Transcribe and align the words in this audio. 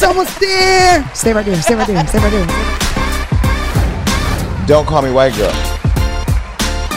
It's 0.00 0.08
almost 0.08 0.40
there. 0.40 1.04
Stay 1.12 1.34
right 1.34 1.44
there. 1.44 1.60
Stay 1.60 1.74
right 1.74 1.86
there. 1.86 2.06
Stay 2.06 2.18
right 2.20 2.32
there. 2.32 2.46
Don't 4.66 4.86
call 4.86 5.02
me 5.02 5.10
white 5.10 5.36
girl. 5.36 5.52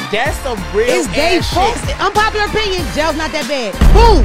That's 0.08 0.38
some 0.40 0.56
real 0.74 0.88
It's 0.88 1.08
Dave 1.12 1.42
ass 1.42 1.54
Folks. 1.54 1.86
shit. 1.86 2.00
Unpopular 2.00 2.46
opinion. 2.46 2.88
Jail's 2.96 3.18
not 3.18 3.30
that 3.36 3.44
bad. 3.52 3.76
Boom. 3.92 4.24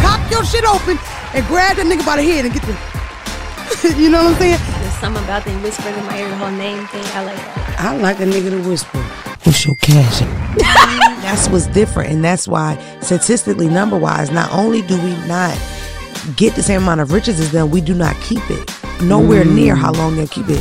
Pop 0.00 0.16
your 0.32 0.46
shit 0.46 0.64
open 0.64 0.96
and 1.36 1.44
grab 1.44 1.76
that 1.76 1.84
nigga 1.84 2.06
by 2.06 2.16
the 2.16 2.24
head 2.24 2.46
and 2.46 2.54
get 2.54 2.62
the. 2.64 2.72
you 4.00 4.08
know 4.08 4.24
what 4.24 4.32
I'm 4.32 4.38
saying? 4.40 4.56
There's 4.80 4.94
something 4.94 5.24
about 5.24 5.44
them 5.44 5.62
whispering 5.62 5.94
in 5.94 6.06
my 6.06 6.20
ear 6.20 6.30
the 6.30 6.36
whole 6.36 6.50
name 6.52 6.86
thing. 6.86 7.04
I 7.12 7.22
like 7.22 7.36
that. 7.36 7.80
I 7.80 7.96
like 7.98 8.18
a 8.20 8.24
nigga 8.24 8.48
to 8.48 8.66
whisper. 8.66 8.96
What's 9.44 9.66
your 9.66 9.76
cash? 9.76 10.20
that's 11.20 11.50
what's 11.50 11.66
different, 11.66 12.12
and 12.14 12.24
that's 12.24 12.48
why 12.48 12.80
statistically, 13.02 13.68
number 13.68 13.98
wise, 13.98 14.30
not 14.30 14.50
only 14.54 14.80
do 14.80 14.96
we 15.04 15.14
not 15.28 15.52
get 16.34 16.54
the 16.54 16.62
same 16.62 16.82
amount 16.82 17.00
of 17.00 17.12
riches 17.12 17.38
as 17.38 17.52
them, 17.52 17.70
we 17.70 17.80
do 17.80 17.94
not 17.94 18.16
keep 18.20 18.42
it. 18.50 18.72
Nowhere 19.02 19.44
near 19.44 19.74
how 19.76 19.92
long 19.92 20.16
they'll 20.16 20.26
keep 20.26 20.48
it. 20.48 20.60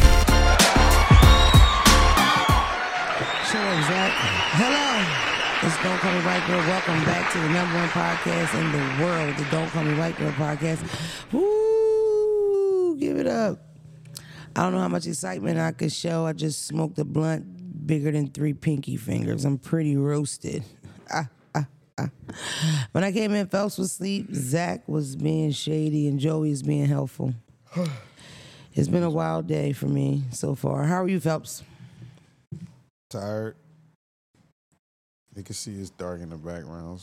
Sure, 3.50 3.72
exactly. 3.73 4.30
Hello. 4.59 4.86
It's 5.64 5.78
Don't 5.82 5.98
Call 6.00 6.14
Me 6.14 6.26
White 6.26 6.46
Girl. 6.46 6.59
Welcome 6.59 7.04
back 7.06 7.32
to 7.32 7.40
the 7.40 7.50
number 7.50 7.76
one 7.78 7.90
podcast 7.90 8.54
in 8.59 8.72
the 8.72 9.04
world, 9.04 9.36
the 9.38 9.46
Don't 9.50 9.70
Call 9.70 9.84
Me 9.84 9.98
White 9.98 10.18
Girl 10.18 10.32
podcast. 10.34 10.84
Woo! 11.32 12.95
Give 13.00 13.18
it 13.18 13.28
up. 13.28 13.59
I 14.56 14.64
don't 14.64 14.73
know 14.73 14.80
how 14.80 14.88
much 14.88 15.08
excitement 15.08 15.58
I 15.58 15.72
could 15.72 15.92
show. 15.92 16.26
I 16.26 16.34
just 16.34 16.66
smoked 16.68 17.00
a 17.00 17.06
blunt 17.06 17.88
bigger 17.88 18.12
than 18.12 18.28
three 18.30 18.54
pinky 18.54 18.98
fingers. 18.98 19.45
I'm 19.45 19.58
pretty 19.58 19.95
roasted. 19.98 20.64
Ah, 21.08 21.28
ah. 21.30 21.34
When 22.91 23.04
I 23.04 23.12
came 23.12 23.34
in, 23.34 23.48
Phelps 23.48 23.77
was 23.77 23.91
asleep. 23.91 24.27
Zach 24.34 24.88
was 24.88 25.16
being 25.16 25.52
shady, 25.52 26.08
and 26.08 26.20
Joey 26.20 26.52
is 26.52 26.64
being 26.64 26.86
helpful. 26.86 27.33
It's 28.78 28.89
been 28.89 29.03
a 29.03 29.09
wild 29.09 29.47
day 29.47 29.72
for 29.72 29.86
me 29.88 30.23
so 30.31 30.53
far. 30.53 30.83
How 30.83 31.02
are 31.02 31.08
you, 31.08 31.22
Phelps? 31.22 31.64
Tired. 33.09 33.55
You 35.33 35.44
can 35.44 35.55
see 35.55 35.80
it's 35.80 35.92
dark 35.92 36.20
in 36.20 36.30
the 36.30 36.36
background. 36.36 37.00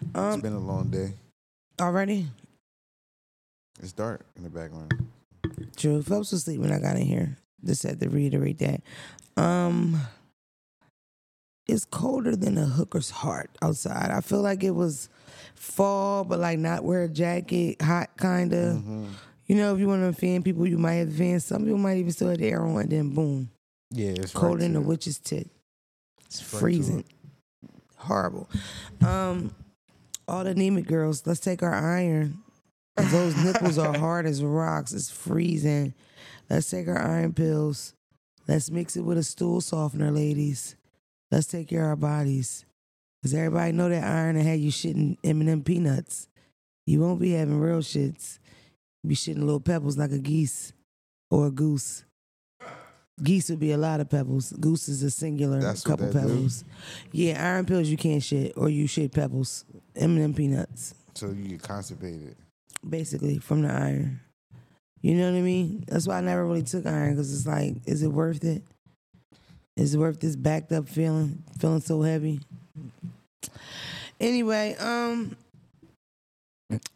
It's 0.00 0.16
Um, 0.16 0.40
been 0.40 0.52
a 0.54 0.58
long 0.58 0.90
day. 0.90 1.14
already? 1.80 2.26
It's 3.80 3.92
dark 3.92 4.26
in 4.36 4.42
the 4.42 4.50
background. 4.50 4.92
True. 5.76 6.02
Phelps 6.02 6.32
was 6.32 6.40
asleep 6.40 6.60
when 6.60 6.72
I 6.72 6.80
got 6.80 6.96
in 6.96 7.02
here. 7.06 7.36
Just 7.64 7.84
had 7.84 8.00
to 8.00 8.08
reiterate 8.08 8.58
that. 8.58 8.82
Um, 9.36 10.00
it's 11.66 11.84
colder 11.84 12.36
than 12.36 12.58
a 12.58 12.64
hooker's 12.66 13.10
heart 13.10 13.50
outside. 13.62 14.10
I 14.10 14.20
feel 14.20 14.42
like 14.42 14.62
it 14.62 14.72
was 14.72 15.08
fall, 15.54 16.24
but 16.24 16.38
like 16.38 16.58
not 16.58 16.84
wear 16.84 17.04
a 17.04 17.08
jacket, 17.08 17.80
hot 17.80 18.10
kind 18.16 18.52
of. 18.52 18.76
Mm-hmm. 18.76 19.06
You 19.46 19.56
know, 19.56 19.74
if 19.74 19.80
you 19.80 19.88
want 19.88 20.02
to 20.02 20.08
offend 20.08 20.44
people, 20.44 20.66
you 20.66 20.78
might 20.78 20.94
offend. 21.08 21.42
Some 21.42 21.62
people 21.64 21.78
might 21.78 21.98
even 21.98 22.12
still 22.12 22.28
have 22.30 22.38
the 22.38 22.48
air 22.48 22.64
on, 22.64 22.76
and 22.80 22.90
then 22.90 23.10
boom, 23.14 23.50
Yeah, 23.90 24.10
it's 24.10 24.32
cold 24.32 24.56
right 24.60 24.64
in 24.64 24.72
the 24.74 24.80
to 24.80 24.86
witch's 24.86 25.18
tit. 25.18 25.48
It's 26.26 26.40
Right 26.52 26.60
freezing. 26.60 27.00
it. 27.00 27.06
Horrible. 27.96 28.48
Um, 29.06 29.54
all 30.28 30.44
the 30.44 30.50
anemic 30.50 30.86
girls, 30.86 31.26
let's 31.26 31.40
take 31.40 31.62
our 31.62 31.74
iron. 31.74 32.38
Those 32.96 33.36
nipples 33.42 33.76
are 33.78 33.96
hard 33.98 34.24
as 34.26 34.42
rocks. 34.42 34.92
It's 34.92 35.10
freezing. 35.10 35.94
Let's 36.48 36.70
take 36.70 36.88
our 36.88 36.98
iron 36.98 37.32
pills. 37.32 37.94
Let's 38.46 38.70
mix 38.70 38.96
it 38.96 39.02
with 39.02 39.18
a 39.18 39.22
stool 39.22 39.60
softener, 39.60 40.10
ladies. 40.10 40.76
Let's 41.34 41.48
take 41.48 41.68
care 41.68 41.82
of 41.82 41.88
our 41.88 41.96
bodies. 41.96 42.64
Cause 43.20 43.34
everybody 43.34 43.72
know 43.72 43.88
that 43.88 44.04
iron 44.04 44.36
and 44.36 44.46
have 44.46 44.60
you 44.60 44.70
shitting 44.70 45.16
M&M 45.24 45.62
peanuts. 45.64 46.28
You 46.86 47.00
won't 47.00 47.20
be 47.20 47.32
having 47.32 47.58
real 47.58 47.78
shits. 47.80 48.38
You 49.02 49.08
be 49.08 49.16
shitting 49.16 49.40
little 49.40 49.58
pebbles 49.58 49.98
like 49.98 50.12
a 50.12 50.18
geese 50.18 50.72
or 51.32 51.48
a 51.48 51.50
goose. 51.50 52.04
Geese 53.20 53.48
would 53.50 53.58
be 53.58 53.72
a 53.72 53.76
lot 53.78 53.98
of 53.98 54.08
pebbles. 54.10 54.52
Goose 54.52 54.88
is 54.88 55.02
a 55.02 55.10
singular 55.10 55.60
That's 55.60 55.82
couple 55.82 56.06
that 56.06 56.12
do? 56.12 56.18
pebbles. 56.20 56.64
Yeah, 57.10 57.44
iron 57.44 57.66
pills 57.66 57.88
you 57.88 57.96
can't 57.96 58.22
shit, 58.22 58.52
or 58.56 58.68
you 58.68 58.86
shit 58.86 59.10
pebbles. 59.12 59.64
M&M 59.96 60.34
peanuts, 60.34 60.94
So 61.14 61.30
you 61.30 61.48
get 61.48 61.62
constipated. 61.62 62.36
basically 62.88 63.38
from 63.38 63.62
the 63.62 63.72
iron. 63.72 64.20
You 65.00 65.14
know 65.16 65.32
what 65.32 65.38
I 65.38 65.42
mean? 65.42 65.84
That's 65.88 66.06
why 66.06 66.18
I 66.18 66.20
never 66.20 66.46
really 66.46 66.62
took 66.62 66.86
iron 66.86 67.10
because 67.14 67.34
it's 67.34 67.46
like, 67.46 67.76
is 67.86 68.02
it 68.04 68.08
worth 68.12 68.44
it? 68.44 68.62
Is 69.76 69.94
it 69.94 69.98
worth 69.98 70.20
this 70.20 70.36
backed 70.36 70.72
up 70.72 70.88
feeling, 70.88 71.42
feeling 71.58 71.80
so 71.80 72.00
heavy? 72.02 72.40
Anyway, 74.20 74.76
um, 74.78 75.36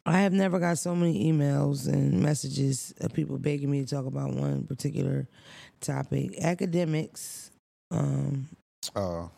I 0.07 0.21
have 0.21 0.33
never 0.33 0.59
got 0.59 0.79
so 0.79 0.95
many 0.95 1.31
emails 1.31 1.89
and 1.89 2.23
messages 2.23 2.95
of 3.01 3.13
people 3.13 3.37
begging 3.39 3.71
me 3.71 3.85
to 3.85 3.87
talk 3.95 4.07
about 4.07 4.33
one 4.33 4.65
particular 4.65 5.27
topic. 5.81 6.33
Akademiks, 6.41 7.51
um, 7.91 8.49
Uh, 8.95 9.29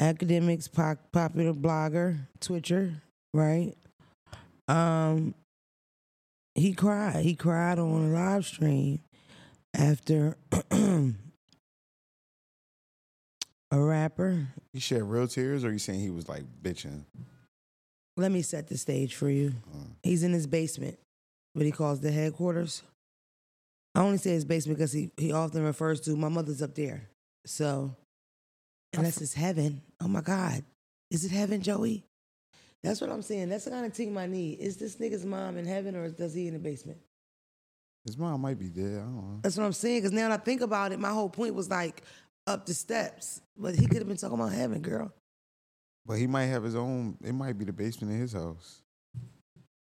Akademiks, 0.00 0.70
po- 0.72 0.98
popular 1.12 1.52
blogger, 1.52 2.18
Twitcher, 2.40 3.02
right? 3.32 3.74
Um, 4.66 5.34
he 6.54 6.72
cried. 6.72 7.22
He 7.24 7.34
cried 7.34 7.78
on 7.78 8.06
a 8.06 8.08
live 8.08 8.44
stream 8.46 9.00
after 9.74 10.36
a 13.74 13.80
rapper. 13.82 14.46
he 14.72 14.80
shed 14.80 15.02
real 15.02 15.26
tears, 15.26 15.64
or 15.64 15.72
you 15.72 15.78
saying 15.78 16.00
he 16.00 16.10
was 16.10 16.28
like 16.28 16.44
bitching? 16.62 17.04
Let 18.16 18.30
me 18.30 18.42
set 18.42 18.68
the 18.68 18.78
stage 18.78 19.14
for 19.16 19.28
you. 19.28 19.54
Uh, 19.74 19.78
He's 20.02 20.22
in 20.22 20.32
his 20.32 20.46
basement, 20.46 20.98
what 21.54 21.66
he 21.66 21.72
calls 21.72 22.00
the 22.00 22.12
headquarters. 22.12 22.82
I 23.94 24.00
only 24.00 24.18
say 24.18 24.30
his 24.30 24.44
basement 24.44 24.78
because 24.78 24.92
he, 24.92 25.10
he 25.16 25.32
often 25.32 25.62
refers 25.64 26.00
to 26.02 26.16
my 26.16 26.28
mother's 26.28 26.62
up 26.62 26.74
there. 26.74 27.08
So, 27.46 27.94
unless 28.92 29.20
it's 29.20 29.34
heaven, 29.34 29.82
oh 30.00 30.08
my 30.08 30.20
God, 30.20 30.64
is 31.10 31.24
it 31.24 31.30
heaven, 31.30 31.60
Joey? 31.60 32.04
That's 32.82 33.00
what 33.00 33.10
I'm 33.10 33.22
saying. 33.22 33.48
That's 33.48 33.64
the 33.64 33.70
kind 33.70 33.86
of 33.86 33.92
team 33.92 34.16
I 34.18 34.26
need. 34.26 34.60
Is 34.60 34.76
this 34.76 34.96
nigga's 34.96 35.24
mom 35.24 35.56
in 35.56 35.64
heaven 35.64 35.96
or 35.96 36.08
does 36.10 36.34
he 36.34 36.46
in 36.46 36.54
the 36.54 36.60
basement? 36.60 36.98
his 38.04 38.18
mom 38.18 38.42
might 38.42 38.58
be 38.58 38.68
dead. 38.68 38.98
I 38.98 39.04
don't 39.04 39.14
know. 39.16 39.40
That's 39.42 39.56
what 39.56 39.64
I'm 39.64 39.72
saying. 39.72 40.02
Because 40.02 40.12
now 40.12 40.28
that 40.28 40.40
I 40.40 40.44
think 40.44 40.60
about 40.60 40.92
it, 40.92 41.00
my 41.00 41.08
whole 41.08 41.30
point 41.30 41.54
was 41.54 41.70
like 41.70 42.02
up 42.46 42.66
the 42.66 42.74
steps, 42.74 43.40
but 43.56 43.74
he 43.74 43.86
could 43.86 43.98
have 43.98 44.08
been 44.08 44.16
talking 44.16 44.38
about 44.38 44.52
heaven, 44.52 44.80
girl. 44.80 45.12
But 46.06 46.18
he 46.18 46.26
might 46.26 46.46
have 46.46 46.62
his 46.62 46.74
own. 46.74 47.16
It 47.24 47.32
might 47.32 47.58
be 47.58 47.64
the 47.64 47.72
basement 47.72 48.12
in 48.12 48.20
his 48.20 48.32
house. 48.32 48.82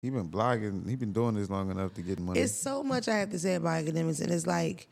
He 0.02 0.09
been 0.09 0.30
blogging. 0.30 0.88
He 0.90 0.96
been 0.96 1.14
doing 1.14 1.36
this 1.36 1.50
long 1.50 1.72
enough 1.72 1.94
to 1.96 2.02
get 2.02 2.19
money. 2.19 2.40
It's 2.40 2.56
so 2.56 2.84
much 2.84 3.08
I 3.08 3.18
have 3.18 3.31
to 3.31 3.40
say 3.40 3.56
about 3.56 3.84
Akademiks, 3.84 4.22
and 4.22 4.31
it's 4.31 4.48
like 4.48 4.88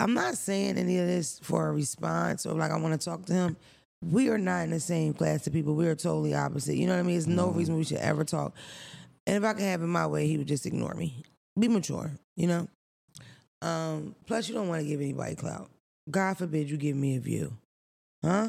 I'm 0.00 0.14
not 0.14 0.36
saying 0.36 0.78
any 0.78 0.98
of 0.98 1.06
this 1.06 1.38
for 1.42 1.68
a 1.68 1.72
response 1.72 2.46
or 2.46 2.54
like 2.54 2.70
I 2.70 2.78
want 2.78 2.98
to 2.98 3.04
talk 3.04 3.24
to 3.26 3.32
him. 3.32 3.56
We 4.02 4.28
are 4.28 4.38
not 4.38 4.64
in 4.64 4.70
the 4.70 4.80
same 4.80 5.14
class 5.14 5.46
of 5.46 5.52
people. 5.52 5.74
We 5.74 5.86
are 5.88 5.94
totally 5.94 6.34
opposite. 6.34 6.76
You 6.76 6.86
know 6.86 6.94
what 6.94 7.00
I 7.00 7.02
mean? 7.02 7.14
There's 7.14 7.26
no 7.26 7.48
reason 7.48 7.76
we 7.76 7.84
should 7.84 7.96
ever 7.98 8.24
talk. 8.24 8.54
And 9.26 9.36
if 9.36 9.44
I 9.44 9.54
could 9.54 9.62
have 9.62 9.82
it 9.82 9.86
my 9.86 10.06
way, 10.06 10.26
he 10.26 10.36
would 10.36 10.46
just 10.46 10.66
ignore 10.66 10.94
me. 10.94 11.24
Be 11.58 11.68
mature, 11.68 12.12
you 12.36 12.46
know. 12.46 12.68
Um, 13.62 14.14
plus, 14.26 14.48
you 14.48 14.54
don't 14.54 14.68
want 14.68 14.82
to 14.82 14.86
give 14.86 15.00
anybody 15.00 15.34
clout. 15.34 15.70
God 16.10 16.38
forbid 16.38 16.70
you 16.70 16.76
give 16.76 16.96
me 16.96 17.16
a 17.16 17.20
view, 17.20 17.52
huh? 18.24 18.48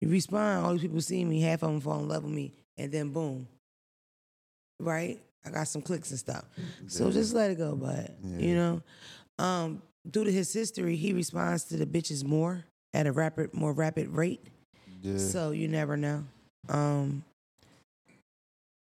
You 0.00 0.08
respond, 0.08 0.64
all 0.64 0.72
these 0.72 0.82
people 0.82 1.00
see 1.00 1.24
me, 1.24 1.40
half 1.40 1.62
of 1.62 1.70
them 1.70 1.80
fall 1.80 2.00
in 2.00 2.08
love 2.08 2.24
with 2.24 2.32
me, 2.32 2.52
and 2.76 2.90
then 2.92 3.10
boom, 3.10 3.46
right? 4.80 5.20
I 5.44 5.50
got 5.50 5.68
some 5.68 5.82
clicks 5.82 6.10
and 6.10 6.18
stuff. 6.18 6.44
So 6.86 7.10
just 7.10 7.34
let 7.34 7.50
it 7.50 7.58
go, 7.58 7.74
bud. 7.74 8.14
You 8.38 8.54
know, 8.54 8.82
um, 9.38 9.82
due 10.08 10.24
to 10.24 10.32
his 10.32 10.52
history, 10.52 10.96
he 10.96 11.12
responds 11.12 11.64
to 11.64 11.76
the 11.76 11.86
bitches 11.86 12.24
more 12.24 12.64
at 12.94 13.06
a 13.06 13.12
rapid, 13.12 13.52
more 13.54 13.72
rapid 13.72 14.08
rate. 14.08 14.40
yeah. 15.02 15.18
So 15.18 15.50
you 15.50 15.66
never 15.68 15.96
know. 15.96 16.24
Um, 16.68 17.24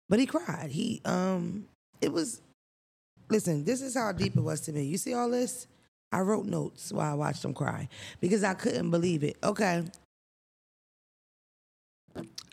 but 0.10 0.20
he 0.20 0.26
cried. 0.26 0.70
He 0.72 1.02
um, 1.06 1.66
it 2.02 2.12
was. 2.12 2.42
Listen, 3.30 3.64
this 3.64 3.82
is 3.82 3.94
how 3.96 4.12
deep 4.12 4.36
it 4.36 4.42
was 4.42 4.60
to 4.62 4.74
me. 4.74 4.84
You 4.84 4.98
see 4.98 5.14
all 5.14 5.30
this? 5.30 5.68
I 6.12 6.22
wrote 6.22 6.46
notes 6.46 6.92
while 6.92 7.12
I 7.12 7.16
watched 7.16 7.46
him 7.46 7.54
cry 7.54 7.88
because 8.20 8.44
I 8.44 8.54
couldn't 8.54 8.90
believe 8.90 9.24
it. 9.24 9.38
Okay. 9.44 9.84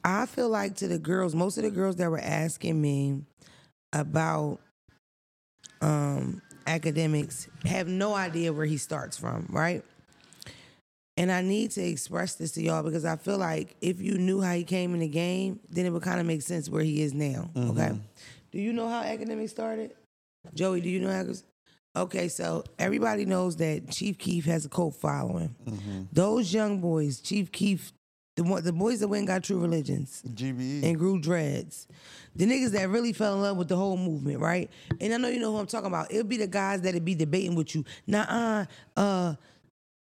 I 0.05 0.27
feel 0.27 0.49
like 0.49 0.77
to 0.77 0.89
the 0.89 0.99
girls, 0.99 1.35
most 1.35 1.57
of 1.57 1.65
the 1.65 1.71
girls 1.71 1.97
that 1.97 2.11
were 2.11 2.21
asking 2.21 2.81
me 2.81 3.23
about 3.93 4.61
um 5.81 6.43
Akademiks 6.67 7.49
have 7.65 7.87
no 7.89 8.15
idea 8.15 8.53
where 8.53 8.67
he 8.67 8.77
starts 8.77 9.17
from, 9.17 9.47
right? 9.51 9.85
And 11.17 11.33
I 11.33 11.41
need 11.41 11.71
to 11.73 11.83
express 11.83 12.35
this 12.35 12.53
to 12.53 12.63
y'all 12.63 12.83
because 12.83 13.05
I 13.05 13.17
feel 13.17 13.39
like 13.39 13.77
if 13.81 14.01
you 14.01 14.19
knew 14.19 14.43
how 14.43 14.53
he 14.53 14.65
came 14.65 14.93
in 14.93 15.01
the 15.01 15.09
game, 15.09 15.61
then 15.71 15.87
it 15.87 15.91
would 15.91 16.03
kind 16.03 16.21
of 16.21 16.27
make 16.27 16.43
sense 16.43 16.69
where 16.69 16.83
he 16.83 17.03
is 17.03 17.15
now. 17.15 17.51
Okay. 17.57 17.99
Do 18.53 18.59
you 18.59 18.73
know 18.73 18.89
how 18.89 19.03
Akademiks 19.03 19.51
started? 19.51 19.93
Joey, 20.55 20.81
do 20.81 20.91
you 20.91 21.01
know 21.01 21.11
how? 21.11 21.25
Okay, 21.97 22.29
so 22.29 22.63
everybody 22.79 23.25
knows 23.25 23.57
that 23.57 23.91
Chief 23.91 24.19
Keef 24.19 24.45
has 24.45 24.67
a 24.67 24.69
cult 24.69 24.95
following. 24.97 25.55
Those 26.13 26.53
young 26.53 26.81
boys, 26.81 27.21
Chief 27.21 27.51
Keef 27.51 27.93
The 28.37 28.45
one, 28.45 28.63
the 28.63 28.73
boys 28.73 29.01
that 29.01 29.09
went 29.09 29.21
and 29.21 29.29
got 29.29 29.43
true 29.45 29.59
religions 29.59 30.23
GBE. 30.29 30.83
and 30.85 30.99
grew 30.99 31.19
dreads. 31.19 31.89
The 32.35 32.45
niggas 32.45 32.73
that 32.73 32.91
really 32.91 33.15
fell 33.15 33.35
in 33.35 33.41
love 33.41 33.57
with 33.57 33.69
the 33.69 33.77
whole 33.77 33.97
movement, 33.97 34.41
right? 34.41 34.71
And 35.01 35.15
I 35.15 35.17
know 35.17 35.29
you 35.29 35.41
know 35.41 35.53
who 35.53 35.57
I'm 35.59 35.67
talking 35.67 35.87
about. 35.87 36.11
It'll 36.13 36.25
be 36.25 36.37
the 36.37 36.47
guys 36.47 36.83
that'll 36.83 37.01
be 37.01 37.15
debating 37.15 37.55
with 37.55 37.75
you. 37.75 37.83
Nah, 38.07 38.67
uh, 38.95 39.35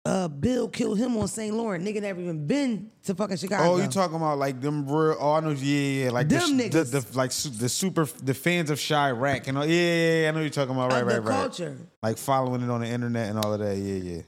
uh, 0.06 0.28
Bill 0.28 0.68
killed 0.68 0.98
him 0.98 1.16
on 1.18 1.28
St. 1.30 1.56
Laurent. 1.56 1.84
Nigga 1.84 2.02
never 2.02 2.20
even 2.20 2.46
been 2.46 2.92
to 3.04 3.16
fucking 3.16 3.38
Chicago. 3.38 3.64
Oh, 3.64 3.78
you 3.78 3.88
talking 3.88 4.18
about 4.18 4.38
like 4.38 4.60
them 4.60 4.86
real? 4.86 5.16
Oh, 5.18 5.34
I 5.34 5.40
know. 5.40 5.52
Yeah, 5.52 6.06
yeah, 6.06 6.10
like 6.10 6.28
Them 6.28 6.58
the, 6.58 6.70
niggas. 6.70 6.92
the, 6.92 7.00
the 7.00 7.18
like 7.18 7.32
su- 7.32 7.50
the 7.50 7.70
super 7.70 8.06
the 8.22 8.34
fans 8.34 8.70
of 8.70 8.80
Chiraq 8.80 9.48
and 9.48 9.58
all. 9.58 9.66
Yeah, 9.66 9.72
yeah, 9.74 10.22
yeah, 10.24 10.28
I 10.28 10.32
know 10.32 10.42
you're 10.42 10.50
talking 10.50 10.76
about. 10.76 10.92
Right, 10.92 11.06
right, 11.06 11.24
right. 11.24 11.36
culture. 11.42 11.78
Like 12.02 12.18
following 12.18 12.62
it 12.62 12.70
on 12.70 12.82
the 12.82 12.88
internet 12.88 13.30
and 13.30 13.40
all 13.40 13.54
of 13.54 13.60
that. 13.60 13.78
Yeah, 13.78 13.96
yeah. 13.96 14.22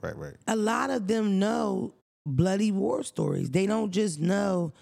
Right, 0.00 0.16
right. 0.16 0.34
a 0.46 0.54
lot 0.54 0.90
of 0.90 1.08
them 1.08 1.40
know 1.40 1.94
bloody 2.24 2.70
war 2.70 3.02
stories. 3.02 3.50
They 3.50 3.66
don't 3.66 3.90
just 3.90 4.20
know 4.20 4.72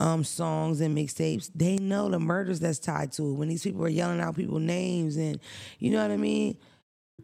um, 0.00 0.24
songs 0.24 0.80
and 0.80 0.96
mixtapes. 0.98 1.48
They 1.54 1.76
know 1.76 2.10
the 2.10 2.18
murders 2.18 2.58
that's 2.58 2.80
tied 2.80 3.12
to 3.12 3.30
it. 3.30 3.34
When 3.34 3.48
these 3.48 3.62
people 3.62 3.84
are 3.84 3.88
yelling 3.88 4.20
out 4.20 4.34
people's 4.34 4.62
names 4.62 5.16
and 5.16 5.38
you 5.78 5.90
know 5.90 6.02
what 6.02 6.10
I 6.10 6.16
mean? 6.16 6.56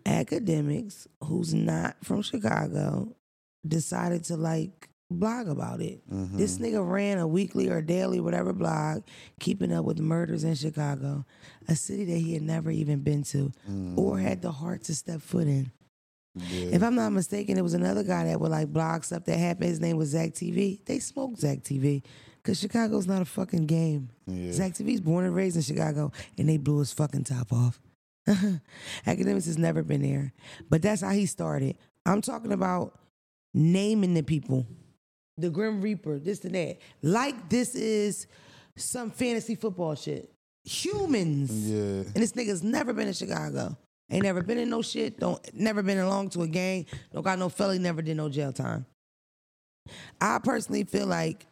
Akademiks 0.05 1.07
who's 1.23 1.55
not 1.55 1.97
from 2.03 2.23
Chicago 2.23 3.15
decided 3.67 4.25
to 4.25 4.37
like 4.37 4.89
blog 5.11 5.49
about 5.49 5.81
it. 5.81 6.03
Mm-hmm. 6.11 6.37
This 6.37 6.59
nigga 6.59 6.87
ran 6.89 7.19
a 7.19 7.27
weekly 7.27 7.69
or 7.69 7.83
daily, 7.83 8.21
whatever 8.21 8.53
blog, 8.53 9.03
keeping 9.41 9.73
up 9.73 9.85
with 9.85 10.01
murders 10.01 10.45
in 10.45 10.55
Chicago, 10.55 11.25
a 11.69 11.77
city 11.77 12.05
that 12.07 12.19
he 12.19 12.35
had 12.35 12.43
never 12.43 12.71
even 12.71 13.01
been 13.01 13.23
to 13.25 13.53
or 13.97 14.17
mm-hmm. 14.17 14.23
had 14.23 14.43
the 14.43 14.51
heart 14.51 14.85
to 14.85 14.95
step 14.95 15.21
foot 15.21 15.47
in. 15.47 15.71
If 16.35 16.83
I'm 16.83 16.95
not 16.95 17.11
mistaken, 17.13 17.59
it 17.59 17.63
was 17.63 17.75
another 17.75 18.03
guy 18.03 18.25
that 18.25 18.41
would 18.41 18.51
like 18.51 18.73
blog 18.73 19.05
stuff 19.05 19.27
that 19.27 19.39
happened. 19.39 19.69
His 19.69 19.81
name 19.81 19.99
was 19.99 20.09
Zach 20.09 20.31
TV. 20.31 20.83
They 20.87 20.99
smoked 20.99 21.41
Zach 21.41 21.59
TV 21.59 22.03
because 22.37 22.59
Chicago's 22.59 23.07
not 23.07 23.21
a 23.21 23.27
fucking 23.27 23.67
game. 23.67 24.09
Zach 24.51 24.73
TV's 24.73 25.03
born 25.03 25.27
and 25.27 25.35
raised 25.35 25.57
in 25.57 25.63
Chicago, 25.63 26.11
and 26.39 26.49
they 26.49 26.57
blew 26.57 26.79
his 26.79 26.93
fucking 26.93 27.25
top 27.25 27.53
off. 27.53 27.79
Akademiks 29.07 29.47
has 29.47 29.59
never 29.59 29.83
been 29.83 30.03
there, 30.03 30.33
but 30.71 30.83
that's 30.83 31.03
how 31.03 31.11
he 31.11 31.27
started. 31.27 31.77
I'm 32.07 32.21
talking 32.21 32.53
about 32.53 32.99
naming 33.55 34.15
the 34.15 34.23
people, 34.23 34.67
the 35.39 35.51
Grim 35.51 35.81
Reaper, 35.81 36.19
this 36.19 36.45
and 36.45 36.55
that, 36.55 36.79
like 37.03 37.49
this 37.49 37.75
is 37.75 38.27
some 38.77 39.11
fantasy 39.11 39.55
football 39.55 39.95
shit. 39.95 40.31
Humans. 40.65 41.71
Yeah. 41.71 41.77
And 41.79 42.15
this 42.15 42.33
nigga's 42.33 42.63
never 42.63 42.93
been 42.93 43.09
in 43.09 43.15
Chicago. 43.15 43.77
Ain't 44.11 44.23
never 44.23 44.43
been 44.43 44.59
in 44.59 44.71
no 44.71 44.83
shit. 44.83 45.19
Don't 45.19 45.41
never 45.55 45.83
been 45.83 45.99
along 45.99 46.31
to 46.31 46.43
a 46.43 46.49
gang. 46.49 46.87
Don't 47.13 47.23
got 47.23 47.39
no 47.39 47.49
felony. 47.49 47.79
Never 47.79 48.03
did 48.03 48.17
no 48.17 48.29
jail 48.29 48.53
time. 48.53 48.87
I 50.21 50.39
personally 50.39 50.85
feel 50.85 51.07
like 51.07 51.47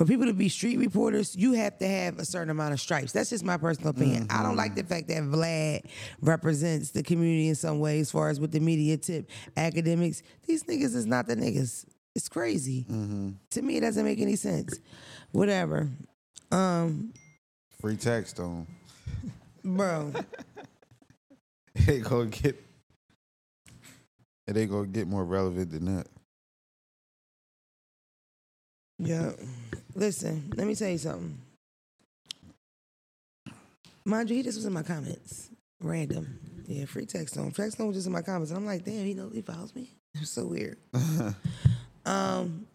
for 0.00 0.06
people 0.06 0.24
to 0.24 0.32
be 0.32 0.48
street 0.48 0.78
reporters, 0.78 1.36
you 1.36 1.52
have 1.52 1.76
to 1.76 1.86
have 1.86 2.18
a 2.18 2.24
certain 2.24 2.48
amount 2.48 2.72
of 2.72 2.80
stripes. 2.80 3.12
That's 3.12 3.28
just 3.28 3.44
my 3.44 3.58
personal 3.58 3.90
opinion. 3.90 4.28
I 4.30 4.42
don't 4.42 4.56
like 4.56 4.74
the 4.74 4.82
fact 4.82 5.08
that 5.08 5.22
Vlad 5.24 5.82
represents 6.22 6.90
the 6.90 7.02
community 7.02 7.48
in 7.48 7.54
some 7.54 7.80
way, 7.80 8.00
as 8.00 8.10
far 8.10 8.30
as 8.30 8.40
with 8.40 8.50
the 8.50 8.60
media 8.60 8.96
tip, 8.96 9.28
Akademiks. 9.58 10.22
These 10.46 10.64
niggas 10.64 10.94
is 10.96 11.04
not 11.04 11.26
the 11.26 11.36
niggas. 11.36 11.84
It's 12.14 12.30
crazy. 12.30 12.86
To 13.50 13.60
me, 13.60 13.76
it 13.76 13.82
doesn't 13.82 14.02
make 14.02 14.20
any 14.20 14.36
sense. 14.36 14.80
Whatever. 15.32 15.90
Um, 16.50 17.12
Free 17.78 17.96
Taxstone. 17.96 18.64
bro. 19.62 20.14
It 21.74 21.88
ain't 21.90 22.04
gonna 22.04 22.26
get. 22.30 22.58
It 24.46 24.56
ain't 24.56 24.70
gonna 24.70 24.86
get 24.86 25.06
more 25.06 25.26
relevant 25.26 25.70
than 25.70 25.94
that. 25.94 26.06
Yeah. 28.98 29.32
Listen, 30.00 30.50
let 30.56 30.66
me 30.66 30.74
tell 30.74 30.88
you 30.88 30.96
something. 30.96 31.36
Mind 34.06 34.30
you, 34.30 34.36
he 34.36 34.42
just 34.42 34.56
was 34.56 34.64
in 34.64 34.72
my 34.72 34.82
comments. 34.82 35.50
Random. 35.82 36.38
Yeah, 36.66 36.86
free 36.86 37.04
Taxstone. 37.04 37.54
Text 37.54 37.78
on 37.78 37.88
was 37.88 37.96
just 37.96 38.06
in 38.06 38.12
my 38.14 38.22
comments. 38.22 38.50
And 38.50 38.56
I'm 38.56 38.64
like, 38.64 38.82
damn, 38.82 39.04
he 39.04 39.12
knows 39.12 39.34
he 39.34 39.42
follows 39.42 39.74
me. 39.74 39.90
It 40.14 40.20
was 40.20 40.30
so 40.30 40.46
weird. 40.46 40.78
um 42.06 42.66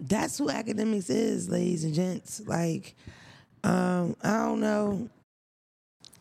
that's 0.00 0.36
who 0.38 0.48
Akademiks 0.48 1.08
is, 1.08 1.48
ladies 1.48 1.84
and 1.84 1.94
gents. 1.94 2.42
Like, 2.46 2.96
um, 3.62 4.16
I 4.22 4.38
don't 4.38 4.60
know 4.60 5.08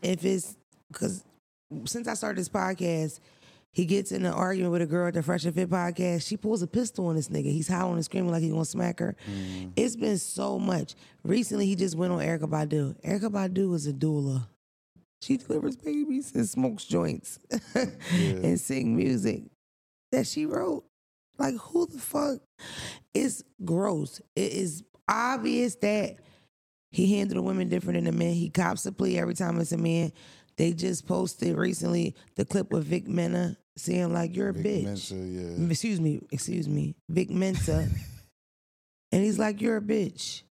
if 0.04 0.24
it's 0.24 0.56
because 0.92 1.24
since 1.86 2.08
I 2.08 2.14
started 2.14 2.38
this 2.38 2.50
podcast, 2.50 3.20
he 3.74 3.86
gets 3.86 4.12
in 4.12 4.26
an 4.26 4.34
argument 4.34 4.74
with 4.74 4.82
a 4.82 4.86
girl 4.86 5.08
at 5.08 5.14
the 5.14 5.24
Fresh 5.24 5.46
and 5.46 5.56
Fit 5.56 5.70
podcast. 5.70 6.28
She 6.28 6.36
pulls 6.36 6.62
a 6.62 6.68
pistol 6.68 7.08
on 7.08 7.16
this 7.16 7.30
nigga. 7.30 7.52
He's 7.52 7.70
howling 7.70 7.96
and 7.96 8.06
screaming 8.06 8.32
like 8.32 8.44
he 8.44 8.50
gonna 8.50 8.66
smack 8.66 9.00
her. 9.00 9.16
Mm. 9.30 9.72
It's 9.76 9.96
been 9.96 10.18
so 10.18 10.60
much. 10.60 10.96
Recently, 11.24 11.68
he 11.68 11.76
just 11.76 11.96
went 11.96 12.12
on 12.12 12.20
Erykah 12.20 12.50
Badu. 12.50 13.02
Erykah 13.02 13.32
Badu 13.32 13.74
is 13.74 13.88
a 13.88 13.94
doula. 13.94 14.48
She 15.22 15.38
delivers 15.38 15.78
babies 15.78 16.34
and 16.34 16.48
smokes 16.48 16.84
joints 16.84 17.40
and 17.76 18.60
sing 18.60 18.96
music 18.96 19.44
that 20.12 20.28
she 20.28 20.46
wrote. 20.46 20.84
Like 21.38 21.56
who 21.56 21.86
the 21.86 22.00
fuck? 22.00 22.40
It's 23.14 23.44
gross. 23.64 24.20
It 24.36 24.52
is 24.52 24.84
obvious 25.08 25.76
that 25.76 26.18
he 26.92 27.18
handled 27.18 27.38
the 27.38 27.42
women 27.42 27.70
different 27.70 27.98
than 27.98 28.06
the 28.06 28.12
men. 28.12 28.34
He 28.34 28.50
cops 28.50 28.86
a 28.86 28.92
plea 28.92 29.18
every 29.18 29.34
time 29.34 29.60
it's 29.60 29.72
a 29.72 29.78
man. 29.78 30.12
They 30.58 30.74
just 30.74 31.08
posted 31.08 31.58
recently 31.58 32.16
the 32.36 32.46
clip 32.46 32.72
with 32.72 32.86
Vic 32.86 33.08
Mensa 33.08 33.58
saying 33.78 34.14
like 34.14 34.36
you're 34.36 34.50
a 34.50 34.54
Vic 34.54 34.66
bitch. 34.66 34.84
Mensa, 34.86 35.16
yeah. 35.16 35.68
Excuse 35.70 36.02
me, 36.02 36.20
excuse 36.32 36.68
me, 36.68 36.96
Vic 37.10 37.30
Mensa. 37.30 37.88
and 39.12 39.24
he's 39.24 39.40
like, 39.40 39.62
You're 39.62 39.78
a 39.78 39.82
bitch. 39.82 40.44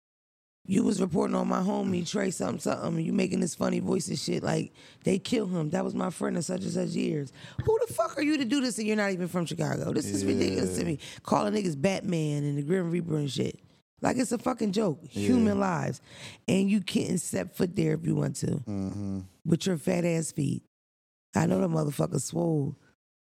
You 0.70 0.82
was 0.82 1.00
reporting 1.00 1.34
on 1.34 1.48
my 1.48 1.60
homie 1.60 2.06
Trey 2.08 2.30
something 2.30 2.60
something. 2.60 2.96
and 2.96 3.02
You 3.06 3.14
making 3.14 3.40
this 3.40 3.54
funny 3.54 3.80
voice 3.80 4.08
and 4.08 4.18
shit. 4.18 4.42
Like 4.42 4.72
they 5.02 5.18
kill 5.18 5.46
him. 5.46 5.70
That 5.70 5.82
was 5.84 5.94
my 5.94 6.10
friend 6.10 6.36
in 6.36 6.42
such 6.42 6.60
and 6.62 6.70
such 6.72 6.90
years. 6.90 7.32
Who 7.64 7.78
the 7.86 7.92
fuck 7.94 8.18
are 8.18 8.22
you 8.22 8.36
to 8.36 8.44
do 8.44 8.60
this 8.60 8.76
and 8.78 8.86
you're 8.86 8.96
not 8.96 9.12
even 9.12 9.28
from 9.28 9.46
Chicago? 9.46 9.92
This 9.92 10.06
is 10.06 10.24
ridiculous 10.26 10.76
to 10.78 10.84
me. 10.84 10.98
Calling 11.22 11.54
niggas 11.54 11.80
Batman 11.80 12.44
and 12.44 12.58
the 12.58 12.62
Grim 12.62 12.90
Reaper 12.90 13.16
and 13.16 13.30
shit. 13.30 13.58
Like 14.02 14.18
it's 14.18 14.30
a 14.30 14.38
fucking 14.38 14.72
joke. 14.72 15.02
Human 15.08 15.58
lives. 15.58 16.02
And 16.46 16.70
you 16.70 16.82
can't 16.82 17.18
step 17.20 17.56
foot 17.56 17.74
there 17.74 17.94
if 17.94 18.04
you 18.04 18.14
want 18.14 18.36
to. 18.36 18.46
Mm-hmm. 18.46 19.20
With 19.46 19.66
your 19.66 19.78
fat 19.78 20.04
ass 20.04 20.32
feet. 20.32 20.62
I 21.34 21.46
know 21.46 21.60
the 21.60 21.68
motherfucker 21.68 22.20
swole. 22.20 22.76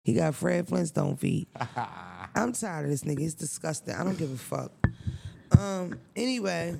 He 0.08 0.14
got 0.14 0.34
Fred 0.34 0.66
Flintstone 0.66 1.18
feet. 1.18 1.48
I'm 2.34 2.54
tired 2.54 2.86
of 2.86 2.90
this 2.90 3.02
nigga. 3.02 3.20
It's 3.20 3.34
disgusting. 3.34 3.94
I 3.94 4.04
don't 4.04 4.16
give 4.16 4.32
a 4.32 4.38
fuck. 4.38 4.72
Um. 5.58 6.00
Anyway, 6.16 6.76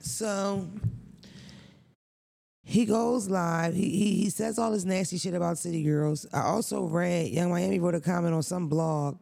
so 0.00 0.66
he 2.64 2.86
goes 2.86 3.28
live. 3.28 3.74
He, 3.74 3.90
he 3.90 4.14
he 4.22 4.30
says 4.30 4.58
all 4.58 4.70
this 4.70 4.86
nasty 4.86 5.18
shit 5.18 5.34
about 5.34 5.58
city 5.58 5.82
girls. 5.82 6.24
I 6.32 6.40
also 6.44 6.84
read 6.84 7.28
Young 7.28 7.50
Miami 7.50 7.78
wrote 7.78 7.94
a 7.94 8.00
comment 8.00 8.34
on 8.34 8.42
some 8.42 8.68
blog 8.68 9.18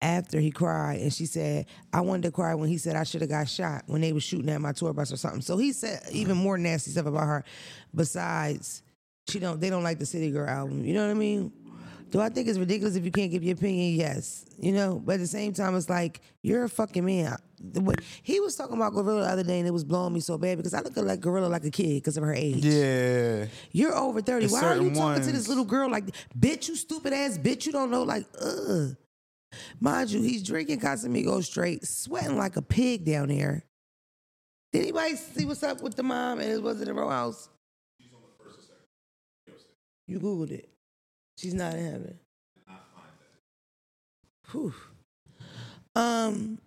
after 0.00 0.38
he 0.38 0.52
cried, 0.52 1.00
and 1.00 1.12
she 1.12 1.26
said, 1.26 1.66
"I 1.92 2.02
wanted 2.02 2.22
to 2.26 2.30
cry 2.30 2.54
when 2.54 2.68
he 2.68 2.78
said 2.78 2.94
I 2.94 3.02
should 3.02 3.22
have 3.22 3.30
got 3.30 3.48
shot 3.48 3.82
when 3.86 4.02
they 4.02 4.12
was 4.12 4.22
shooting 4.22 4.50
at 4.50 4.60
my 4.60 4.70
tour 4.70 4.92
bus 4.92 5.12
or 5.12 5.16
something." 5.16 5.40
So 5.40 5.56
he 5.56 5.72
said 5.72 6.00
even 6.12 6.36
more 6.36 6.58
nasty 6.58 6.92
stuff 6.92 7.06
about 7.06 7.26
her. 7.26 7.44
Besides, 7.92 8.84
she 9.28 9.38
don't 9.40 9.60
they 9.60 9.68
don't 9.68 9.82
like 9.82 9.98
the 9.98 10.06
City 10.06 10.30
Girl 10.30 10.48
album. 10.48 10.84
You 10.84 10.94
know 10.94 11.04
what 11.04 11.10
I 11.10 11.14
mean? 11.14 11.52
Do 12.10 12.20
I 12.20 12.30
think 12.30 12.48
it's 12.48 12.58
ridiculous 12.58 12.96
if 12.96 13.04
you 13.04 13.10
can't 13.10 13.30
give 13.30 13.42
your 13.42 13.54
opinion? 13.54 13.94
Yes. 13.94 14.46
You 14.58 14.72
know, 14.72 15.00
but 15.04 15.16
at 15.16 15.20
the 15.20 15.26
same 15.26 15.52
time, 15.52 15.76
it's 15.76 15.90
like, 15.90 16.20
you're 16.42 16.64
a 16.64 16.68
fucking 16.68 17.04
man. 17.04 17.36
He 18.22 18.40
was 18.40 18.56
talking 18.56 18.76
about 18.76 18.92
GloRilla 18.92 19.24
the 19.24 19.30
other 19.30 19.42
day 19.42 19.58
and 19.58 19.68
it 19.68 19.72
was 19.72 19.84
blowing 19.84 20.14
me 20.14 20.20
so 20.20 20.38
bad 20.38 20.56
because 20.56 20.72
I 20.74 20.80
look 20.80 20.96
at 20.96 21.04
like 21.04 21.20
GloRilla 21.20 21.50
like 21.50 21.64
a 21.64 21.70
kid 21.70 21.96
because 21.96 22.16
of 22.16 22.22
her 22.22 22.32
age. 22.32 22.64
Yeah. 22.64 23.46
You're 23.72 23.94
over 23.94 24.22
30. 24.22 24.46
There's 24.46 24.52
Why 24.52 24.64
are 24.64 24.80
you 24.80 24.94
talking 24.94 25.22
to 25.22 25.32
this 25.32 25.48
little 25.48 25.64
girl 25.64 25.90
like, 25.90 26.06
bitch, 26.38 26.68
you 26.68 26.76
stupid 26.76 27.12
ass 27.12 27.36
bitch, 27.36 27.66
you 27.66 27.72
don't 27.72 27.90
know? 27.90 28.04
Like, 28.04 28.26
ugh. 28.40 28.96
Mind 29.80 30.10
you, 30.10 30.22
he's 30.22 30.42
drinking 30.42 30.80
Casamigos 30.80 31.44
straight, 31.44 31.84
sweating 31.86 32.36
like 32.36 32.56
a 32.56 32.62
pig 32.62 33.04
down 33.04 33.28
there. 33.28 33.64
Did 34.72 34.82
anybody 34.82 35.16
see 35.16 35.44
what's 35.44 35.62
up 35.62 35.82
with 35.82 35.94
the 35.94 36.02
mom 36.02 36.40
and 36.40 36.50
it 36.50 36.62
was 36.62 36.80
in 36.80 36.86
the 36.86 36.94
row 36.94 37.08
house? 37.08 37.48
You 40.06 40.18
Googled 40.18 40.52
it. 40.52 40.70
She's 41.38 41.54
not 41.54 41.74
in 41.74 41.84
heaven. 41.84 42.18
Whew. 44.50 44.74
Um, 45.94 46.58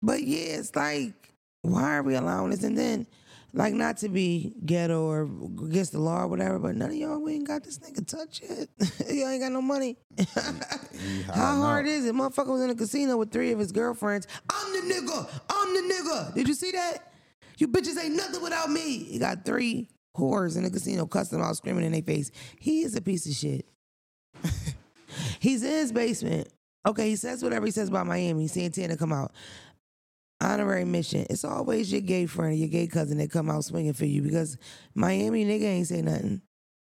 but 0.00 0.22
yeah, 0.22 0.56
it's 0.56 0.74
like, 0.74 1.12
why 1.60 1.96
are 1.96 2.02
we 2.02 2.14
allowing 2.14 2.50
this? 2.50 2.62
And 2.62 2.78
then, 2.78 3.06
like, 3.52 3.74
not 3.74 3.98
to 3.98 4.08
be 4.08 4.54
ghetto 4.64 5.02
or 5.02 5.28
against 5.62 5.92
the 5.92 5.98
law 5.98 6.22
or 6.22 6.26
whatever, 6.28 6.58
but 6.58 6.74
none 6.74 6.88
of 6.88 6.96
y'all 6.96 7.22
we 7.22 7.34
ain't 7.34 7.46
got 7.46 7.64
this 7.64 7.80
nigga 7.80 8.06
touch 8.06 8.40
yet. 8.40 8.68
y'all 9.14 9.28
ain't 9.28 9.42
got 9.42 9.52
no 9.52 9.60
money. 9.60 9.98
How 11.26 11.56
hard 11.56 11.86
is 11.86 12.06
it? 12.06 12.14
Motherfucker 12.14 12.48
was 12.48 12.62
in 12.62 12.70
a 12.70 12.74
casino 12.74 13.18
with 13.18 13.30
three 13.30 13.52
of 13.52 13.58
his 13.58 13.72
girlfriends. 13.72 14.26
I'm 14.48 14.72
the 14.72 14.94
nigga. 14.94 15.40
I'm 15.50 15.74
the 15.74 15.94
nigga. 15.94 16.34
Did 16.34 16.48
you 16.48 16.54
see 16.54 16.70
that? 16.70 17.12
You 17.58 17.68
bitches 17.68 18.02
ain't 18.02 18.16
nothing 18.16 18.40
without 18.40 18.70
me. 18.70 19.04
He 19.04 19.18
got 19.18 19.44
three 19.44 19.90
whores 20.16 20.56
in 20.56 20.62
the 20.62 20.70
casino 20.70 21.04
cussing 21.04 21.42
out, 21.42 21.56
screaming 21.58 21.84
in 21.84 21.92
their 21.92 22.00
face. 22.00 22.30
He 22.58 22.82
is 22.82 22.96
a 22.96 23.02
piece 23.02 23.26
of 23.26 23.34
shit. 23.34 23.66
He's 25.40 25.62
in 25.62 25.70
his 25.70 25.92
basement 25.92 26.48
Okay, 26.88 27.10
he 27.10 27.16
says 27.16 27.42
whatever 27.42 27.66
he 27.66 27.72
says 27.72 27.88
about 27.90 28.06
Miami. 28.06 28.46
Santana 28.46 28.96
come 28.96 29.12
out. 29.12 29.32
Honorary 30.40 30.86
mission. 30.86 31.26
It's 31.28 31.44
always 31.44 31.92
your 31.92 32.00
gay 32.00 32.24
friend 32.24 32.52
or 32.52 32.56
your 32.56 32.68
gay 32.68 32.86
cousin 32.86 33.18
that 33.18 33.30
come 33.30 33.50
out 33.50 33.64
swinging 33.64 33.92
for 33.92 34.06
you 34.06 34.22
because 34.22 34.56
Miami 34.94 35.44
nigga 35.44 35.64
ain't 35.64 35.88
say 35.88 36.00
nothing. 36.00 36.40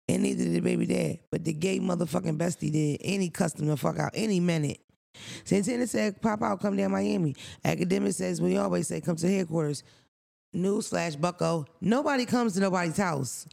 And 0.08 0.24
neither 0.24 0.46
did 0.46 0.54
the 0.54 0.60
baby 0.62 0.86
dad. 0.86 1.20
But 1.32 1.44
the 1.44 1.54
gay 1.54 1.80
motherfucking 1.80 2.38
bestie 2.38 2.72
did. 2.72 3.02
Any 3.04 3.30
cussed 3.30 3.58
fuck 3.78 4.00
out 4.00 4.12
any 4.14 4.40
minute. 4.40 4.80
Santana 5.44 5.86
said, 5.86 6.22
pop 6.22 6.42
out, 6.44 6.62
come 6.62 6.78
down 6.78 6.92
Miami. 6.92 7.36
Academic 7.66 8.14
says, 8.14 8.42
we 8.42 8.58
always 8.58 8.88
say, 8.88 9.02
come 9.02 9.18
to 9.18 9.30
headquarters. 9.30 9.84
Newsflash, 10.56 11.20
bucko. 11.20 11.66
Nobody 11.82 12.26
comes 12.26 12.54
to 12.54 12.60
nobody's 12.62 12.98
house. 12.98 13.48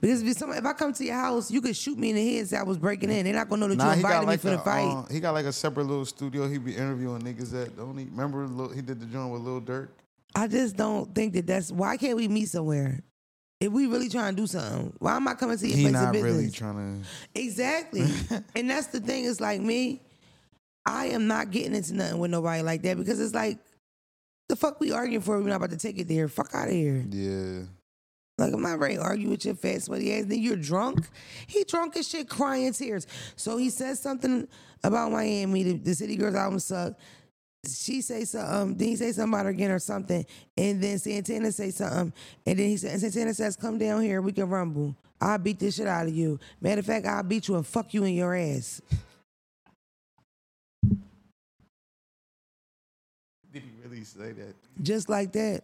Because 0.00 0.22
if, 0.22 0.36
some, 0.36 0.52
if 0.52 0.64
I 0.64 0.72
come 0.72 0.92
to 0.92 1.04
your 1.04 1.14
house, 1.14 1.50
you 1.50 1.60
could 1.60 1.76
shoot 1.76 1.98
me 1.98 2.10
in 2.10 2.16
the 2.16 2.30
head 2.32 2.38
and 2.40 2.48
say 2.48 2.56
I 2.56 2.62
was 2.62 2.78
breaking 2.78 3.10
in. 3.10 3.24
They're 3.24 3.34
not 3.34 3.48
gonna 3.48 3.60
know 3.66 3.74
that 3.74 3.78
Nah, 3.78 3.90
you 3.90 3.96
invited 3.96 4.20
me 4.20 4.26
like 4.26 4.40
for 4.40 4.48
a, 4.48 4.50
the 4.52 4.58
fight. 4.58 4.84
uh, 4.90 5.12
he 5.12 5.20
got 5.20 5.32
like 5.32 5.46
a 5.46 5.52
separate 5.52 5.84
little 5.86 6.04
studio. 6.04 6.48
He 6.48 6.58
be 6.58 6.74
interviewing 6.76 7.22
niggas 7.22 7.60
at. 7.60 7.76
Don't 7.76 7.96
he? 7.96 8.04
Remember, 8.04 8.46
Lil- 8.46 8.70
he 8.72 8.82
did 8.82 9.00
the 9.00 9.06
joint 9.06 9.32
with 9.32 9.42
Lil 9.42 9.60
Durk. 9.60 9.88
I 10.34 10.46
just 10.46 10.76
don't 10.76 11.12
think 11.14 11.32
that 11.34 11.46
that's 11.46 11.72
why 11.72 11.96
can't 11.96 12.16
we 12.16 12.28
meet 12.28 12.48
somewhere? 12.48 13.00
If 13.60 13.70
we 13.72 13.86
really 13.86 14.08
trying 14.08 14.34
to 14.36 14.40
do 14.42 14.46
something, 14.46 14.94
why 15.00 15.16
am 15.16 15.28
I 15.28 15.34
coming 15.34 15.58
to 15.58 15.66
your 15.68 15.76
He 15.76 15.82
place 15.84 15.94
of 15.96 16.02
not 16.02 16.12
business? 16.14 16.32
really 16.32 16.50
trying 16.50 17.02
to. 17.02 17.40
Exactly. 17.40 18.06
and 18.54 18.70
that's 18.70 18.86
the 18.86 19.00
thing. 19.00 19.26
It's 19.26 19.40
like 19.40 19.60
me, 19.60 20.00
I 20.86 21.06
am 21.08 21.26
not 21.26 21.50
getting 21.50 21.74
into 21.74 21.94
nothing 21.94 22.18
with 22.20 22.30
nobody 22.30 22.62
like 22.62 22.80
that 22.82 22.96
because 22.96 23.20
it's 23.20 23.34
like, 23.34 23.58
the 24.48 24.56
fuck 24.56 24.80
we 24.80 24.92
arguing 24.92 25.20
for? 25.20 25.38
We're 25.38 25.48
not 25.48 25.56
about 25.56 25.70
to 25.70 25.76
take 25.76 25.98
it 25.98 26.08
there. 26.08 26.26
Fuck 26.26 26.54
out 26.54 26.68
of 26.68 26.74
here. 26.74 27.04
Yeah. 27.10 27.62
Like, 28.40 28.54
I'm 28.54 28.62
not 28.62 28.78
ready 28.78 28.94
to 28.96 29.02
argue 29.02 29.28
with 29.28 29.44
your 29.44 29.54
fat, 29.54 29.82
sweaty 29.82 30.14
ass. 30.14 30.24
Then 30.24 30.40
you're 30.40 30.56
drunk. 30.56 31.08
He 31.46 31.62
drunk 31.64 31.96
as 31.96 32.08
shit, 32.08 32.28
crying 32.28 32.72
tears. 32.72 33.06
So 33.36 33.58
he 33.58 33.68
says 33.68 34.00
something 34.00 34.48
about 34.82 35.12
Miami. 35.12 35.62
The, 35.62 35.72
the 35.74 35.94
City 35.94 36.16
Girls 36.16 36.34
album 36.34 36.58
sucked. 36.58 37.00
She 37.68 38.00
say 38.00 38.24
something. 38.24 38.54
Um, 38.54 38.74
then 38.76 38.88
he 38.88 38.96
say 38.96 39.12
something 39.12 39.34
about 39.34 39.44
her 39.44 39.50
again 39.50 39.70
or 39.70 39.78
something. 39.78 40.24
And 40.56 40.82
then 40.82 40.98
Santana 40.98 41.52
say 41.52 41.70
something. 41.70 42.14
And 42.46 42.58
then 42.58 42.66
he 42.66 42.78
said, 42.78 42.92
and 42.92 43.00
Santana 43.00 43.34
says, 43.34 43.56
"Come 43.56 43.76
down 43.76 44.00
here. 44.00 44.22
We 44.22 44.32
can 44.32 44.48
rumble. 44.48 44.96
I'll 45.20 45.36
beat 45.36 45.58
this 45.58 45.76
shit 45.76 45.86
out 45.86 46.06
of 46.06 46.14
you. 46.14 46.40
Matter 46.62 46.78
of 46.78 46.86
fact, 46.86 47.04
I'll 47.04 47.22
beat 47.22 47.46
you 47.48 47.56
and 47.56 47.66
fuck 47.66 47.92
you 47.92 48.04
in 48.04 48.14
your 48.14 48.34
ass." 48.34 48.80
Did 53.52 53.62
he 53.62 53.70
really 53.84 54.04
say 54.04 54.32
that? 54.32 54.54
Just 54.80 55.10
like 55.10 55.32
that. 55.32 55.62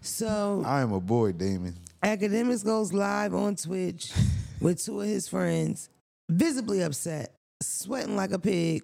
So 0.00 0.62
I 0.66 0.80
am 0.80 0.92
a 0.92 1.00
boy, 1.00 1.32
Damon. 1.32 1.74
Akademiks 2.02 2.64
goes 2.64 2.92
live 2.92 3.34
on 3.34 3.56
Twitch 3.56 4.12
with 4.60 4.82
two 4.84 5.00
of 5.00 5.06
his 5.06 5.28
friends, 5.28 5.88
visibly 6.28 6.82
upset, 6.82 7.34
sweating 7.62 8.16
like 8.16 8.30
a 8.32 8.38
pig. 8.38 8.82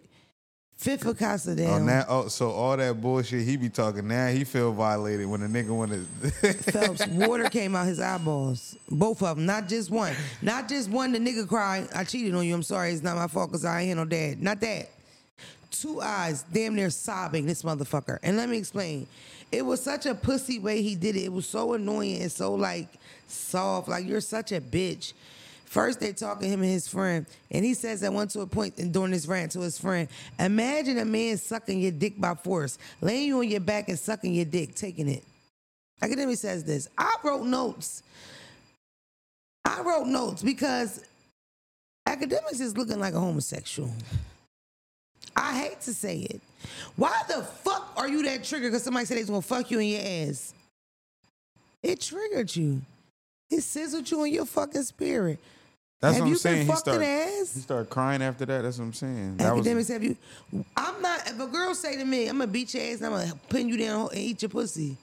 Fifth 0.76 1.04
for 1.04 1.14
Casa 1.14 1.52
Oh, 1.52 1.54
down. 1.54 1.86
now, 1.86 2.04
oh, 2.08 2.28
so 2.28 2.50
all 2.50 2.76
that 2.76 3.00
bullshit 3.00 3.46
he 3.46 3.56
be 3.56 3.68
talking 3.68 4.08
now, 4.08 4.26
he 4.28 4.42
feel 4.42 4.72
violated 4.72 5.24
when 5.26 5.40
the 5.40 5.46
nigga 5.46 5.70
wanted. 5.70 6.04
Phelps, 6.72 7.06
water 7.06 7.48
came 7.48 7.76
out 7.76 7.86
his 7.86 8.00
eyeballs. 8.00 8.76
Both 8.90 9.22
of 9.22 9.36
them, 9.36 9.46
not 9.46 9.68
just 9.68 9.90
one. 9.90 10.14
Not 10.42 10.68
just 10.68 10.90
one, 10.90 11.12
the 11.12 11.20
nigga 11.20 11.48
cried, 11.48 11.88
I 11.94 12.02
cheated 12.02 12.34
on 12.34 12.44
you, 12.44 12.52
I'm 12.54 12.64
sorry, 12.64 12.90
it's 12.92 13.04
not 13.04 13.16
my 13.16 13.28
fault 13.28 13.50
because 13.50 13.64
I 13.64 13.82
ain't 13.82 13.88
had 13.90 13.96
no 13.98 14.04
dad. 14.04 14.42
Not 14.42 14.60
that. 14.60 14.90
Two 15.70 16.00
eyes, 16.00 16.44
damn 16.52 16.74
near 16.74 16.90
sobbing, 16.90 17.46
this 17.46 17.62
motherfucker. 17.62 18.18
And 18.24 18.36
let 18.36 18.48
me 18.48 18.58
explain. 18.58 19.06
It 19.52 19.64
was 19.64 19.82
such 19.82 20.06
a 20.06 20.14
pussy 20.14 20.58
way 20.58 20.82
he 20.82 20.94
did 20.96 21.16
it. 21.16 21.24
It 21.24 21.32
was 21.32 21.46
so 21.46 21.74
annoying 21.74 22.22
and 22.22 22.32
so 22.32 22.54
like 22.54 22.88
soft. 23.28 23.88
Like, 23.88 24.06
you're 24.06 24.20
such 24.20 24.52
a 24.52 24.60
bitch. 24.60 25.12
First, 25.64 25.98
they 25.98 26.12
talking 26.12 26.42
to 26.42 26.48
him 26.48 26.62
and 26.62 26.70
his 26.70 26.86
friend, 26.86 27.26
and 27.50 27.64
he 27.64 27.74
says 27.74 28.02
at 28.04 28.12
one 28.12 28.28
to 28.28 28.42
a 28.42 28.46
point 28.46 28.78
in- 28.78 28.92
during 28.92 29.10
this 29.10 29.26
rant 29.26 29.50
to 29.52 29.60
his 29.60 29.76
friend, 29.76 30.08
"Imagine 30.38 30.98
a 30.98 31.04
man 31.04 31.36
sucking 31.36 31.80
your 31.80 31.90
dick 31.90 32.20
by 32.20 32.34
force, 32.36 32.78
laying 33.00 33.26
you 33.26 33.38
on 33.38 33.48
your 33.48 33.58
back 33.60 33.88
and 33.88 33.98
sucking 33.98 34.34
your 34.34 34.44
dick, 34.44 34.76
taking 34.76 35.08
it." 35.08 35.24
Academic 36.00 36.38
says 36.38 36.62
this. 36.62 36.88
I 36.96 37.16
wrote 37.24 37.44
notes. 37.44 38.04
I 39.64 39.80
wrote 39.80 40.06
notes 40.06 40.42
because 40.42 41.00
Akademiks 42.06 42.60
is 42.60 42.76
looking 42.76 43.00
like 43.00 43.14
a 43.14 43.20
homosexual. 43.20 43.90
I 45.34 45.58
hate 45.58 45.80
to 45.82 45.94
say 45.94 46.18
it. 46.18 46.40
Why 46.96 47.22
the 47.28 47.42
fuck 47.42 47.92
are 47.96 48.08
you 48.08 48.22
that 48.24 48.44
triggered 48.44 48.70
because 48.72 48.82
somebody 48.84 49.06
said 49.06 49.16
they 49.16 49.22
was 49.22 49.30
gonna 49.30 49.42
fuck 49.42 49.70
you 49.70 49.78
in 49.80 49.88
your 49.88 50.28
ass? 50.30 50.54
It 51.82 52.00
triggered 52.00 52.54
you. 52.54 52.80
It 53.50 53.60
sizzled 53.62 54.10
you 54.10 54.24
in 54.24 54.32
your 54.32 54.46
fucking 54.46 54.82
spirit. 54.84 55.38
That's 56.00 56.14
have 56.16 56.22
what 56.22 56.26
I'm 56.26 56.32
you 56.32 56.38
saying. 56.38 56.56
been 56.56 56.66
He 56.66 56.72
fucked 56.72 56.88
in 56.88 56.92
started, 56.94 57.06
ass? 57.40 57.54
he 57.54 57.60
started 57.60 57.90
crying 57.90 58.22
after 58.22 58.44
that. 58.46 58.62
That's 58.62 58.78
what 58.78 58.84
I'm 58.86 58.92
saying. 58.92 59.36
That 59.38 59.54
was, 59.56 59.66
Akademiks, 59.66 59.88
have 59.88 60.02
you? 60.02 60.16
I'm 60.76 61.00
not. 61.00 61.26
If 61.30 61.40
a 61.40 61.46
girl 61.46 61.74
say 61.74 61.96
to 61.96 62.04
me, 62.04 62.26
"I'm 62.28 62.38
gonna 62.38 62.50
beat 62.50 62.74
your 62.74 62.82
ass," 62.82 62.96
and 63.00 63.06
I'm 63.06 63.12
gonna 63.12 63.38
pin 63.48 63.68
you 63.68 63.76
down 63.76 64.08
and 64.10 64.18
eat 64.18 64.42
your 64.42 64.48
pussy, 64.50 64.96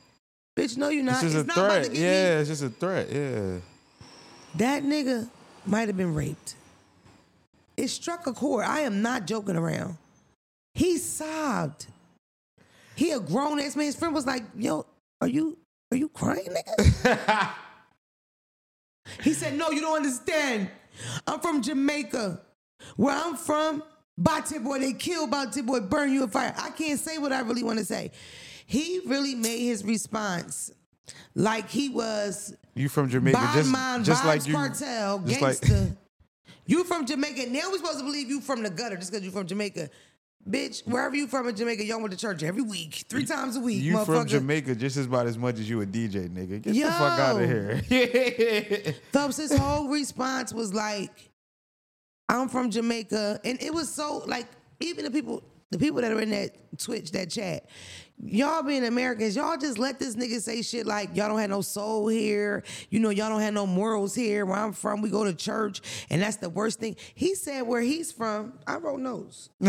bitch. 0.55 0.77
No, 0.77 0.89
you're 0.89 1.03
not. 1.03 1.23
it's 1.23 1.33
just 1.33 1.47
not 1.47 1.57
a 1.57 1.61
about 1.65 1.73
to 1.75 1.83
threat. 1.85 1.93
get 1.93 2.01
me- 2.01 2.05
Yeah, 2.07 2.39
it's 2.39 2.49
just 2.49 2.63
a 2.63 2.69
threat. 2.69 3.11
Yeah. 3.11 3.57
That 4.55 4.83
nigga 4.83 5.29
might 5.65 5.87
have 5.87 5.97
been 5.97 6.13
raped. 6.13 6.55
It 7.77 7.87
struck 7.87 8.27
a 8.27 8.33
chord. 8.33 8.65
I 8.65 8.81
am 8.81 9.01
not 9.01 9.25
joking 9.25 9.55
around. 9.55 9.97
He 10.73 10.97
sobbed. 10.97 11.87
He 12.95 13.11
a 13.11 13.19
grown 13.19 13.59
ass 13.59 13.75
man. 13.75 13.85
His 13.85 13.95
friend 13.95 14.13
was 14.13 14.25
like, 14.25 14.43
"Yo, 14.55 14.85
are 15.19 15.27
you 15.27 15.57
are 15.91 15.97
you 15.97 16.09
crying, 16.09 16.47
nigga?" 16.47 17.49
he 19.21 19.33
said, 19.33 19.57
"No, 19.57 19.71
you 19.71 19.81
don't 19.81 19.97
understand. 19.97 20.69
I'm 21.27 21.39
from 21.39 21.61
Jamaica. 21.61 22.41
Where 22.95 23.15
I'm 23.15 23.35
from, 23.35 23.83
Bate 24.21 24.63
Boy, 24.63 24.79
they 24.79 24.93
kill 24.93 25.27
Bate 25.27 25.65
Boy, 25.65 25.79
burn 25.81 26.11
you 26.11 26.23
in 26.23 26.29
fire. 26.29 26.53
I 26.57 26.69
can't 26.71 26.99
say 26.99 27.17
what 27.17 27.31
I 27.31 27.41
really 27.41 27.63
want 27.63 27.79
to 27.79 27.85
say." 27.85 28.11
He 28.65 29.01
really 29.05 29.35
made 29.35 29.65
his 29.65 29.83
response 29.83 30.71
like 31.35 31.67
he 31.69 31.89
was 31.89 32.55
You 32.73 32.87
from 32.87 33.09
Jamaica? 33.09 33.37
Just 33.53 34.05
just 34.05 34.25
like 34.25 34.47
you. 34.47 34.53
Cartel, 34.53 35.19
just 35.19 35.41
like- 35.41 35.61
gangster. 35.61 35.97
you 36.65 36.83
from 36.85 37.05
Jamaica. 37.05 37.47
Now 37.49 37.69
we 37.71 37.77
supposed 37.77 37.99
to 37.99 38.05
believe 38.05 38.29
you 38.29 38.39
from 38.39 38.63
the 38.63 38.69
gutter 38.69 38.95
just 38.95 39.11
because 39.11 39.25
you 39.25 39.31
from 39.31 39.47
Jamaica. 39.47 39.89
Bitch, 40.49 40.85
wherever 40.87 41.15
you 41.15 41.27
from 41.27 41.47
in 41.47 41.55
Jamaica, 41.55 41.85
y'all 41.85 41.99
went 41.99 42.11
to 42.11 42.17
church 42.17 42.41
every 42.41 42.63
week, 42.63 43.05
three 43.07 43.25
times 43.25 43.55
a 43.55 43.59
week. 43.59 43.83
You 43.83 44.03
from. 44.05 44.25
Jamaica 44.25 44.75
just 44.75 44.97
as 44.97 45.05
about 45.05 45.27
as 45.27 45.37
much 45.37 45.59
as 45.59 45.69
you 45.69 45.81
a 45.81 45.85
DJ, 45.85 46.29
nigga. 46.29 46.61
Get 46.61 46.73
the 46.73 46.81
fuck 46.81 47.19
out 47.19 47.41
of 47.41 47.47
here. 47.47 48.95
Phelps, 49.11 49.37
his 49.37 49.55
whole 49.55 49.87
response 49.89 50.51
was 50.51 50.73
like, 50.73 51.31
I'm 52.27 52.49
from 52.49 52.71
Jamaica. 52.71 53.41
And 53.43 53.61
it 53.61 53.73
was 53.73 53.93
so 53.93 54.23
like, 54.25 54.47
even 54.79 55.05
the 55.05 55.11
people, 55.11 55.43
the 55.69 55.77
people 55.77 56.01
that 56.01 56.11
are 56.11 56.21
in 56.21 56.31
that 56.31 56.77
Twitch, 56.79 57.11
that 57.11 57.29
chat, 57.29 57.67
y'all 58.23 58.63
being 58.63 58.85
Americans, 58.85 59.35
y'all 59.35 59.57
just 59.57 59.77
let 59.77 59.99
this 59.99 60.15
nigga 60.15 60.39
say 60.41 60.61
shit 60.61 60.85
like 60.85 61.15
y'all 61.15 61.27
don't 61.29 61.39
have 61.39 61.49
no 61.49 61.61
soul 61.61 62.07
here. 62.07 62.63
You 62.89 62.99
know, 62.99 63.09
y'all 63.09 63.29
don't 63.29 63.41
have 63.41 63.53
no 63.53 63.65
morals 63.65 64.13
here. 64.15 64.45
Where 64.45 64.57
I'm 64.57 64.73
from, 64.73 65.01
we 65.01 65.09
go 65.09 65.23
to 65.23 65.33
church, 65.33 65.81
and 66.09 66.21
that's 66.21 66.37
the 66.37 66.49
worst 66.49 66.79
thing. 66.79 66.95
He 67.15 67.35
said 67.35 67.61
where 67.61 67.81
he's 67.81 68.11
from, 68.11 68.53
I 68.67 68.77
wrote 68.77 68.99
notes. 68.99 69.49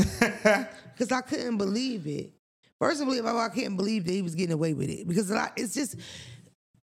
Because 0.92 1.10
I 1.10 1.22
couldn't 1.22 1.56
believe 1.56 2.06
it. 2.06 2.32
First 2.78 3.00
of 3.00 3.08
all, 3.08 3.38
I 3.38 3.48
can't 3.48 3.76
believe 3.76 4.04
that 4.04 4.12
he 4.12 4.22
was 4.22 4.34
getting 4.34 4.52
away 4.52 4.74
with 4.74 4.90
it. 4.90 5.08
Because 5.08 5.30
a 5.30 5.34
lot- 5.34 5.52
it's 5.56 5.72
just 5.74 5.96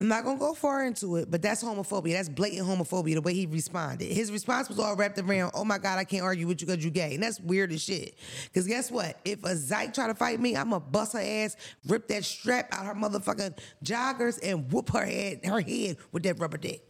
I'm 0.03 0.09
not 0.09 0.25
gonna 0.25 0.37
go 0.37 0.53
far 0.53 0.83
into 0.83 1.15
it, 1.15 1.31
but 1.31 1.41
that's 1.41 1.63
homophobia. 1.63 2.11
That's 2.11 2.27
blatant 2.27 2.67
homophobia. 2.67 3.13
The 3.13 3.21
way 3.21 3.33
he 3.33 3.45
responded, 3.45 4.11
his 4.11 4.33
response 4.33 4.67
was 4.67 4.77
all 4.77 4.97
wrapped 4.97 5.17
around, 5.17 5.51
"Oh 5.53 5.63
my 5.63 5.77
God, 5.77 5.97
I 5.97 6.03
can't 6.03 6.23
argue 6.23 6.45
with 6.45 6.59
you 6.59 6.67
because 6.67 6.83
you 6.83 6.91
gay," 6.91 7.13
and 7.13 7.23
that's 7.23 7.39
weird 7.39 7.71
as 7.71 7.81
shit. 7.81 8.15
Because 8.43 8.67
guess 8.67 8.91
what? 8.91 9.17
If 9.23 9.45
a 9.45 9.55
zyke 9.55 9.93
try 9.93 10.07
to 10.07 10.13
fight 10.13 10.41
me, 10.41 10.57
I'm 10.57 10.71
gonna 10.71 10.81
bust 10.81 11.13
her 11.13 11.21
ass, 11.21 11.55
rip 11.87 12.09
that 12.09 12.25
strap 12.25 12.67
out 12.73 12.85
her 12.85 12.95
motherfucking 12.95 13.57
joggers, 13.81 14.39
and 14.43 14.69
whoop 14.73 14.89
her 14.89 15.05
head, 15.05 15.39
her 15.45 15.61
head 15.61 15.95
with 16.11 16.23
that 16.23 16.37
rubber 16.37 16.57
dick. 16.57 16.85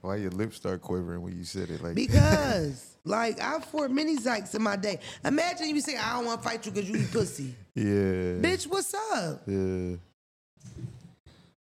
Why 0.00 0.16
your 0.16 0.30
lips 0.30 0.56
start 0.56 0.82
quivering 0.82 1.22
when 1.22 1.36
you 1.36 1.44
said 1.44 1.70
it 1.70 1.82
like 1.82 1.94
Because, 1.94 2.96
like, 3.04 3.40
I 3.40 3.60
fought 3.60 3.90
many 3.90 4.16
zykes 4.16 4.54
in 4.54 4.62
my 4.62 4.76
day. 4.76 5.00
Imagine 5.24 5.68
you 5.68 5.80
say, 5.80 5.96
"I 5.96 6.14
don't 6.14 6.26
want 6.26 6.42
to 6.42 6.48
fight 6.48 6.64
you 6.66 6.72
because 6.72 6.88
you 6.88 6.96
eat 6.96 7.10
pussy." 7.12 7.54
Yeah. 7.74 8.40
Bitch, 8.40 8.66
what's 8.66 8.94
up? 8.94 9.42
Yeah. 9.46 9.96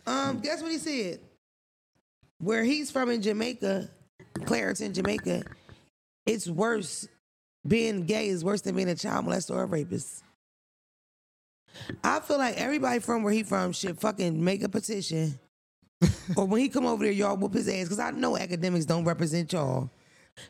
Um, 0.08 0.40
guess 0.40 0.62
what 0.62 0.72
he 0.72 0.78
said? 0.78 1.20
Where 2.40 2.64
he's 2.64 2.92
from 2.92 3.10
in 3.10 3.22
Jamaica, 3.22 3.90
Clarendon, 4.46 4.94
Jamaica, 4.94 5.44
it's 6.26 6.48
worse. 6.48 7.08
Being 7.68 8.06
gay 8.06 8.28
is 8.28 8.44
worse 8.44 8.62
than 8.62 8.76
being 8.76 8.90
a 8.90 8.96
child 8.96 9.26
molester 9.26 9.52
or 9.52 9.64
a 9.64 9.66
rapist. 9.66 10.24
I 12.04 12.20
feel 12.20 12.38
like 12.38 12.58
everybody 12.58 13.00
from 13.00 13.24
where 13.24 13.34
he 13.34 13.44
from 13.44 13.72
should 13.72 14.00
fucking 14.00 14.44
make 14.44 14.64
a 14.64 14.70
petition. 14.70 15.40
Or 16.36 16.46
when 16.46 16.62
he 16.62 16.70
come 16.70 16.86
over 16.86 17.04
there, 17.04 17.14
y'all 17.14 17.38
whoop 17.38 17.54
his 17.54 17.68
ass. 17.68 17.88
Cause 17.88 18.00
I 18.00 18.12
know 18.12 18.34
Akademiks 18.34 18.86
don't 18.86 19.06
represent 19.06 19.54
y'all. 19.54 19.90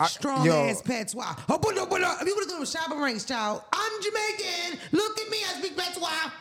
Strong 0.07 0.45
yo. 0.45 0.53
ass 0.53 0.81
patois. 0.81 1.35
Oh, 1.47 1.57
but 1.57 1.75
no, 1.75 1.85
but 1.85 2.01
no. 2.01 2.15
If 2.19 2.27
you 2.27 2.35
would 2.35 2.49
have 2.49 2.57
done 2.57 2.63
Shabba 2.63 3.01
Ranks, 3.01 3.23
child, 3.25 3.61
I'm 3.71 3.91
Jamaican. 4.01 4.79
Look 4.91 5.19
at 5.19 5.29
me, 5.29 5.37
I 5.37 5.59
speak 5.59 5.77
patois. 5.77 6.31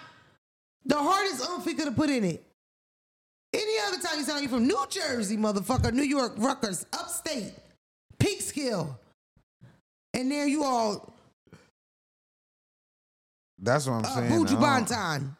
The 0.87 0.96
hardest 0.96 1.49
umph 1.49 1.64
he 1.64 1.75
could 1.75 1.87
have 1.87 1.96
put 1.96 2.11
in 2.11 2.25
it. 2.25 2.44
Any 3.52 3.73
other 3.87 3.99
time 3.99 4.18
you 4.18 4.25
sound 4.25 4.40
like 4.40 4.42
you 4.42 4.49
from 4.49 4.66
New 4.66 4.84
Jersey, 4.88 5.37
motherfucker, 5.37 5.92
New 5.92 6.02
York, 6.02 6.32
Rutgers, 6.38 6.87
upstate, 6.92 7.52
Peekskill. 8.18 8.96
And 10.12 10.30
there 10.30 10.46
you 10.46 10.64
all, 10.64 11.14
That's 13.58 13.87
what 13.87 13.94
I'm 13.94 14.04
uh, 14.04 14.08
saying. 14.08 14.32
I 14.32 14.37
Buju 14.37 14.61
Banton. 14.61 15.37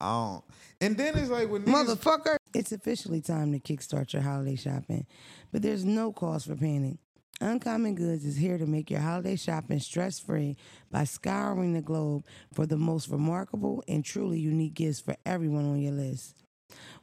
I 0.00 0.10
don't. 0.10 0.44
And 0.80 0.96
then 0.96 1.16
it's 1.16 1.30
like 1.30 1.48
when 1.48 1.62
Motherfucker. 1.64 2.36
It's 2.54 2.72
officially 2.72 3.22
time 3.22 3.52
to 3.52 3.58
kickstart 3.58 4.12
your 4.12 4.20
holiday 4.20 4.56
shopping, 4.56 5.06
but 5.52 5.62
there's 5.62 5.86
no 5.86 6.12
cause 6.12 6.44
for 6.44 6.54
panic. 6.54 6.98
Uncommon 7.40 7.94
Goods 7.94 8.26
is 8.26 8.36
here 8.36 8.58
to 8.58 8.66
make 8.66 8.90
your 8.90 9.00
holiday 9.00 9.36
shopping 9.36 9.80
stress 9.80 10.20
free 10.20 10.56
by 10.90 11.04
scouring 11.04 11.72
the 11.72 11.80
globe 11.80 12.24
for 12.52 12.66
the 12.66 12.76
most 12.76 13.08
remarkable 13.08 13.82
and 13.88 14.04
truly 14.04 14.38
unique 14.38 14.74
gifts 14.74 15.00
for 15.00 15.16
everyone 15.24 15.64
on 15.64 15.80
your 15.80 15.94
list. 15.94 16.36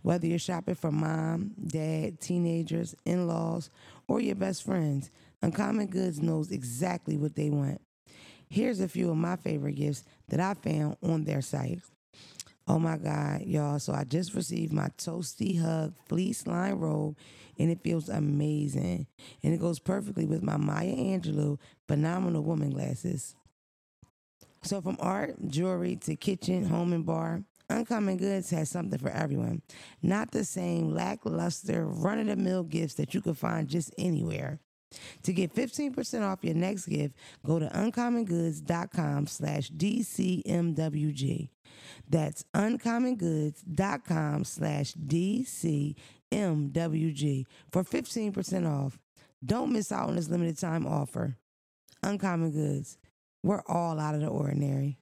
Whether 0.04 0.28
you're 0.28 0.38
shopping 0.38 0.76
for 0.76 0.92
mom, 0.92 1.56
dad, 1.66 2.22
teenagers, 2.22 2.96
in 3.04 3.28
laws, 3.28 3.72
or 4.08 4.22
your 4.22 4.36
best 4.36 4.64
friends, 4.64 5.10
Uncommon 5.42 5.88
Goods 5.88 6.22
knows 6.22 6.52
exactly 6.52 7.18
what 7.18 7.36
they 7.36 7.50
want. 7.50 7.82
Here's 8.50 8.82
a 8.82 8.88
few 8.88 9.10
of 9.10 9.18
my 9.18 9.36
favorite 9.36 9.76
gifts 9.76 10.04
that 10.28 10.40
I 10.40 10.54
found 10.54 10.98
on 11.02 11.24
their 11.24 11.42
site. 11.42 11.82
Oh 12.70 12.78
my 12.78 12.98
God, 12.98 13.42
y'all. 13.48 13.80
So 13.80 13.94
I 13.94 14.04
just 14.04 14.36
received 14.36 14.72
my 14.72 14.90
Toasty 15.00 15.60
Hug 15.60 15.96
fleece 16.08 16.46
line 16.46 16.76
robe 16.76 17.18
and 17.58 17.72
it 17.72 17.82
feels 17.82 18.10
amazing. 18.10 19.08
And 19.44 19.56
it 19.56 19.60
goes 19.60 19.80
perfectly 19.80 20.28
with 20.28 20.44
my 20.44 20.56
Maya 20.56 20.96
Angelou 20.96 21.58
phenomenal 21.88 22.44
woman 22.44 22.70
glasses. 22.70 23.36
So 24.62 24.82
from 24.82 24.98
art, 25.00 25.36
jewelry 25.48 25.96
to 26.04 26.16
kitchen, 26.16 26.64
home, 26.66 26.94
and 26.94 27.06
bar, 27.06 27.44
Uncommon 27.72 28.18
Goods 28.18 28.52
has 28.52 28.70
something 28.70 29.00
for 29.00 29.10
everyone. 29.10 29.64
Not 30.04 30.32
the 30.32 30.44
same 30.44 30.94
lackluster, 30.94 31.88
run 31.88 32.20
of 32.20 32.28
the 32.28 32.36
mill 32.36 32.64
gifts 32.64 32.96
that 32.96 33.16
you 33.16 33.22
can 33.22 33.34
find 33.34 33.68
just 33.68 33.94
anywhere. 33.98 34.60
To 35.24 35.34
get 35.34 35.54
15% 35.54 36.24
off 36.24 36.44
your 36.44 36.56
next 36.56 36.86
gift, 36.88 37.16
go 37.46 37.60
to 37.60 37.68
uncommongoods.com 37.68 39.28
slash 39.28 39.70
DCMWG. 39.72 41.50
That's 42.10 42.44
uncommongoods.com 42.56 44.44
slash 44.44 44.94
DCMWG 44.94 45.96
for 47.72 47.84
15% 47.84 48.68
off. 48.68 48.98
Don't 49.46 49.72
miss 49.72 49.92
out 49.92 50.10
on 50.10 50.16
this 50.16 50.30
limited 50.30 50.58
time 50.58 50.86
offer. 50.86 51.38
Uncommon 52.04 52.52
Goods. 52.52 52.98
We're 53.44 53.64
all 53.68 54.00
out 54.00 54.16
of 54.16 54.22
the 54.22 54.28
ordinary. 54.28 54.98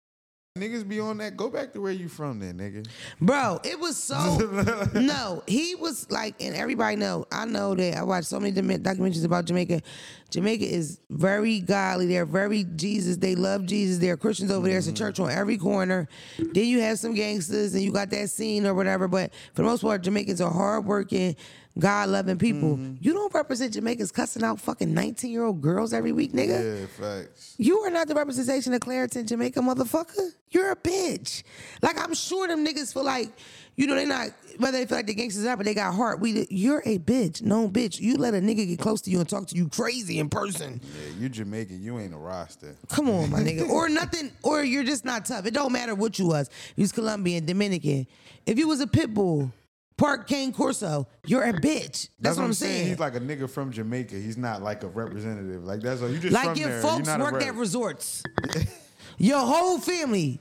Niggas 0.60 0.88
be 0.88 1.00
on 1.00 1.18
that, 1.18 1.38
go 1.38 1.50
back 1.50 1.74
to 1.74 1.82
where 1.82 1.92
you 1.92 2.08
from 2.08 2.40
then, 2.40 2.58
nigga. 2.58 2.88
Bro, 3.22 3.62
it 3.64 3.80
was 3.80 3.98
so 3.98 4.38
no. 4.94 5.44
He 5.48 5.76
was 5.76 6.10
like, 6.12 6.42
and 6.42 6.56
everybody 6.56 6.96
know. 6.96 7.26
I 7.32 7.46
know 7.46 7.76
that 7.76 7.98
I 7.98 8.04
watched 8.04 8.28
so 8.28 8.40
many 8.40 8.54
documentaries 8.54 9.26
about 9.26 9.46
Jamaica. 9.46 9.82
Jamaica 10.30 10.66
is 10.66 11.00
very 11.10 11.62
godly. 11.62 12.06
They're 12.06 12.26
very 12.26 12.66
Jesus. 12.76 13.18
They 13.18 13.36
love 13.36 13.66
Jesus. 13.66 14.00
There 14.00 14.14
are 14.14 14.18
Christians 14.18 14.52
over 14.52 14.68
there. 14.68 14.78
It's 14.78 14.88
a 14.88 14.90
mm-hmm. 14.90 14.98
church 14.98 15.20
on 15.20 15.32
every 15.32 15.58
corner. 15.58 16.08
Then 16.38 16.66
you 16.66 16.82
have 16.82 17.00
some 17.00 17.14
gangsters, 17.14 17.74
and 17.74 17.84
you 17.84 17.92
got 17.92 18.10
that 18.10 18.30
scene 18.30 18.66
or 18.66 18.74
whatever. 18.74 19.08
But 19.08 19.34
for 19.54 19.62
the 19.62 19.68
most 19.68 19.82
part, 19.82 20.02
Jamaicans 20.02 20.42
are 20.42 20.52
hardworking, 20.52 21.36
God 21.80 22.10
loving 22.10 22.38
people. 22.38 22.78
Mm-hmm. 22.78 22.96
You 23.02 23.14
don't 23.14 23.34
represent 23.34 23.74
Jamaicans 23.74 24.12
cussing 24.12 24.44
out 24.44 24.60
fucking 24.60 24.94
nineteen 24.94 25.32
year 25.32 25.44
old 25.44 25.62
girls 25.62 25.94
every 25.94 26.12
week, 26.12 26.34
nigga. 26.34 26.80
Yeah, 26.82 26.86
facts. 26.88 27.56
You 27.58 27.80
are 27.80 27.90
not 27.90 28.08
the 28.08 28.16
representation 28.16 28.74
of 28.74 28.82
Clarendon, 28.82 29.28
Jamaica, 29.28 29.60
motherfucker. 29.60 30.32
You're 30.50 30.72
a 30.72 30.76
bitch. 30.76 31.44
Like 31.82 32.00
I'm 32.00 32.14
sure 32.14 32.48
them 32.48 32.66
niggas 32.66 32.94
feel 32.94 33.04
like, 33.04 33.30
you 33.76 33.86
know, 33.86 33.96
they're 33.96 34.08
not 34.08 34.30
whether 34.58 34.78
they 34.78 34.86
feel 34.86 34.98
like 34.98 35.08
the 35.08 35.14
gangsters 35.14 35.46
are, 35.46 35.56
but 35.58 35.66
they 35.66 35.74
got 35.74 35.94
heart. 35.94 36.20
We, 36.20 36.48
you're 36.50 36.82
a 36.86 36.98
bitch. 36.98 37.42
No 37.42 37.68
bitch. 37.70 38.00
You 38.00 38.16
let 38.16 38.34
a 38.34 38.38
nigga 38.38 38.68
get 38.68 38.80
close 38.80 39.02
to 39.02 39.12
you 39.12 39.20
and 39.20 39.30
talk 39.30 39.48
to 39.48 39.56
you 39.56 39.70
crazy 39.70 40.20
in 40.20 40.30
person. 40.30 40.82
Yeah, 40.84 41.20
you 41.20 41.30
Jamaican, 41.30 41.84
you 41.84 42.00
ain't 42.00 42.14
a 42.14 42.18
roster. 42.18 42.76
Come 42.90 43.10
on, 43.10 43.30
my 43.30 43.40
nigga. 43.42 43.70
Or 43.70 43.90
nothing. 43.90 44.32
Or 44.42 44.64
you're 44.64 44.84
just 44.84 45.06
not 45.06 45.26
tough. 45.26 45.46
It 45.46 45.54
don't 45.54 45.72
matter 45.72 45.94
what 45.96 46.18
you 46.18 46.28
was. 46.28 46.50
You 46.76 46.84
was 46.84 46.92
Colombian, 46.92 47.46
Dominican. 47.46 48.08
If 48.46 48.58
you 48.58 48.68
was 48.68 48.80
a 48.80 48.88
pit 48.88 49.14
bull, 49.14 49.52
Park 49.98 50.28
Cane 50.28 50.54
Corso, 50.54 51.08
you're 51.26 51.44
a 51.44 51.54
bitch. 51.54 52.10
That's, 52.20 52.38
what 52.38 52.44
I'm 52.44 52.54
saying. 52.54 52.88
He's 52.88 53.00
like 53.00 53.16
a 53.16 53.20
nigga 53.20 53.50
from 53.50 53.72
Jamaica. 53.72 54.16
He's 54.16 54.38
not 54.38 54.62
like 54.62 54.84
a 54.84 54.88
representative. 54.88 55.64
Like 55.64 55.82
that's 55.82 56.02
all 56.02 56.10
you 56.10 56.20
just 56.20 56.34
Like 56.34 56.50
from 56.50 56.58
your 56.58 56.70
there. 56.70 56.82
folks 56.82 57.10
worked 57.18 57.42
at 57.42 57.56
resorts. 57.56 58.22
your 59.18 59.40
whole 59.40 59.80
family. 59.80 60.40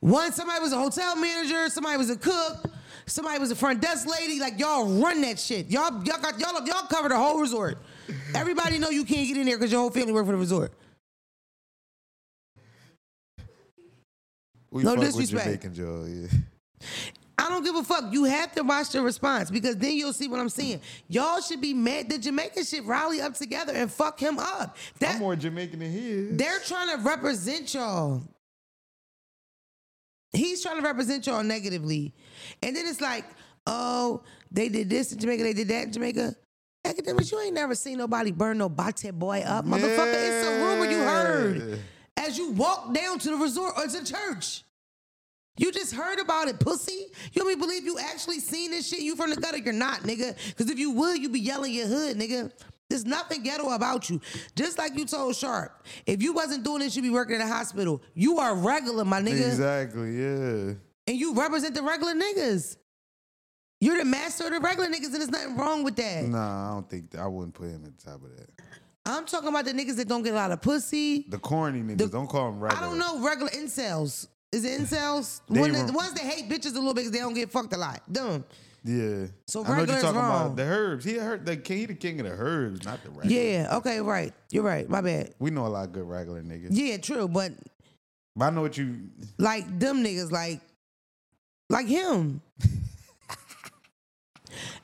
One, 0.00 0.32
somebody 0.32 0.60
was 0.60 0.72
a 0.72 0.78
hotel 0.78 1.16
manager, 1.16 1.68
somebody 1.68 1.98
was 1.98 2.10
a 2.10 2.16
cook, 2.16 2.64
somebody 3.06 3.38
was 3.38 3.50
a 3.50 3.54
front 3.54 3.80
desk 3.82 4.08
lady. 4.08 4.40
Like 4.40 4.58
y'all 4.58 4.86
run 5.00 5.20
that 5.20 5.38
shit. 5.38 5.70
Y'all, 5.70 5.92
y'all 6.04 6.20
got 6.20 6.40
y'all, 6.40 6.66
y'all 6.66 6.86
cover 6.88 7.10
the 7.10 7.16
whole 7.16 7.40
resort. 7.40 7.78
Everybody 8.34 8.78
know 8.78 8.88
you 8.88 9.04
can't 9.04 9.28
get 9.28 9.36
in 9.36 9.46
there 9.46 9.58
because 9.58 9.70
your 9.70 9.82
whole 9.82 9.90
family 9.90 10.12
work 10.12 10.24
for 10.24 10.32
the 10.32 10.38
resort. 10.38 10.72
We 14.70 14.82
No 14.82 14.96
disrespect. 14.96 15.44
Jamaican 15.44 15.74
Joe, 15.74 16.06
yeah. 16.08 16.38
I 17.42 17.48
don't 17.48 17.64
give 17.64 17.74
a 17.74 17.82
fuck. 17.82 18.12
You 18.12 18.22
have 18.24 18.52
to 18.52 18.62
watch 18.62 18.90
the 18.90 19.02
response 19.02 19.50
because 19.50 19.76
then 19.76 19.96
you'll 19.96 20.12
see 20.12 20.28
what 20.28 20.38
I'm 20.38 20.48
saying. 20.48 20.80
Y'all 21.08 21.40
should 21.40 21.60
be 21.60 21.74
mad. 21.74 22.08
The 22.08 22.18
Jamaican 22.18 22.64
should 22.64 22.86
rally 22.86 23.20
up 23.20 23.34
together 23.34 23.72
and 23.72 23.90
fuck 23.90 24.20
him 24.20 24.38
up. 24.38 24.76
That 25.00 25.16
I'm 25.16 25.20
more 25.20 25.34
Jamaican 25.34 25.80
than 25.80 25.90
he 25.90 26.10
is. 26.10 26.36
They're 26.36 26.60
trying 26.60 26.96
to 26.96 27.02
represent 27.02 27.74
y'all. 27.74 28.22
He's 30.32 30.62
trying 30.62 30.76
to 30.76 30.82
represent 30.82 31.26
y'all 31.26 31.42
negatively. 31.42 32.14
And 32.62 32.76
then 32.76 32.86
it's 32.86 33.00
like, 33.00 33.24
oh, 33.66 34.22
they 34.52 34.68
did 34.68 34.88
this 34.88 35.12
in 35.12 35.18
Jamaica, 35.18 35.42
they 35.42 35.52
did 35.52 35.68
that 35.68 35.86
in 35.86 35.92
Jamaica. 35.92 36.36
Akademiks, 36.86 37.32
you 37.32 37.40
ain't 37.40 37.54
never 37.54 37.74
seen 37.74 37.98
nobody 37.98 38.30
burn 38.30 38.58
no 38.58 38.68
bate 38.68 39.10
boy 39.12 39.40
up, 39.40 39.64
motherfucker. 39.64 40.14
It's 40.14 40.46
a 40.46 40.64
rumor 40.64 40.88
you 40.88 40.98
heard 40.98 41.80
as 42.16 42.38
you 42.38 42.52
walk 42.52 42.94
down 42.94 43.18
to 43.18 43.30
the 43.30 43.36
resort 43.36 43.74
or 43.76 43.88
to 43.88 44.04
church. 44.04 44.62
You 45.58 45.70
just 45.70 45.94
heard 45.94 46.18
about 46.18 46.48
it, 46.48 46.58
pussy. 46.58 47.08
You 47.32 47.42
don't 47.42 47.48
even 47.50 47.60
believe 47.60 47.84
you 47.84 47.98
actually 47.98 48.40
seen 48.40 48.70
this 48.70 48.88
shit. 48.88 49.00
You 49.00 49.16
from 49.16 49.30
the 49.30 49.36
gutter, 49.36 49.58
you're 49.58 49.72
not, 49.74 50.00
nigga. 50.00 50.34
Because 50.48 50.70
if 50.70 50.78
you 50.78 50.92
would, 50.92 51.18
you'd 51.20 51.32
be 51.32 51.40
yelling 51.40 51.74
your 51.74 51.86
hood, 51.86 52.16
nigga. 52.16 52.50
There's 52.88 53.04
nothing 53.04 53.42
ghetto 53.42 53.70
about 53.70 54.08
you. 54.10 54.20
Just 54.54 54.78
like 54.78 54.96
you 54.98 55.04
told 55.04 55.36
Sharp, 55.36 55.84
if 56.06 56.22
you 56.22 56.32
wasn't 56.32 56.64
doing 56.64 56.80
this, 56.80 56.96
you'd 56.96 57.02
be 57.02 57.10
working 57.10 57.36
in 57.36 57.42
a 57.42 57.46
hospital. 57.46 58.02
You 58.14 58.38
are 58.38 58.54
regular, 58.54 59.04
my 59.04 59.20
nigga. 59.20 59.46
Exactly, 59.46 60.18
yeah. 60.20 60.74
And 61.06 61.18
you 61.18 61.34
represent 61.34 61.74
the 61.74 61.82
regular 61.82 62.14
niggas. 62.14 62.76
You're 63.80 63.98
the 63.98 64.04
master 64.04 64.44
of 64.46 64.52
the 64.52 64.60
regular 64.60 64.88
niggas, 64.88 65.06
and 65.06 65.14
there's 65.16 65.30
nothing 65.30 65.56
wrong 65.56 65.82
with 65.84 65.96
that. 65.96 66.24
Nah, 66.24 66.70
I 66.70 66.74
don't 66.74 66.88
think 66.88 67.10
that, 67.10 67.20
I 67.20 67.26
wouldn't 67.26 67.54
put 67.54 67.68
him 67.68 67.82
at 67.84 67.98
the 67.98 68.04
top 68.04 68.22
of 68.22 68.36
that. 68.36 68.48
I'm 69.04 69.26
talking 69.26 69.48
about 69.48 69.64
the 69.64 69.72
niggas 69.72 69.96
that 69.96 70.06
don't 70.06 70.22
get 70.22 70.32
a 70.32 70.36
lot 70.36 70.52
of 70.52 70.62
pussy. 70.62 71.26
The 71.28 71.38
corny 71.38 71.80
niggas, 71.82 71.98
The- 71.98 72.08
don't 72.08 72.28
call 72.28 72.52
them 72.52 72.60
regular. 72.60 72.84
I 72.84 72.88
don't 72.88 72.98
know 72.98 73.20
regular 73.26 73.50
incels. 73.50 74.28
Is 74.52 74.64
it 74.64 74.80
incels? 74.82 75.40
They 75.48 75.60
One, 75.60 75.72
wrong. 75.72 75.86
the 75.86 75.92
ones 75.92 76.12
that 76.14 76.22
hate 76.22 76.48
bitches 76.48 76.72
a 76.72 76.78
little 76.78 76.92
bit 76.94 77.02
because 77.02 77.10
they 77.12 77.18
don't 77.20 77.34
get 77.34 77.50
fucked 77.50 77.72
a 77.72 77.78
lot. 77.78 78.02
Dumb. 78.12 78.44
Yeah. 78.84 79.26
So 79.46 79.60
I 79.64 79.68
know 79.68 79.70
what 79.70 79.78
regular 79.78 79.86
you're 79.86 79.96
is 79.96 80.02
talking 80.02 80.18
wrong. 80.20 80.46
about. 80.46 80.56
The 80.56 80.62
herbs. 80.64 81.04
He 81.04 81.14
heard 81.16 81.46
the 81.46 81.56
king, 81.56 81.78
he 81.78 81.86
the 81.86 81.94
king 81.94 82.20
of 82.20 82.26
the 82.26 82.32
herbs, 82.32 82.84
not 82.84 83.02
the 83.02 83.10
regular. 83.10 83.42
Yeah, 83.42 83.76
okay, 83.78 84.00
right. 84.00 84.32
You're 84.50 84.64
right. 84.64 84.88
My 84.88 85.00
bad. 85.00 85.34
We 85.38 85.50
know 85.50 85.66
a 85.66 85.68
lot 85.68 85.84
of 85.86 85.92
good 85.92 86.08
regular 86.08 86.42
niggas. 86.42 86.68
Yeah, 86.70 86.96
true. 86.98 87.28
But 87.28 87.52
But 88.36 88.46
I 88.46 88.50
know 88.50 88.60
what 88.62 88.76
you 88.76 88.98
like 89.38 89.78
them 89.78 90.04
niggas, 90.04 90.30
like 90.32 90.60
like 91.70 91.86
him. 91.86 92.42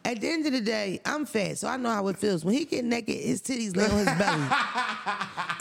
At 0.05 0.21
the 0.23 0.29
end 0.29 0.47
of 0.47 0.53
the 0.53 0.61
day, 0.63 1.01
I'm 1.05 1.27
fat, 1.27 1.59
so 1.59 1.69
I 1.69 1.77
know 1.77 1.91
how 1.91 2.07
it 2.09 2.17
feels. 2.17 2.43
When 2.45 2.55
he 2.55 2.65
get 2.65 2.85
naked, 2.85 3.17
his 3.17 3.43
titties 3.43 3.77
lay 3.77 3.85
on 3.85 3.99
his 3.99 4.07
belly. 4.17 4.47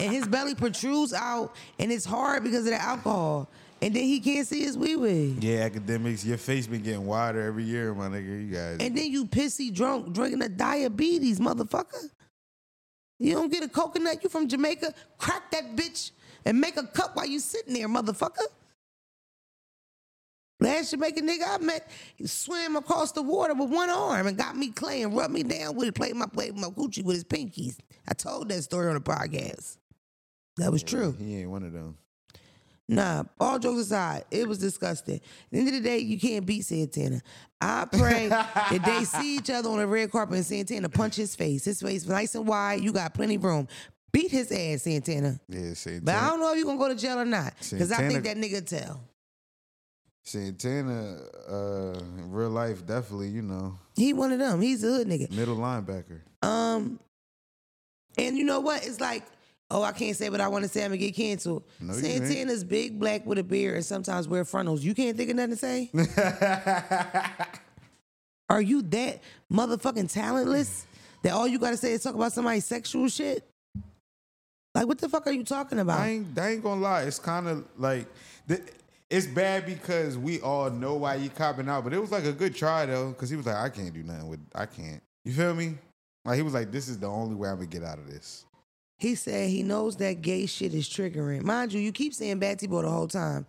and 0.00 0.12
his 0.14 0.26
belly 0.26 0.54
protrudes 0.54 1.12
out, 1.12 1.54
and 1.78 1.92
it's 1.92 2.06
hard 2.06 2.44
because 2.44 2.60
of 2.60 2.70
the 2.72 2.80
alcohol. 2.80 3.50
And 3.80 3.94
then 3.94 4.02
he 4.02 4.18
can't 4.18 4.46
see 4.46 4.62
his 4.62 4.76
wee 4.76 4.96
wee. 4.96 5.36
Yeah, 5.40 5.68
Akademiks, 5.68 6.24
your 6.24 6.36
face 6.36 6.66
been 6.66 6.82
getting 6.82 7.06
wider 7.06 7.40
every 7.40 7.62
year, 7.64 7.94
my 7.94 8.08
nigga. 8.08 8.46
You 8.46 8.52
guys 8.52 8.78
And 8.80 8.96
then 8.96 9.10
you 9.10 9.24
pissy 9.26 9.72
drunk 9.72 10.12
drinking 10.12 10.42
a 10.42 10.48
diabetes, 10.48 11.38
motherfucker. 11.38 12.10
You 13.20 13.34
don't 13.34 13.52
get 13.52 13.62
a 13.62 13.68
coconut, 13.68 14.22
you 14.22 14.28
from 14.28 14.48
Jamaica, 14.48 14.94
crack 15.16 15.50
that 15.52 15.76
bitch 15.76 16.10
and 16.44 16.60
make 16.60 16.76
a 16.76 16.86
cup 16.86 17.16
while 17.16 17.26
you 17.26 17.40
sitting 17.40 17.74
there, 17.74 17.88
motherfucker. 17.88 18.46
Last 20.60 20.90
Jamaican 20.90 21.28
nigga 21.28 21.42
I 21.46 21.58
met, 21.58 21.88
he 22.16 22.26
swam 22.26 22.74
across 22.74 23.12
the 23.12 23.22
water 23.22 23.54
with 23.54 23.70
one 23.70 23.90
arm 23.90 24.26
and 24.26 24.36
got 24.36 24.56
me 24.56 24.70
clay 24.70 25.02
and 25.02 25.16
rubbed 25.16 25.32
me 25.32 25.44
down 25.44 25.76
with 25.76 25.88
it, 25.88 25.94
played 25.94 26.16
my 26.16 26.26
played 26.26 26.56
my 26.56 26.68
coochie 26.68 27.04
with 27.04 27.14
his 27.14 27.24
pinkies. 27.24 27.78
I 28.08 28.14
told 28.14 28.48
that 28.48 28.62
story 28.62 28.88
on 28.88 28.94
the 28.94 29.00
podcast. 29.00 29.76
That 30.56 30.72
was 30.72 30.82
true. 30.82 31.14
He 31.16 31.38
ain't 31.38 31.50
one 31.50 31.62
of 31.62 31.72
them. 31.72 31.96
Nah, 32.90 33.24
all 33.38 33.58
jokes 33.58 33.80
aside, 33.80 34.24
it 34.30 34.48
was 34.48 34.56
disgusting. 34.58 35.16
At 35.16 35.22
the 35.50 35.58
end 35.58 35.68
of 35.68 35.74
the 35.74 35.80
day, 35.80 35.98
you 35.98 36.18
can't 36.18 36.46
beat 36.46 36.62
Santana. 36.64 37.20
I 37.60 37.84
pray 37.90 38.28
that 38.28 38.80
they 38.84 39.04
see 39.04 39.36
each 39.36 39.50
other 39.50 39.68
on 39.68 39.78
the 39.78 39.86
red 39.86 40.10
carpet 40.10 40.36
and 40.36 40.46
Santana 40.46 40.88
punch 40.88 41.16
his 41.16 41.36
face. 41.36 41.66
His 41.66 41.82
face 41.82 42.06
nice 42.06 42.34
and 42.34 42.46
wide. 42.46 42.80
You 42.80 42.92
got 42.92 43.12
plenty 43.12 43.34
of 43.34 43.44
room. 43.44 43.68
Beat 44.10 44.30
his 44.30 44.50
ass, 44.50 44.84
Santana. 44.84 45.38
Yeah, 45.50 45.74
Santana. 45.74 46.00
But 46.02 46.14
I 46.14 46.28
don't 46.28 46.40
know 46.40 46.50
if 46.52 46.56
you're 46.56 46.64
gonna 46.66 46.78
go 46.78 46.88
to 46.88 46.94
jail 46.94 47.18
or 47.18 47.26
not. 47.26 47.52
Because 47.70 47.92
I 47.92 48.08
think 48.08 48.24
that 48.24 48.38
nigga 48.38 48.64
tell. 48.66 49.02
Santana, 50.24 51.18
uh, 51.48 51.98
in 52.18 52.30
real 52.32 52.50
life, 52.50 52.86
definitely, 52.86 53.28
you 53.28 53.42
know, 53.42 53.78
He 53.96 54.12
one 54.12 54.32
of 54.32 54.38
them. 54.38 54.60
He's 54.60 54.84
a 54.84 54.86
hood 54.88 55.08
nigga. 55.08 55.30
middle 55.30 55.56
linebacker. 55.56 56.20
Um, 56.42 57.00
and 58.16 58.36
you 58.36 58.44
know 58.44 58.60
what? 58.60 58.84
It's 58.86 59.00
like, 59.00 59.24
oh, 59.70 59.82
I 59.82 59.92
can't 59.92 60.16
say 60.16 60.30
what 60.30 60.40
I 60.40 60.48
want 60.48 60.64
to 60.64 60.68
say. 60.68 60.84
I'm 60.84 60.90
gonna 60.90 60.98
get 60.98 61.14
canceled. 61.14 61.64
No. 61.80 61.92
Santana's 61.92 62.64
big, 62.64 62.98
black 62.98 63.26
with 63.26 63.38
a 63.38 63.44
beard, 63.44 63.76
and 63.76 63.84
sometimes 63.84 64.28
wear 64.28 64.44
frontals. 64.44 64.82
You 64.82 64.94
can't 64.94 65.16
think 65.16 65.30
of 65.30 65.36
nothing 65.36 65.50
to 65.50 65.56
say. 65.56 65.90
Are 68.50 68.62
you 68.62 68.82
that 68.82 69.20
motherfucking 69.52 70.10
talentless 70.10 70.86
that 71.22 71.32
all 71.32 71.46
you 71.46 71.58
gotta 71.58 71.76
say 71.76 71.92
is 71.92 72.02
talk 72.02 72.14
about 72.14 72.32
somebody's 72.32 72.64
sexual 72.64 73.08
shit? 73.08 73.44
Like, 74.74 74.86
what 74.86 74.98
the 74.98 75.08
fuck 75.08 75.26
are 75.26 75.32
you 75.32 75.44
talking 75.44 75.78
about? 75.80 75.98
I 75.98 76.08
ain't, 76.10 76.38
I 76.38 76.50
ain't 76.52 76.62
gonna 76.62 76.80
lie. 76.80 77.02
It's 77.02 77.18
kind 77.18 77.48
of 77.48 77.64
like 77.76 78.06
it's 79.10 79.26
bad 79.26 79.66
because 79.66 80.18
we 80.18 80.40
all 80.40 80.70
know 80.70 80.94
why 80.94 81.18
he 81.18 81.28
copping 81.28 81.68
out, 81.68 81.84
but 81.84 81.92
it 81.92 82.00
was 82.00 82.12
like 82.12 82.24
a 82.24 82.32
good 82.32 82.54
try 82.54 82.86
though, 82.86 83.10
because 83.10 83.30
he 83.30 83.36
was 83.36 83.46
like, 83.46 83.56
I 83.56 83.68
can't 83.70 83.92
do 83.92 84.02
nothing 84.02 84.28
with, 84.28 84.40
I 84.54 84.66
can't. 84.66 85.02
You 85.24 85.32
feel 85.32 85.54
me? 85.54 85.76
Like 86.24 86.36
he 86.36 86.42
was 86.42 86.54
like, 86.54 86.70
this 86.70 86.88
is 86.88 86.98
the 86.98 87.06
only 87.06 87.34
way 87.34 87.48
I'm 87.48 87.56
gonna 87.56 87.66
get 87.66 87.82
out 87.82 87.98
of 87.98 88.10
this. 88.10 88.44
He 88.98 89.14
said 89.14 89.48
he 89.48 89.62
knows 89.62 89.96
that 89.96 90.22
gay 90.22 90.46
shit 90.46 90.74
is 90.74 90.88
triggering. 90.88 91.42
Mind 91.42 91.72
you, 91.72 91.80
you 91.80 91.92
keep 91.92 92.12
saying 92.12 92.40
Batty 92.40 92.66
Boy 92.66 92.82
the 92.82 92.90
whole 92.90 93.08
time. 93.08 93.46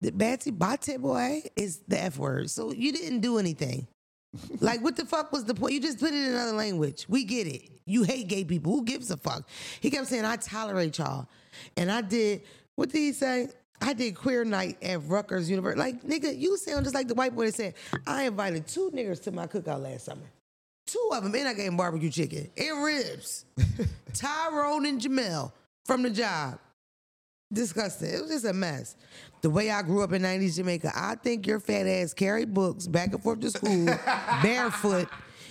The 0.00 0.12
Batty 0.12 0.50
Bate 0.50 1.00
Boy 1.00 1.42
is 1.56 1.80
the 1.88 2.00
F 2.00 2.18
word. 2.18 2.50
So 2.50 2.72
you 2.72 2.92
didn't 2.92 3.20
do 3.20 3.38
anything. 3.38 3.88
like, 4.60 4.82
what 4.82 4.96
the 4.96 5.04
fuck 5.04 5.32
was 5.32 5.44
the 5.44 5.54
point? 5.54 5.74
You 5.74 5.80
just 5.80 5.98
put 5.98 6.12
it 6.12 6.14
in 6.14 6.32
another 6.32 6.52
language. 6.52 7.06
We 7.08 7.24
get 7.24 7.46
it. 7.46 7.70
You 7.86 8.02
hate 8.04 8.28
gay 8.28 8.44
people. 8.44 8.72
Who 8.72 8.84
gives 8.84 9.10
a 9.10 9.16
fuck? 9.16 9.48
He 9.80 9.90
kept 9.90 10.06
saying, 10.06 10.24
I 10.24 10.36
tolerate 10.36 10.98
y'all. 10.98 11.28
And 11.76 11.90
I 11.90 12.00
did, 12.00 12.42
what 12.76 12.90
did 12.90 12.98
he 12.98 13.12
say? 13.12 13.48
I 13.80 13.92
did 13.92 14.14
queer 14.14 14.44
night 14.44 14.78
at 14.82 15.02
Rutgers 15.06 15.50
University. 15.50 15.80
Like, 15.80 16.02
nigga, 16.02 16.38
you 16.38 16.56
sound 16.56 16.84
just 16.84 16.94
like 16.94 17.08
the 17.08 17.14
white 17.14 17.34
boy 17.34 17.46
that 17.46 17.54
said, 17.54 17.74
I 18.06 18.24
invited 18.24 18.66
two 18.66 18.90
niggas 18.94 19.22
to 19.24 19.32
my 19.32 19.46
cookout 19.46 19.82
last 19.82 20.06
summer. 20.06 20.22
Two 20.86 21.10
of 21.12 21.22
them, 21.24 21.34
and 21.34 21.48
I 21.48 21.54
gave 21.54 21.66
them 21.66 21.76
barbecue 21.76 22.10
chicken 22.10 22.50
and 22.56 22.84
ribs. 22.84 23.46
Tyrone 24.14 24.86
and 24.86 25.00
Jamel 25.00 25.52
from 25.84 26.02
the 26.02 26.10
job. 26.10 26.58
Disgusting. 27.52 28.08
It 28.08 28.20
was 28.22 28.30
just 28.30 28.44
a 28.44 28.52
mess. 28.52 28.96
The 29.42 29.50
way 29.50 29.70
I 29.70 29.82
grew 29.82 30.02
up 30.02 30.12
in 30.12 30.22
90s 30.22 30.56
Jamaica, 30.56 30.90
I 30.94 31.14
think 31.14 31.46
your 31.46 31.60
fat 31.60 31.86
ass 31.86 32.12
carried 32.12 32.52
books 32.52 32.86
back 32.86 33.12
and 33.12 33.22
forth 33.22 33.40
to 33.40 33.50
school, 33.50 33.86
barefoot. 34.42 35.08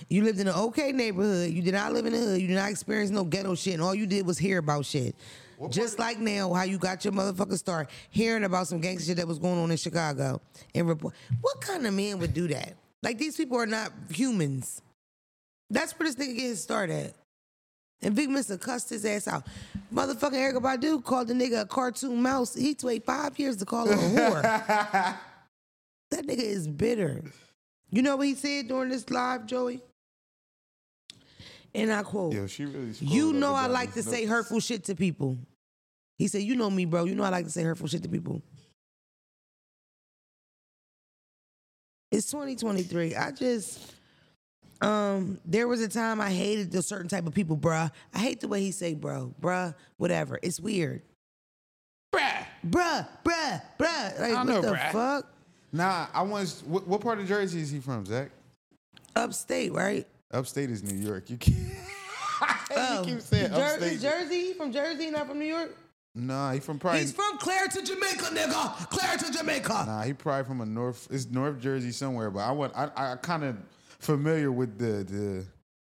You 0.08 0.22
lived 0.22 0.38
in 0.38 0.48
an 0.48 0.54
okay 0.54 0.92
neighborhood. 0.92 1.50
You 1.50 1.62
did 1.62 1.74
not 1.74 1.92
live 1.92 2.04
in 2.04 2.12
the 2.12 2.18
hood. 2.18 2.40
You 2.40 2.48
did 2.48 2.56
not 2.56 2.70
experience 2.70 3.10
no 3.10 3.24
ghetto 3.24 3.54
shit. 3.54 3.74
And 3.74 3.82
all 3.82 3.94
you 3.94 4.06
did 4.06 4.26
was 4.26 4.38
hear 4.38 4.58
about 4.58 4.84
shit. 4.84 5.14
Just 5.70 5.98
like 5.98 6.18
now, 6.18 6.52
how 6.52 6.64
you 6.64 6.78
got 6.78 7.04
your 7.04 7.12
motherfucking 7.12 7.58
start 7.58 7.88
hearing 8.10 8.44
about 8.44 8.66
some 8.66 8.80
gangster 8.80 9.06
shit 9.06 9.16
that 9.16 9.28
was 9.28 9.38
going 9.38 9.58
on 9.58 9.70
in 9.70 9.76
Chicago 9.76 10.40
and 10.74 10.88
report. 10.88 11.14
What 11.40 11.60
kind 11.60 11.86
of 11.86 11.94
man 11.94 12.18
would 12.18 12.34
do 12.34 12.48
that? 12.48 12.74
Like 13.02 13.18
these 13.18 13.36
people 13.36 13.56
are 13.58 13.66
not 13.66 13.92
humans. 14.10 14.82
That's 15.74 15.92
where 15.98 16.08
this 16.08 16.14
nigga 16.14 16.36
get 16.36 16.42
his 16.42 16.62
start 16.62 16.88
at. 16.88 17.14
And 18.00 18.14
Big 18.14 18.30
Mister 18.30 18.56
cussed 18.56 18.90
his 18.90 19.04
ass 19.04 19.26
out. 19.26 19.44
Motherfucking 19.92 20.32
Erykah 20.32 20.62
Badu 20.62 21.02
called 21.02 21.28
the 21.28 21.34
nigga 21.34 21.62
a 21.62 21.66
cartoon 21.66 22.22
mouse. 22.22 22.54
He 22.54 22.76
wait 22.82 23.04
five 23.04 23.36
years 23.38 23.56
to 23.56 23.64
call 23.64 23.86
her 23.88 23.92
a 23.92 23.96
whore. 23.96 24.42
that 26.10 26.26
nigga 26.26 26.38
is 26.38 26.68
bitter. 26.68 27.22
You 27.90 28.02
know 28.02 28.16
what 28.16 28.26
he 28.26 28.34
said 28.34 28.68
during 28.68 28.90
this 28.90 29.08
live, 29.10 29.46
Joey? 29.46 29.82
And 31.74 31.92
I 31.92 32.04
quote, 32.04 32.34
Yo, 32.34 32.46
she 32.46 32.66
really. 32.66 32.92
You 33.00 33.32
know 33.32 33.52
I 33.52 33.66
like 33.66 33.90
to 33.90 33.94
these 33.96 34.08
say 34.08 34.26
hurtful 34.26 34.60
shit 34.60 34.84
to 34.84 34.94
people. 34.94 35.38
He 36.18 36.28
said, 36.28 36.42
You 36.42 36.54
know 36.54 36.70
me, 36.70 36.84
bro. 36.84 37.04
You 37.04 37.16
know 37.16 37.24
I 37.24 37.30
like 37.30 37.46
to 37.46 37.50
say 37.50 37.64
hurtful 37.64 37.88
shit 37.88 38.02
to 38.04 38.08
people. 38.08 38.42
It's 42.12 42.30
2023. 42.30 43.16
I 43.16 43.32
just 43.32 43.93
um 44.80 45.38
there 45.44 45.68
was 45.68 45.80
a 45.80 45.88
time 45.88 46.20
I 46.20 46.30
hated 46.30 46.74
a 46.74 46.82
certain 46.82 47.08
type 47.08 47.26
of 47.26 47.34
people, 47.34 47.56
bruh. 47.56 47.90
I 48.12 48.18
hate 48.18 48.40
the 48.40 48.48
way 48.48 48.60
he 48.60 48.70
say 48.70 48.94
bro, 48.94 49.34
bruh, 49.40 49.74
whatever. 49.96 50.38
It's 50.42 50.60
weird. 50.60 51.02
Bruh. 52.14 52.46
Bruh, 52.66 53.08
bruh, 53.24 53.62
bruh. 53.78 54.20
Like, 54.20 54.32
I 54.32 54.34
what 54.34 54.46
know, 54.46 54.60
the 54.62 54.68
bruh. 54.72 54.92
fuck? 54.92 55.26
Nah, 55.72 56.06
I 56.14 56.22
want. 56.22 56.62
What, 56.66 56.86
what 56.86 57.00
part 57.00 57.18
of 57.18 57.26
Jersey 57.26 57.60
is 57.60 57.70
he 57.70 57.80
from, 57.80 58.06
Zach? 58.06 58.30
Upstate, 59.16 59.72
right? 59.72 60.06
Upstate 60.32 60.70
is 60.70 60.82
New 60.82 60.96
York. 60.96 61.28
You 61.30 61.36
keep. 61.36 61.54
you 61.56 63.02
keep 63.04 63.20
saying 63.20 63.48
Jer- 63.52 63.60
upstate. 63.60 63.92
is 63.94 64.02
Jersey 64.02 64.52
from 64.54 64.72
Jersey, 64.72 65.10
not 65.10 65.28
from 65.28 65.38
New 65.38 65.44
York? 65.46 65.76
Nah, 66.14 66.52
he 66.52 66.60
from 66.60 66.78
probably. 66.78 67.00
He's 67.00 67.12
from 67.12 67.38
Clarendon 67.38 67.84
Jamaica, 67.84 68.24
nigga. 68.26 68.88
Clarendon 68.88 69.32
Jamaica. 69.32 69.84
Nah, 69.86 70.02
he 70.02 70.12
probably 70.12 70.44
from 70.44 70.60
a 70.60 70.66
north. 70.66 71.08
It's 71.10 71.26
North 71.26 71.60
Jersey 71.60 71.90
somewhere, 71.90 72.30
but 72.30 72.40
I 72.40 72.52
want. 72.52 72.72
I 72.76 72.90
I 72.94 73.16
kind 73.16 73.42
of 73.44 73.56
familiar 74.04 74.52
with 74.52 74.78
the 74.78 75.04
the 75.04 75.46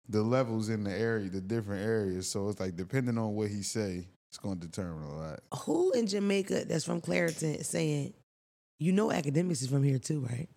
the 0.08 0.22
levels 0.22 0.68
in 0.70 0.84
the 0.84 0.92
area, 0.92 1.28
the 1.28 1.40
different 1.40 1.84
areas. 1.84 2.30
So 2.30 2.48
it's 2.48 2.60
like 2.60 2.76
depending 2.76 3.18
on 3.18 3.34
what 3.34 3.48
he 3.48 3.62
say, 3.62 4.06
it's 4.28 4.38
going 4.38 4.58
to 4.60 4.66
determine 4.66 5.02
a 5.04 5.16
lot. 5.16 5.40
Who 5.64 5.92
in 5.92 6.06
Jamaica 6.06 6.64
that's 6.66 6.84
from 6.84 7.00
Clarendon 7.00 7.62
saying, 7.62 8.14
you 8.78 8.92
know, 8.92 9.08
Akademiks 9.08 9.62
is 9.62 9.68
from 9.68 9.82
here 9.82 9.98
too, 9.98 10.20
right? 10.20 10.48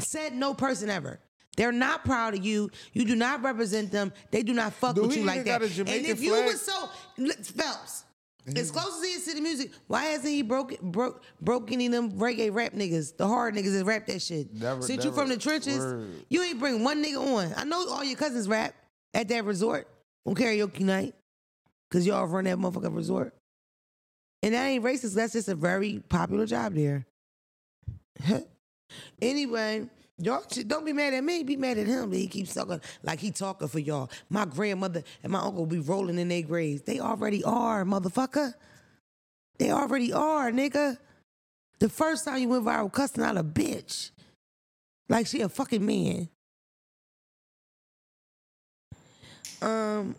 Said 0.00 0.34
no 0.34 0.54
person 0.54 0.90
ever. 0.90 1.20
They're 1.56 1.72
not 1.72 2.04
proud 2.04 2.34
of 2.34 2.44
you. 2.44 2.70
You 2.92 3.04
do 3.04 3.14
not 3.14 3.42
represent 3.42 3.92
them. 3.92 4.12
They 4.32 4.42
do 4.42 4.52
not 4.52 4.72
fuck 4.72 4.96
Do 4.96 5.02
with 5.02 5.16
you 5.16 5.24
like 5.24 5.44
that. 5.44 5.62
and 5.62 5.88
if 5.88 6.20
you 6.20 6.30
flag? 6.34 6.46
was 6.46 6.60
so 6.60 6.88
look, 7.16 7.38
Phelps, 7.44 8.04
Mm-hmm. 8.46 8.58
as 8.58 8.70
close 8.70 8.98
as 8.98 9.02
he 9.02 9.08
is 9.14 9.24
to 9.24 9.34
the 9.34 9.40
music, 9.40 9.70
why 9.86 10.04
hasn't 10.04 10.28
he 10.28 10.42
broke 10.42 10.78
broke 10.80 11.22
broke 11.40 11.72
any 11.72 11.86
of 11.86 11.92
them 11.92 12.12
reggae 12.12 12.52
rap 12.52 12.72
niggas, 12.74 13.16
the 13.16 13.26
hard 13.26 13.54
niggas 13.54 13.78
that 13.78 13.84
rap 13.86 14.06
that 14.06 14.20
shit? 14.20 14.52
Never- 14.52 14.82
Since 14.82 15.04
you 15.04 15.12
from 15.12 15.30
the 15.30 15.38
trenches, 15.38 15.78
word. 15.78 16.08
you 16.28 16.42
ain't 16.42 16.58
bring 16.58 16.84
one 16.84 17.02
nigga 17.02 17.16
on. 17.36 17.54
I 17.56 17.64
know 17.64 17.88
all 17.88 18.04
your 18.04 18.18
cousins 18.18 18.46
rap 18.46 18.74
at 19.14 19.28
that 19.28 19.44
resort 19.44 19.88
on 20.26 20.34
karaoke 20.34 20.80
night, 20.80 21.14
cause 21.90 22.06
y'all 22.06 22.26
run 22.26 22.44
that 22.44 22.58
motherfucking 22.58 22.94
resort. 22.94 23.34
And 24.42 24.52
that 24.52 24.66
ain't 24.66 24.84
racist. 24.84 25.14
That's 25.14 25.32
just 25.32 25.48
a 25.48 25.54
very 25.54 26.02
popular 26.10 26.44
job 26.44 26.74
there. 26.74 27.06
anyway, 29.22 29.88
y'all 30.18 30.44
don't 30.66 30.84
be 30.84 30.92
mad 30.92 31.14
at 31.14 31.24
me. 31.24 31.42
Be 31.42 31.56
mad 31.56 31.78
at 31.78 31.86
him 31.86 32.12
he 32.12 32.26
keeps 32.26 32.54
talking 32.54 32.80
like 33.02 33.18
he 33.18 33.30
talking 33.30 33.68
for 33.68 33.78
y'all. 33.78 34.10
My 34.28 34.44
grandmother 34.44 35.02
and 35.22 35.32
my 35.32 35.40
uncle 35.40 35.66
be 35.66 35.78
rolling 35.78 36.18
in 36.18 36.28
their 36.28 36.42
graves. 36.42 36.82
They 36.82 37.00
already 37.00 37.42
are, 37.44 37.84
motherfucker. 37.84 38.54
They 39.58 39.70
already 39.70 40.12
are, 40.12 40.50
nigga. 40.50 40.98
The 41.78 41.88
first 41.88 42.24
time 42.24 42.38
you 42.38 42.48
went 42.48 42.64
viral 42.64 42.92
cussing 42.92 43.24
out 43.24 43.36
a 43.36 43.44
bitch. 43.44 44.10
Like 45.08 45.26
she 45.26 45.40
a 45.40 45.48
fucking 45.48 45.84
man. 45.84 46.28
Um 49.62 50.16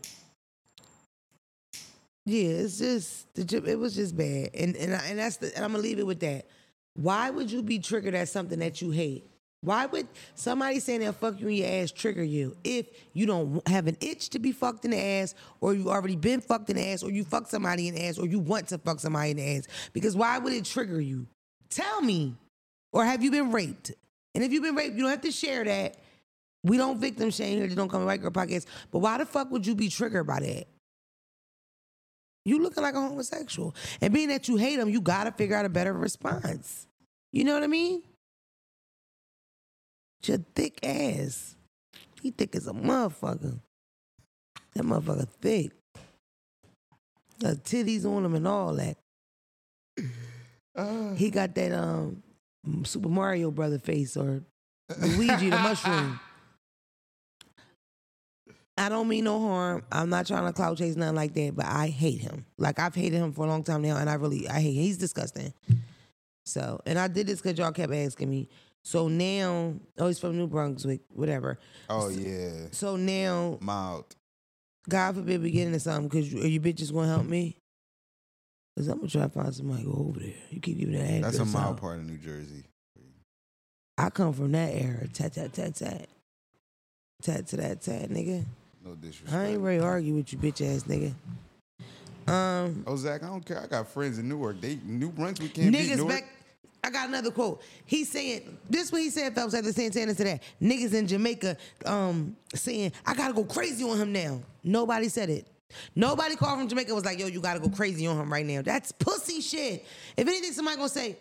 yeah, 2.25 2.49
it's 2.49 2.79
just 2.79 3.33
the 3.35 3.63
it 3.69 3.77
was 3.77 3.95
just 3.95 4.17
bad, 4.17 4.49
and 4.55 4.75
and 4.75 4.95
I, 4.95 5.05
and 5.09 5.19
that's 5.19 5.37
the 5.37 5.55
and 5.55 5.63
I'm 5.63 5.71
gonna 5.71 5.83
leave 5.83 5.99
it 5.99 6.07
with 6.07 6.19
that. 6.21 6.47
Why 6.95 7.29
would 7.29 7.51
you 7.51 7.61
be 7.61 7.77
triggered 7.77 8.15
at 8.15 8.29
something 8.29 8.59
that 8.59 8.81
you 8.81 8.89
hate? 8.89 9.25
Why 9.65 9.87
would 9.87 10.07
somebody 10.35 10.79
saying 10.79 10.99
they'll 10.99 11.11
fuck 11.11 11.39
you 11.39 11.47
in 11.47 11.55
your 11.55 11.67
ass 11.67 11.91
trigger 11.91 12.23
you 12.23 12.55
if 12.63 12.87
you 13.13 13.25
don't 13.25 13.67
have 13.67 13.87
an 13.87 13.97
itch 13.99 14.29
to 14.29 14.39
be 14.39 14.51
fucked 14.51 14.85
in 14.85 14.91
the 14.91 15.03
ass, 15.03 15.33
or 15.59 15.73
you 15.73 15.89
already 15.89 16.15
been 16.15 16.39
fucked 16.39 16.69
in 16.69 16.75
the 16.75 16.87
ass, 16.87 17.03
or 17.03 17.11
you 17.11 17.23
fuck 17.23 17.47
somebody 17.47 17.87
in 17.87 17.95
the 17.95 18.05
ass, 18.05 18.17
or 18.17 18.27
you 18.27 18.39
want 18.39 18.67
to 18.69 18.77
fuck 18.77 18.99
somebody 18.99 19.31
in 19.31 19.37
the 19.37 19.57
ass? 19.57 19.67
Because 19.91 20.15
why 20.15 20.37
would 20.37 20.53
it 20.53 20.65
trigger 20.65 21.01
you? 21.01 21.27
Tell 21.69 22.01
me, 22.01 22.35
or 22.93 23.03
have 23.03 23.23
you 23.23 23.31
been 23.31 23.51
raped? 23.51 23.91
And 24.35 24.43
if 24.43 24.51
you've 24.51 24.63
been 24.63 24.75
raped, 24.75 24.95
you 24.95 25.01
don't 25.01 25.11
have 25.11 25.21
to 25.21 25.31
share 25.31 25.63
that. 25.63 25.97
We 26.63 26.77
don't 26.77 26.99
victim 26.99 27.29
shame 27.31 27.57
here. 27.57 27.67
Just 27.67 27.77
don't 27.77 27.89
come 27.89 28.01
to 28.01 28.05
White 28.05 28.21
Girl 28.21 28.31
Podcast. 28.31 28.65
But 28.91 28.99
why 28.99 29.17
the 29.17 29.25
fuck 29.25 29.51
would 29.51 29.65
you 29.65 29.75
be 29.75 29.89
triggered 29.89 30.27
by 30.27 30.39
that? 30.39 30.67
You 32.43 32.59
looking 32.59 32.83
like 32.83 32.95
a 32.95 33.01
homosexual. 33.01 33.75
And 34.01 34.13
being 34.13 34.29
that 34.29 34.47
you 34.47 34.57
hate 34.57 34.77
them, 34.77 34.89
you 34.89 35.01
gotta 35.01 35.31
figure 35.31 35.55
out 35.55 35.65
a 35.65 35.69
better 35.69 35.93
response. 35.93 36.87
You 37.31 37.43
know 37.43 37.53
what 37.53 37.63
I 37.63 37.67
mean? 37.67 38.03
Your 40.27 40.39
thick 40.55 40.79
ass. 40.83 41.55
He 42.21 42.31
thick 42.31 42.55
as 42.55 42.67
a 42.67 42.73
motherfucker. 42.73 43.59
That 44.73 44.83
motherfucker 44.83 45.27
thick. 45.41 45.71
Got 47.39 47.63
titties 47.63 48.05
on 48.05 48.25
him 48.25 48.35
and 48.35 48.47
all 48.47 48.73
that. 48.75 48.97
He 51.17 51.29
got 51.29 51.55
that 51.55 51.71
um 51.71 52.23
Super 52.83 53.09
Mario 53.09 53.51
brother 53.51 53.79
face 53.79 54.17
or 54.17 54.41
Luigi 54.99 55.49
the 55.49 55.57
mushroom. 55.57 56.19
I 58.77 58.89
don't 58.89 59.07
mean 59.07 59.23
no 59.23 59.39
harm. 59.39 59.83
I'm 59.89 60.09
not 60.09 60.27
trying 60.27 60.45
to 60.45 60.51
clout 60.51 60.77
chase 60.77 60.97
nothing 60.97 61.15
like 61.15 61.33
that, 61.33 61.55
but 61.55 61.65
I 61.65 61.87
hate 61.87 62.19
him. 62.19 62.45
Like 62.57 62.77
I've 62.77 62.93
hated 62.93 63.17
him 63.17 63.31
for 63.31 63.45
a 63.45 63.47
long 63.47 63.63
time 63.63 63.81
now, 63.81 63.95
and 63.97 64.09
I 64.09 64.15
really 64.15 64.49
I 64.49 64.59
hate 64.59 64.75
him. 64.75 64.83
He's 64.83 64.97
disgusting. 64.97 65.53
So, 66.45 66.81
and 66.85 66.99
I 66.99 67.07
did 67.07 67.27
this 67.27 67.41
because 67.41 67.57
y'all 67.57 67.71
kept 67.71 67.93
asking 67.93 68.29
me. 68.29 68.49
So 68.85 69.07
now, 69.07 69.73
oh, 69.97 70.07
he's 70.07 70.19
from 70.19 70.37
New 70.37 70.45
Brunswick, 70.45 71.01
whatever. 71.09 71.57
Oh 71.89 72.09
yeah, 72.09 72.67
So 72.71 72.95
now, 72.95 73.57
mild. 73.59 74.15
God 74.87 75.15
forbid 75.15 75.41
we 75.41 75.49
get 75.49 75.65
into 75.65 75.79
something 75.79 76.07
because 76.07 76.31
you, 76.31 76.43
are 76.43 76.47
you 76.47 76.61
bitches 76.61 76.93
gonna 76.93 77.07
help 77.07 77.25
me? 77.25 77.57
Cause 78.77 78.87
I'm 78.87 78.97
gonna 78.97 79.09
try 79.09 79.23
to 79.23 79.29
find 79.29 79.55
somebody 79.55 79.83
go 79.85 80.05
over 80.09 80.19
there. 80.19 80.33
You 80.51 80.59
keep 80.61 80.77
giving 80.77 80.95
that. 80.95 81.23
That's 81.23 81.39
a 81.39 81.45
mild 81.45 81.75
out. 81.75 81.81
part 81.81 81.97
of 81.97 82.05
New 82.05 82.17
Jersey. 82.17 82.65
I 83.97 84.11
come 84.11 84.33
from 84.33 84.51
that 84.51 84.69
era. 84.73 85.07
Tat 85.11 85.33
tat 85.33 85.53
tat 85.53 85.73
tat. 85.73 86.07
Tat 87.23 87.47
to 87.47 87.57
that 87.57 87.81
tat, 87.81 88.09
nigga. 88.09 88.43
No 88.83 88.93
disrespect. 88.93 89.33
I 89.33 89.45
ain't 89.47 89.61
ready 89.61 89.79
to 89.79 89.85
argue 89.85 90.13
with 90.13 90.31
you, 90.31 90.37
bitch 90.37 90.61
ass 90.61 90.83
nigga. 90.83 91.13
Um, 92.31 92.83
Oh, 92.85 92.95
Zach, 92.97 93.23
I 93.23 93.27
don't 93.27 93.43
care. 93.45 93.61
I 93.61 93.67
got 93.67 93.87
friends 93.87 94.19
in 94.19 94.29
Newark. 94.29 94.61
They 94.61 94.77
New 94.83 95.09
Brunswick 95.09 95.53
can't 95.55 95.71
beat 95.71 95.89
niggas 95.89 95.97
Newark. 95.97 96.13
back. 96.13 96.34
I 96.85 96.91
got 96.91 97.09
another 97.09 97.31
quote. 97.31 97.63
He 97.85 98.03
said, 98.03 98.43
this. 98.69 98.91
What 98.91 99.01
he 99.01 99.09
said, 99.09 99.33
Phelps, 99.33 99.55
after 99.55 99.73
Santana 99.73 100.13
to 100.13 100.23
that. 100.23 100.43
Niggas 100.61 100.93
in 100.93 101.07
Jamaica, 101.07 101.57
um, 101.85 102.35
saying 102.53 102.91
I 103.05 103.15
gotta 103.15 103.33
go 103.33 103.43
crazy 103.43 103.83
on 103.83 103.97
him 103.97 104.13
now. 104.13 104.41
Nobody 104.63 105.09
said 105.09 105.29
it. 105.29 105.47
Nobody 105.95 106.35
called 106.35 106.59
from 106.59 106.67
Jamaica 106.67 106.93
was 106.93 107.03
like, 107.03 107.19
yo, 107.19 107.27
you 107.27 107.41
gotta 107.41 107.59
go 107.59 107.69
crazy 107.69 108.05
on 108.05 108.17
him 108.19 108.31
right 108.31 108.45
now. 108.45 108.61
That's 108.61 108.91
pussy 108.91 109.41
shit. 109.41 109.85
If 110.15 110.27
anything, 110.27 110.51
somebody 110.51 110.77
gonna 110.77 110.89
say, 110.89 111.17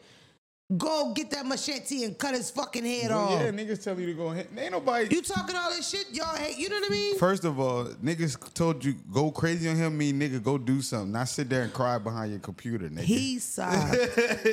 go 0.79 1.13
get 1.15 1.31
that 1.31 1.47
machete 1.47 2.05
and 2.05 2.19
cut 2.19 2.35
his 2.35 2.51
fucking 2.51 2.85
head 2.85 3.11
Well, 3.11 3.19
off. 3.19 3.41
yeah, 3.41 3.51
niggas 3.51 3.83
tell 3.83 3.99
you 4.01 4.07
to 4.07 4.15
go 4.15 4.29
ahead. 4.29 4.49
Ain't 4.57 4.73
nobody. 4.73 5.15
You 5.15 5.23
talking 5.23 5.55
all 5.57 5.71
this 5.71 5.89
shit, 5.89 6.07
y'all 6.13 6.37
hate. 6.37 6.57
You 6.59 6.69
know 6.71 6.77
what 6.77 6.91
I 6.91 6.93
mean? 6.93 7.19
First 7.19 7.45
of 7.45 7.61
all, 7.61 7.85
niggas 8.03 8.55
told 8.55 8.85
you 8.85 8.95
go 9.13 9.31
crazy 9.31 9.69
on 9.69 9.77
him. 9.77 9.99
Mean 9.99 10.19
nigga, 10.21 10.43
go 10.43 10.57
do 10.59 10.81
something. 10.81 11.13
Not 11.13 11.29
sit 11.29 11.49
there 11.51 11.63
and 11.63 11.73
cry 11.73 11.99
behind 11.99 12.31
your 12.31 12.41
computer, 12.41 12.89
nigga. 12.89 13.01
He 13.01 13.39
sobbed. 13.41 13.97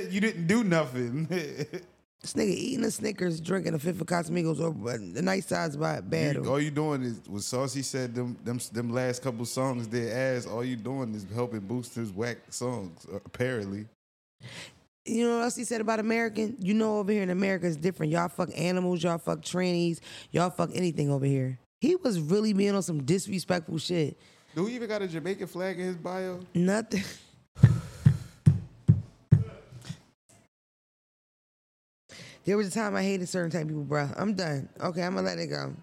you 0.09 0.19
didn't 0.19 0.47
do 0.47 0.63
nothing. 0.65 1.25
this 2.21 2.33
nigga 2.33 2.49
eating 2.49 2.83
a 2.85 2.91
Snickers, 2.91 3.39
drinking 3.39 3.73
a 3.73 3.79
fifth 3.79 4.01
of 4.01 4.05
Casamigos, 4.07 4.59
or 4.59 4.71
but 4.71 4.99
the 5.13 5.21
night 5.21 5.45
side's 5.45 5.77
by 5.77 6.01
bad. 6.01 6.35
You- 6.35 6.45
all 6.49 6.59
you 6.59 6.71
doing 6.71 7.03
is 7.03 7.21
what 7.27 7.41
Saucy 7.43 7.81
said. 7.83 8.13
Them 8.13 8.37
them 8.43 8.59
them 8.73 8.91
last 8.93 9.23
couple 9.23 9.45
songs 9.45 9.87
they 9.87 10.11
ass. 10.11 10.45
All 10.45 10.63
you 10.63 10.75
doing 10.75 11.15
is 11.15 11.25
helping 11.33 11.61
boost 11.61 11.95
his 11.95 12.11
whack 12.11 12.37
songs. 12.49 13.05
uh, 13.11 13.15
Apparently, 13.25 13.85
You 15.05 15.27
know 15.27 15.37
what 15.37 15.43
else 15.45 15.55
he 15.55 15.63
said 15.63 15.81
about 15.81 15.99
American? 15.99 16.55
You 16.59 16.75
know 16.75 16.99
over 16.99 17.11
here 17.11 17.23
in 17.23 17.31
America 17.31 17.65
it's 17.65 17.75
different. 17.75 18.11
Y'all 18.11 18.27
fuck 18.29 18.49
animals, 18.55 19.01
y'all 19.03 19.17
fuck 19.17 19.41
trannies, 19.41 19.99
y'all 20.31 20.51
fuck 20.51 20.69
anything 20.73 21.09
over 21.09 21.25
here. 21.25 21.57
He 21.79 21.95
was 21.95 22.19
really 22.19 22.53
being 22.53 22.75
on 22.75 22.83
some 22.83 23.01
disrespectful 23.03 23.79
shit. 23.79 24.15
do 24.55 24.67
he 24.67 24.75
even 24.75 24.87
got 24.87 25.01
a 25.01 25.07
Jamaican 25.07 25.47
flag 25.47 25.79
in 25.79 25.87
his 25.87 25.95
bio? 25.95 26.39
Nothing. 26.53 27.03
there 32.45 32.55
was 32.57 32.67
a 32.67 32.71
time 32.71 32.95
I 32.95 33.01
hated 33.01 33.27
certain 33.27 33.49
type 33.49 33.63
of 33.63 33.69
people, 33.69 33.83
bro. 33.83 34.07
I'm 34.15 34.35
done. 34.35 34.69
Okay, 34.79 35.01
I'm 35.01 35.15
gonna 35.15 35.25
let 35.25 35.39
it 35.39 35.47
go. 35.47 35.73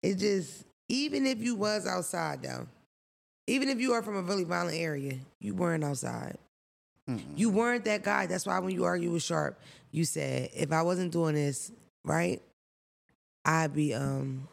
It 0.00 0.14
just 0.18 0.64
even 0.88 1.26
if 1.26 1.40
you 1.40 1.56
was 1.56 1.88
outside 1.88 2.44
though, 2.44 2.68
even 3.48 3.68
if 3.68 3.80
you 3.80 3.94
are 3.94 4.02
from 4.02 4.16
a 4.16 4.22
really 4.22 4.44
violent 4.44 4.76
area, 4.78 5.18
you 5.40 5.56
weren't 5.56 5.82
outside. 5.82 6.38
You 7.36 7.50
weren't 7.50 7.84
that 7.86 8.02
guy. 8.02 8.26
That's 8.26 8.46
why 8.46 8.58
when 8.60 8.72
you 8.74 8.84
argue 8.84 9.10
with 9.10 9.22
Sharp, 9.22 9.58
you 9.90 10.04
said, 10.04 10.50
if 10.54 10.72
I 10.72 10.82
wasn't 10.82 11.12
doing 11.12 11.34
this, 11.34 11.72
right, 12.04 12.40
I'd 13.44 13.74
be 13.74 13.92
um 13.94 14.46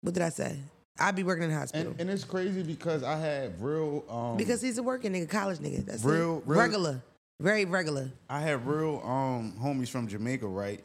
what 0.00 0.14
did 0.14 0.22
I 0.22 0.30
say? 0.30 0.58
I'd 0.98 1.14
be 1.16 1.22
working 1.22 1.44
in 1.44 1.50
the 1.50 1.56
hospital. 1.56 1.92
And, 1.92 2.00
and 2.02 2.10
it's 2.10 2.24
crazy 2.24 2.62
because 2.62 3.02
I 3.02 3.16
had 3.16 3.60
real 3.62 4.04
um 4.10 4.36
because 4.36 4.60
he's 4.60 4.78
a 4.78 4.82
working 4.82 5.12
nigga, 5.12 5.28
college 5.28 5.58
nigga. 5.58 5.84
That's 5.86 6.04
Real- 6.04 6.38
it. 6.38 6.42
real- 6.46 6.60
regular. 6.60 7.02
Very 7.40 7.64
regular. 7.64 8.10
I 8.28 8.40
had 8.40 8.66
real 8.66 9.00
um 9.04 9.54
homies 9.60 9.88
from 9.88 10.06
Jamaica, 10.08 10.46
right? 10.46 10.82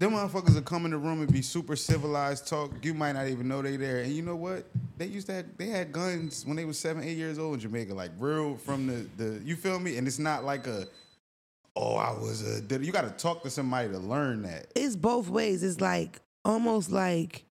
Them 0.00 0.12
motherfuckers 0.12 0.54
would 0.54 0.64
come 0.64 0.84
in 0.86 0.90
the 0.90 0.98
room 0.98 1.20
and 1.20 1.32
be 1.32 1.42
super 1.42 1.76
civilized, 1.76 2.48
talk. 2.48 2.70
You 2.82 2.94
might 2.94 3.12
not 3.12 3.28
even 3.28 3.46
know 3.48 3.62
they 3.62 3.76
there. 3.76 3.98
And 4.00 4.12
you 4.12 4.22
know 4.22 4.34
what? 4.36 4.66
They 4.96 5.06
used 5.06 5.26
to 5.26 5.34
have 5.34 5.56
they 5.56 5.66
had 5.66 5.92
guns 5.92 6.44
when 6.46 6.56
they 6.56 6.64
was 6.64 6.78
seven, 6.78 7.02
eight 7.02 7.16
years 7.16 7.38
old 7.38 7.54
in 7.54 7.60
Jamaica, 7.60 7.94
like 7.94 8.10
real 8.18 8.56
from 8.56 8.86
the 8.86 9.06
the 9.16 9.40
you 9.44 9.56
feel 9.56 9.78
me? 9.78 9.96
And 9.96 10.06
it's 10.06 10.18
not 10.18 10.44
like 10.44 10.66
a 10.66 10.86
oh 11.76 11.96
I 11.96 12.12
was 12.12 12.42
a 12.42 12.78
you 12.80 12.92
got 12.92 13.02
to 13.02 13.10
talk 13.10 13.42
to 13.42 13.50
somebody 13.50 13.88
to 13.88 13.98
learn 13.98 14.42
that. 14.42 14.66
It's 14.74 14.96
both 14.96 15.28
ways. 15.28 15.62
It's 15.62 15.80
like 15.80 16.20
almost 16.44 16.90
like 16.90 17.44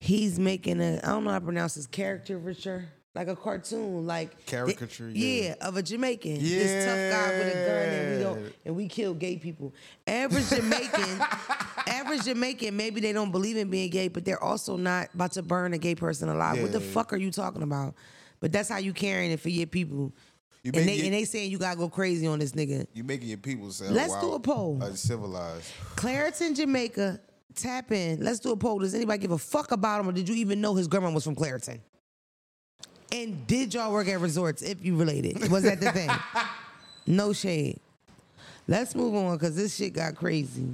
he's 0.00 0.38
making 0.38 0.80
a 0.80 1.00
I 1.02 1.08
don't 1.08 1.24
know 1.24 1.30
how 1.30 1.38
to 1.38 1.44
pronounce 1.44 1.74
his 1.74 1.86
caricature. 1.86 2.88
Like 3.18 3.26
a 3.26 3.34
cartoon, 3.34 4.06
like 4.06 4.46
Caricature, 4.46 5.10
yeah. 5.10 5.48
yeah. 5.48 5.54
of 5.66 5.76
a 5.76 5.82
Jamaican. 5.82 6.38
This 6.38 6.84
tough 6.84 7.20
guy 7.20 7.36
with 7.36 7.48
a 7.48 7.66
gun, 7.66 7.88
and 7.88 8.16
we 8.16 8.22
don't, 8.22 8.54
and 8.64 8.76
we 8.76 8.86
kill 8.86 9.12
gay 9.12 9.36
people. 9.36 9.74
Average 10.06 10.48
Jamaican, 10.50 11.20
average 11.88 12.22
Jamaican, 12.26 12.76
maybe 12.76 13.00
they 13.00 13.12
don't 13.12 13.32
believe 13.32 13.56
in 13.56 13.70
being 13.70 13.90
gay, 13.90 14.06
but 14.06 14.24
they're 14.24 14.40
also 14.40 14.76
not 14.76 15.08
about 15.14 15.32
to 15.32 15.42
burn 15.42 15.74
a 15.74 15.78
gay 15.78 15.96
person 15.96 16.28
alive. 16.28 16.62
What 16.62 16.70
the 16.70 16.80
fuck 16.80 17.12
are 17.12 17.16
you 17.16 17.32
talking 17.32 17.62
about? 17.62 17.96
But 18.38 18.52
that's 18.52 18.68
how 18.68 18.78
you 18.78 18.92
carrying 18.92 19.32
it 19.32 19.40
for 19.40 19.48
your 19.48 19.66
people. 19.66 20.12
You 20.62 20.70
and 20.76 20.88
they 20.88 20.98
it- 20.98 21.06
and 21.06 21.12
they 21.12 21.24
saying 21.24 21.50
you 21.50 21.58
gotta 21.58 21.76
go 21.76 21.88
crazy 21.88 22.28
on 22.28 22.38
this 22.38 22.52
nigga. 22.52 22.86
You 22.94 23.02
making 23.02 23.26
your 23.26 23.38
people 23.38 23.72
say, 23.72 23.86
oh, 23.88 23.92
Let's 23.94 24.12
wow, 24.12 24.20
do 24.20 24.34
a 24.34 24.38
poll. 24.38 24.78
Uncivilized. 24.80 25.72
Clarendon, 25.96 26.54
Jamaica, 26.54 27.18
tap 27.56 27.90
in. 27.90 28.22
Let's 28.22 28.38
do 28.38 28.52
a 28.52 28.56
poll. 28.56 28.78
Does 28.78 28.94
anybody 28.94 29.18
give 29.18 29.32
a 29.32 29.38
fuck 29.38 29.72
about 29.72 29.98
him, 30.02 30.08
or 30.08 30.12
did 30.12 30.28
you 30.28 30.36
even 30.36 30.60
know 30.60 30.76
his 30.76 30.86
grandma 30.86 31.10
was 31.10 31.24
from 31.24 31.34
Clarendon? 31.34 31.80
And 33.12 33.46
did 33.46 33.74
y'all 33.74 33.92
work 33.92 34.08
at 34.08 34.20
resorts 34.20 34.62
if 34.62 34.84
you 34.84 34.96
related? 34.96 35.50
Was 35.50 35.62
that 35.62 35.80
the 35.80 35.90
thing? 35.92 36.10
no 37.06 37.32
shade. 37.32 37.80
Let's 38.66 38.94
move 38.94 39.14
on 39.14 39.36
because 39.36 39.56
this 39.56 39.74
shit 39.74 39.94
got 39.94 40.14
crazy, 40.14 40.68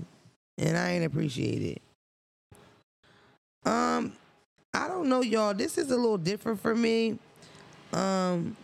and 0.58 0.76
I 0.76 0.92
ain't 0.92 1.04
appreciate 1.04 1.62
it. 1.62 1.82
Um, 3.64 4.12
I 4.72 4.88
don't 4.88 5.08
know, 5.08 5.22
y'all. 5.22 5.54
This 5.54 5.78
is 5.78 5.90
a 5.90 5.96
little 5.96 6.18
different 6.18 6.60
for 6.60 6.74
me. 6.74 7.18
Um, 7.92 8.56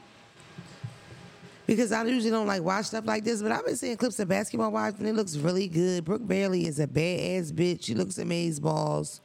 because 1.70 1.92
I 1.92 2.02
usually 2.02 2.32
don't 2.32 2.48
like 2.48 2.62
watch 2.62 2.86
stuff 2.86 3.06
like 3.06 3.22
this, 3.22 3.40
but 3.40 3.52
I've 3.52 3.64
been 3.64 3.76
seeing 3.76 3.96
clips 3.96 4.18
of 4.18 4.26
basketball 4.26 4.72
wives 4.72 4.98
and 4.98 5.08
it 5.08 5.14
looks 5.14 5.36
really 5.36 5.68
good. 5.68 6.04
Brooke 6.04 6.26
Bailey 6.26 6.66
is 6.66 6.80
a 6.80 6.86
badass 6.88 7.52
bitch. 7.52 7.84
She 7.84 7.94
looks 7.94 8.18
amazing 8.18 8.64
balls. 8.64 9.20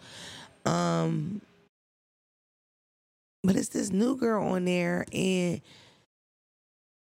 Um, 0.63 1.41
but 3.45 3.55
it's 3.55 3.69
this 3.69 3.91
new 3.91 4.15
girl 4.17 4.47
on 4.47 4.65
there, 4.65 5.05
and 5.13 5.61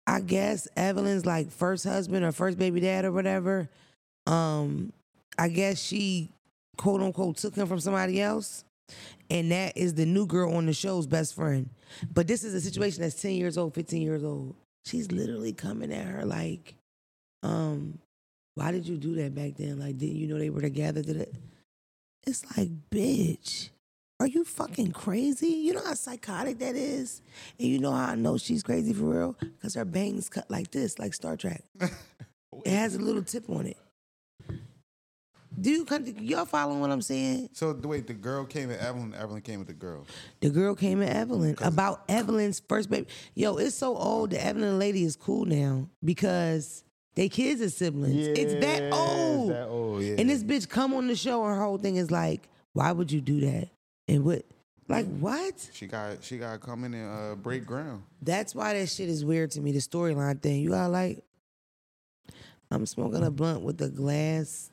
I 0.07 0.21
guess 0.21 0.69
Evelyn's 0.77 1.27
like 1.27 1.51
first 1.51 1.85
husband 1.85 2.25
or 2.25 2.33
first 2.33 2.59
baby 2.59 2.81
dad 2.81 3.05
or 3.05 3.13
whatever. 3.13 3.69
Um, 4.27 4.93
I 5.39 5.49
guess 5.49 5.81
she 5.81 6.31
quote 6.77 7.03
unquote 7.03 7.37
took 7.37 7.55
him 7.57 7.67
from 7.67 7.81
somebody 7.81 8.21
else. 8.21 8.65
And 9.29 9.51
that 9.51 9.77
is 9.77 9.95
the 9.95 10.07
new 10.07 10.27
girl 10.27 10.55
on 10.55 10.67
the 10.67 10.73
show's 10.73 11.07
best 11.07 11.35
friend. 11.35 11.69
But 12.13 12.29
this 12.29 12.45
is 12.45 12.55
a 12.55 12.61
situation 12.61 13.03
that's 13.03 13.21
10 13.21 13.33
years 13.33 13.59
old, 13.59 13.75
15 13.75 14.01
years 14.01 14.23
old. 14.23 14.55
She's 14.85 15.11
literally 15.11 15.53
coming 15.53 15.93
at 15.93 16.07
her 16.07 16.25
like, 16.25 16.77
um, 17.43 17.99
why 18.55 18.71
did 18.71 18.87
you 18.87 18.97
do 18.97 19.17
that 19.17 19.35
back 19.35 19.57
then? 19.57 19.81
Like, 19.81 19.99
didn't 19.99 20.17
you 20.17 20.29
know 20.29 20.39
they 20.39 20.51
were 20.51 20.61
together? 20.61 21.03
It's 22.25 22.57
like, 22.57 22.71
bitch, 22.91 23.71
are 24.19 24.27
you 24.27 24.45
fucking 24.45 24.93
crazy? 24.93 25.49
You 25.49 25.75
know 25.75 25.85
how 25.85 25.95
psychotic 25.95 26.59
that 26.61 26.75
is? 26.75 27.21
And 27.59 27.69
you 27.69 27.79
know 27.79 27.93
how 27.93 28.13
I 28.13 28.15
know 28.15 28.39
she's 28.39 28.63
crazy 28.63 28.93
for 28.93 29.05
real? 29.05 29.37
Because 29.41 29.75
her 29.75 29.85
bangs 29.85 30.29
cut 30.29 30.51
like 30.51 30.71
this, 30.71 30.99
like 30.99 31.13
Star 31.13 31.37
Trek. 31.37 31.63
it 31.81 31.91
has 32.67 32.95
a 32.95 32.99
little 32.99 33.23
tip 33.23 33.49
on 33.51 33.67
it. 33.67 33.77
Do 35.59 35.71
you 35.71 35.87
y'all 36.21 36.45
following 36.45 36.81
what 36.81 36.91
I'm 36.91 37.01
saying? 37.01 37.49
So 37.53 37.73
the 37.73 37.89
wait, 37.89 38.07
the 38.07 38.15
girl 38.15 38.45
came 38.45 38.71
at 38.71 38.79
Evelyn. 38.79 39.15
Evelyn 39.15 39.41
came 39.41 39.59
with 39.59 39.69
the 39.69 39.75
girl. 39.75 40.07
The 40.41 40.51
girl 40.51 40.75
came 40.75 41.03
at 41.03 41.09
Evelyn 41.09 41.57
about 41.63 42.05
Evelyn's 42.09 42.61
first 42.69 42.91
baby. 42.91 43.07
Yo, 43.35 43.57
it's 43.57 43.75
so 43.75 43.97
old. 43.97 44.31
The 44.31 44.45
Evelyn 44.45 44.79
lady 44.79 45.05
is 45.05 45.17
cool 45.17 45.47
now 45.47 45.89
because 46.05 46.85
they 47.15 47.31
kids 47.31 47.63
are 47.63 47.71
siblings. 47.71 48.27
it's 48.27 48.53
that 48.55 48.93
old. 48.93 49.51
That 49.51 49.69
old, 49.69 50.03
yeah. 50.03 50.17
And 50.19 50.29
this 50.29 50.45
bitch 50.45 50.69
come 50.69 50.93
on 50.93 51.07
the 51.07 51.17
show. 51.17 51.43
And 51.45 51.57
her 51.57 51.63
whole 51.63 51.79
thing 51.79 51.97
is 51.97 52.11
like, 52.11 52.49
why 52.75 52.93
would 52.93 53.11
you 53.11 53.23
do 53.23 53.41
that? 53.41 53.71
And 54.09 54.25
what? 54.25 54.45
Like 54.89 55.07
what? 55.19 55.69
she 55.73 55.87
got 55.87 56.23
she 56.23 56.39
got 56.39 56.53
to 56.53 56.59
come 56.59 56.85
in 56.85 56.95
and 56.95 57.11
uh, 57.11 57.35
break 57.35 57.67
ground. 57.67 58.05
That's 58.23 58.55
why 58.55 58.75
that 58.75 58.89
shit 58.89 59.09
is 59.09 59.25
weird 59.25 59.51
to 59.53 59.61
me. 59.61 59.73
The 59.73 59.81
storyline 59.81 60.41
thing. 60.41 60.61
You 60.61 60.71
got 60.71 60.91
like, 60.91 61.25
I'm 62.71 62.87
smoking 62.87 63.25
a 63.25 63.31
blunt 63.31 63.63
with 63.63 63.81
a 63.83 63.89
glass. 63.89 64.71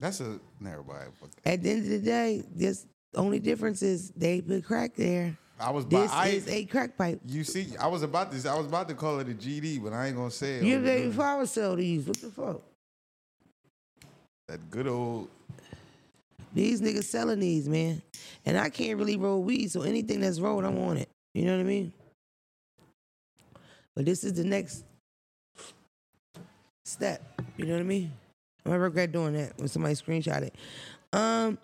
That's 0.00 0.20
a 0.20 0.40
never 0.58 0.82
mind. 0.82 1.10
At 1.44 1.62
the 1.62 1.70
end 1.70 1.84
of 1.84 1.90
the 1.90 1.98
day, 1.98 2.42
this 2.54 2.86
only 3.14 3.38
difference 3.38 3.82
is 3.82 4.10
they 4.16 4.40
put 4.40 4.64
crack 4.64 4.96
there. 4.96 5.36
I 5.60 5.70
was 5.70 5.84
about, 5.84 6.02
This 6.02 6.12
I, 6.12 6.26
is 6.28 6.48
a 6.48 6.64
crack 6.64 6.96
pipe. 6.96 7.20
You 7.26 7.44
see, 7.44 7.68
I 7.78 7.86
was 7.86 8.02
about 8.02 8.32
to 8.32 8.50
I 8.50 8.56
was 8.56 8.66
about 8.66 8.88
to 8.88 8.94
call 8.94 9.20
it 9.20 9.28
a 9.28 9.34
GD, 9.34 9.82
but 9.82 9.92
I 9.92 10.06
ain't 10.06 10.16
gonna 10.16 10.30
say 10.30 10.56
it. 10.56 10.64
You 10.64 10.76
on 10.76 10.82
the 10.82 10.88
baby 10.88 11.04
news. 11.06 11.14
flower 11.14 11.46
sell 11.46 11.76
these. 11.76 12.06
What 12.06 12.16
the 12.16 12.30
fuck? 12.30 12.62
That 14.48 14.70
good 14.70 14.88
old 14.88 15.28
These 16.52 16.80
niggas 16.80 17.04
selling 17.04 17.40
these, 17.40 17.68
man. 17.68 18.02
And 18.44 18.58
I 18.58 18.70
can't 18.70 18.98
really 18.98 19.16
roll 19.16 19.42
weed, 19.42 19.70
so 19.70 19.82
anything 19.82 20.20
that's 20.20 20.40
rolled, 20.40 20.64
I'm 20.64 20.78
on 20.78 20.96
it. 20.96 21.08
You 21.34 21.44
know 21.44 21.54
what 21.56 21.60
I 21.60 21.64
mean? 21.64 21.92
But 23.94 24.04
this 24.04 24.24
is 24.24 24.34
the 24.34 24.44
next 24.44 24.84
step. 26.84 27.40
You 27.56 27.66
know 27.66 27.74
what 27.74 27.80
I 27.80 27.84
mean? 27.84 28.12
I 28.66 28.74
regret 28.74 29.12
doing 29.12 29.34
that 29.34 29.56
when 29.58 29.68
somebody 29.68 29.94
screenshot 29.94 30.42
it. 30.42 30.54
Um, 31.12 31.58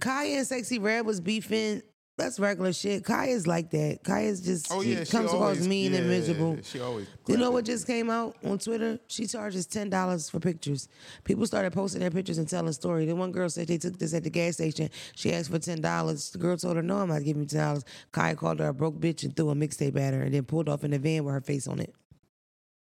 Khia 0.00 0.38
and 0.38 0.46
Sexyy 0.46 0.82
Red 0.82 1.06
was 1.06 1.20
beefing 1.20 1.82
that's 2.22 2.38
regular 2.38 2.72
shit. 2.72 3.02
Khia's 3.02 3.46
like 3.46 3.70
that. 3.70 4.02
Khia's 4.04 4.40
just 4.40 4.68
Oh 4.70 4.82
she 4.82 4.92
yeah, 4.94 5.04
comes 5.04 5.26
across 5.26 5.32
always, 5.32 5.68
mean 5.68 5.94
and 5.94 6.08
miserable. 6.08 6.58
She 6.62 6.80
always. 6.80 7.06
You 7.26 7.36
know 7.36 7.50
what 7.50 7.64
just 7.64 7.86
came 7.86 8.10
out 8.10 8.36
on 8.44 8.58
Twitter? 8.58 8.98
She 9.08 9.26
charges 9.26 9.66
ten 9.66 9.90
dollars 9.90 10.30
for 10.30 10.40
pictures. 10.40 10.88
People 11.24 11.46
started 11.46 11.72
posting 11.72 12.00
their 12.00 12.10
pictures 12.10 12.38
and 12.38 12.48
telling 12.48 12.72
story. 12.72 13.06
Then 13.06 13.18
one 13.18 13.32
girl 13.32 13.48
said 13.50 13.68
they 13.68 13.78
took 13.78 13.98
this 13.98 14.14
at 14.14 14.24
the 14.24 14.30
gas 14.30 14.54
station. 14.54 14.88
She 15.16 15.32
asked 15.32 15.50
for 15.50 15.58
ten 15.58 15.80
dollars. 15.80 16.30
The 16.30 16.38
girl 16.38 16.56
told 16.56 16.76
her, 16.76 16.82
"No, 16.82 16.98
I'm 16.98 17.08
not 17.08 17.24
giving 17.24 17.42
you 17.42 17.48
ten 17.48 17.60
dollars." 17.60 17.84
Khia 18.12 18.36
called 18.36 18.60
her 18.60 18.68
a 18.68 18.74
broke 18.74 18.98
bitch 19.00 19.24
and 19.24 19.34
threw 19.34 19.50
a 19.50 19.54
mixtape 19.54 19.98
at 19.98 20.14
her, 20.14 20.22
and 20.22 20.34
then 20.34 20.44
pulled 20.44 20.68
off 20.68 20.84
in 20.84 20.92
the 20.92 20.98
van 20.98 21.24
with 21.24 21.34
her 21.34 21.40
face 21.40 21.66
on 21.66 21.80
it. 21.80 21.94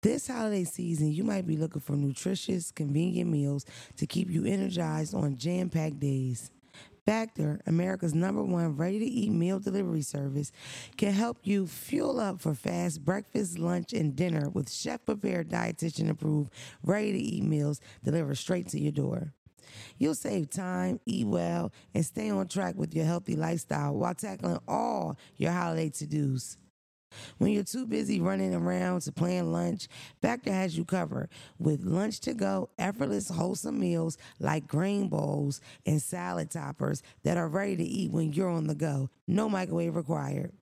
This 0.03 0.29
holiday 0.29 0.65
season, 0.65 1.11
you 1.13 1.25
might 1.25 1.47
be 1.47 1.57
looking 1.57 1.81
for 1.81 1.97
nutritious, 1.97 2.71
convenient 2.71 3.29
meals 3.31 3.65
to 3.97 4.07
keep 4.07 4.31
you 4.31 4.45
energized 4.45 5.15
on 5.15 5.37
jam-packed 5.37 5.99
days. 5.99 6.51
Factor, 7.07 7.61
America's 7.67 8.17
number 8.17 8.43
one 8.43 8.77
ready 8.77 8.99
to 8.99 9.05
eat 9.05 9.31
meal 9.31 9.61
delivery 9.61 10.03
service, 10.03 10.51
can 10.97 11.13
help 11.13 11.39
you 11.45 11.69
fuel 11.69 12.19
up 12.19 12.41
for 12.41 12.53
fast 12.53 13.05
breakfast, 13.05 13.61
lunch, 13.61 13.93
and 13.93 14.17
dinner 14.17 14.49
with 14.49 14.69
chef 14.69 15.05
prepared, 15.07 15.49
dietitian 15.49 16.11
approved, 16.11 16.53
ready 16.83 17.13
to 17.13 17.19
eat 17.19 17.45
meals 17.45 17.81
delivered 18.03 18.37
straight 18.37 18.67
to 18.69 18.81
your 18.81 18.91
door. 18.91 19.33
You'll 19.99 20.17
save 20.17 20.51
time, 20.51 20.99
eat 21.07 21.29
well, 21.29 21.73
and 21.95 22.05
stay 22.05 22.29
on 22.29 22.49
track 22.49 22.75
with 22.75 22.93
your 22.93 23.05
healthy 23.05 23.37
lifestyle 23.37 23.95
while 23.95 24.15
tackling 24.15 24.59
all 24.67 25.17
your 25.37 25.53
holiday 25.53 25.91
to 25.91 26.07
dos. 26.07 26.57
When 27.39 27.53
you're 27.53 27.65
too 27.65 27.87
busy 27.87 28.21
running 28.21 28.55
around 28.55 29.03
to 29.03 29.13
plan 29.13 29.53
lunch, 29.53 29.89
Factor 30.21 30.53
has 30.53 30.77
you 30.77 30.85
covered 30.85 31.29
with 31.59 31.85
lunch 31.85 32.21
to 32.21 32.35
go, 32.35 32.71
effortless, 32.79 33.29
wholesome 33.29 33.79
meals 33.79 34.19
like 34.39 34.67
grain 34.67 35.09
bowls 35.09 35.61
and 35.85 36.01
salad 36.01 36.51
toppers 36.51 37.03
that 37.23 37.37
are 37.37 37.49
ready 37.49 37.77
to 37.77 37.85
eat 37.85 38.11
when 38.11 38.33
you're 38.33 38.51
on 38.51 38.67
the 38.67 38.75
go. 38.75 39.11
No 39.27 39.49
microwave 39.49 39.97
required. 39.97 40.53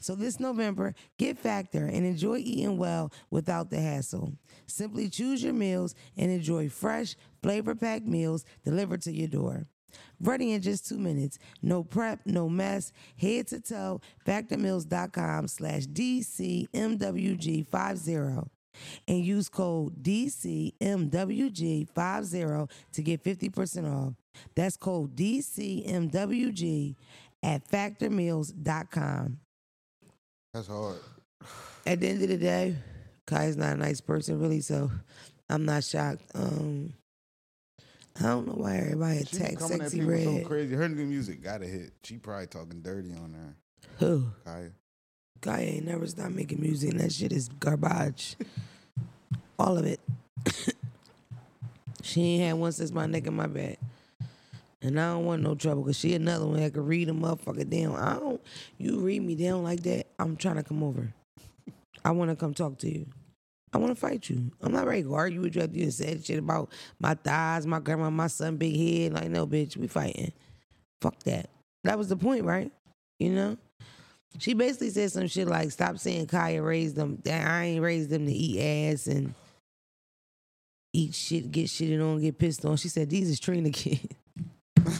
So 0.00 0.14
this 0.14 0.40
November, 0.40 0.94
get 1.18 1.38
Factor 1.38 1.84
and 1.84 2.06
enjoy 2.06 2.38
eating 2.38 2.78
well 2.78 3.12
without 3.30 3.70
the 3.70 3.80
hassle. 3.80 4.32
Simply 4.66 5.08
choose 5.08 5.42
your 5.42 5.52
meals 5.52 5.94
and 6.16 6.30
enjoy 6.30 6.68
fresh, 6.68 7.14
flavor-packed 7.42 8.06
meals 8.06 8.44
delivered 8.64 9.02
to 9.02 9.12
your 9.12 9.28
door. 9.28 9.66
Ready 10.20 10.52
in 10.52 10.62
just 10.62 10.88
two 10.88 10.98
minutes. 10.98 11.38
No 11.62 11.84
prep, 11.84 12.20
no 12.24 12.48
mess. 12.48 12.92
Head 13.16 13.48
to 13.48 13.60
toe, 13.60 14.00
factormeals.com 14.26 15.48
slash 15.48 15.86
DCMWG50 15.86 18.48
and 19.08 19.24
use 19.24 19.48
code 19.48 20.02
DCMWG50 20.02 22.68
to 22.92 23.02
get 23.02 23.24
50% 23.24 23.90
off. 23.90 24.12
That's 24.54 24.76
code 24.76 25.16
DCMWG 25.16 26.94
at 27.42 27.66
factormeals.com. 27.68 29.38
That's 30.52 30.68
hard. 30.68 30.96
At 31.86 32.00
the 32.00 32.08
end 32.08 32.22
of 32.22 32.28
the 32.28 32.36
day, 32.36 32.76
Khia's 33.26 33.56
not 33.56 33.72
a 33.74 33.76
nice 33.76 34.00
person, 34.00 34.40
really, 34.40 34.60
so 34.60 34.90
I'm 35.48 35.64
not 35.64 35.84
shocked. 35.84 36.22
Um, 36.34 36.92
I 38.18 38.22
don't 38.24 38.46
know 38.46 38.54
why 38.54 38.76
everybody 38.76 39.24
She 39.24 39.36
attacks 39.36 39.62
Sexyy 39.64 40.06
Red. 40.06 40.42
so 40.42 40.48
crazy. 40.48 40.74
Her 40.74 40.88
new 40.88 41.04
music 41.04 41.42
got 41.42 41.62
a 41.62 41.66
hit. 41.66 41.92
She 42.02 42.16
probably 42.16 42.46
talking 42.46 42.80
dirty 42.80 43.12
on 43.12 43.32
there. 43.32 43.56
Who? 43.98 44.26
Khia. 44.46 44.72
Guy 45.42 45.60
ain't 45.60 45.86
never 45.86 46.06
stopped 46.06 46.32
making 46.32 46.60
music, 46.60 46.92
and 46.92 47.00
that 47.00 47.12
shit 47.12 47.32
is 47.32 47.48
garbage. 47.60 48.36
All 49.58 49.76
of 49.76 49.84
it. 49.84 50.00
she 52.02 52.22
ain't 52.22 52.44
had 52.44 52.52
one 52.54 52.72
since 52.72 52.90
my 52.90 53.06
neck 53.06 53.26
and 53.26 53.36
my 53.36 53.46
back. 53.46 53.78
And 54.82 55.00
I 55.00 55.12
don't 55.12 55.24
want 55.24 55.42
no 55.42 55.54
trouble 55.54 55.82
because 55.82 55.98
she 55.98 56.14
another 56.14 56.46
one 56.46 56.60
that 56.60 56.72
could 56.74 56.86
read 56.86 57.08
a 57.08 57.12
motherfucker 57.12 57.68
down. 57.68 57.96
I 57.96 58.14
don't, 58.14 58.40
you 58.78 58.98
read 59.00 59.22
me 59.22 59.34
down 59.34 59.62
like 59.62 59.82
that, 59.82 60.06
I'm 60.18 60.36
trying 60.36 60.56
to 60.56 60.62
come 60.62 60.82
over. 60.82 61.12
I 62.04 62.10
want 62.12 62.30
to 62.30 62.36
come 62.36 62.54
talk 62.54 62.78
to 62.78 62.88
you. 62.92 63.06
I 63.76 63.78
want 63.78 63.94
to 63.94 64.00
fight 64.00 64.30
you. 64.30 64.50
I'm 64.62 64.72
not 64.72 64.86
ready 64.86 65.02
to 65.02 65.12
argue 65.12 65.42
with 65.42 65.54
you 65.54 65.60
after 65.60 65.76
you 65.76 65.90
said 65.90 66.24
shit 66.24 66.38
about 66.38 66.72
my 66.98 67.12
thighs, 67.12 67.66
my 67.66 67.78
grandma, 67.78 68.08
my 68.08 68.26
son, 68.26 68.56
big 68.56 68.74
head. 68.74 69.12
Like, 69.12 69.28
no, 69.28 69.46
bitch, 69.46 69.76
we 69.76 69.86
fighting. 69.86 70.32
Fuck 71.02 71.22
that. 71.24 71.50
That 71.84 71.98
was 71.98 72.08
the 72.08 72.16
point, 72.16 72.44
right? 72.44 72.72
You 73.18 73.32
know? 73.32 73.58
She 74.38 74.54
basically 74.54 74.88
said 74.88 75.12
some 75.12 75.26
shit 75.26 75.46
like, 75.46 75.72
"Stop 75.72 75.98
saying 75.98 76.28
Khia 76.28 76.64
raised 76.64 76.96
them. 76.96 77.18
That 77.24 77.46
I 77.46 77.64
ain't 77.64 77.82
raised 77.82 78.08
them 78.08 78.24
to 78.24 78.32
eat 78.32 78.94
ass 78.94 79.08
and 79.08 79.34
eat 80.94 81.14
shit, 81.14 81.52
get 81.52 81.66
shitted 81.66 82.02
on, 82.02 82.22
get 82.22 82.38
pissed 82.38 82.64
on." 82.64 82.78
She 82.78 82.88
said, 82.88 83.10
"These 83.10 83.28
is 83.28 83.38
Trina 83.38 83.68
kids." 83.68 84.08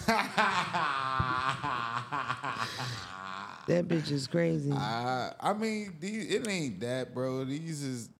That 3.66 3.88
bitch 3.88 4.12
is 4.12 4.28
crazy. 4.28 4.70
Uh, 4.70 5.30
I 5.40 5.52
mean, 5.52 5.96
these, 5.98 6.32
it 6.32 6.46
ain't 6.46 6.78
that, 6.80 7.12
bro. 7.12 7.44
These 7.44 7.82
is 7.82 8.10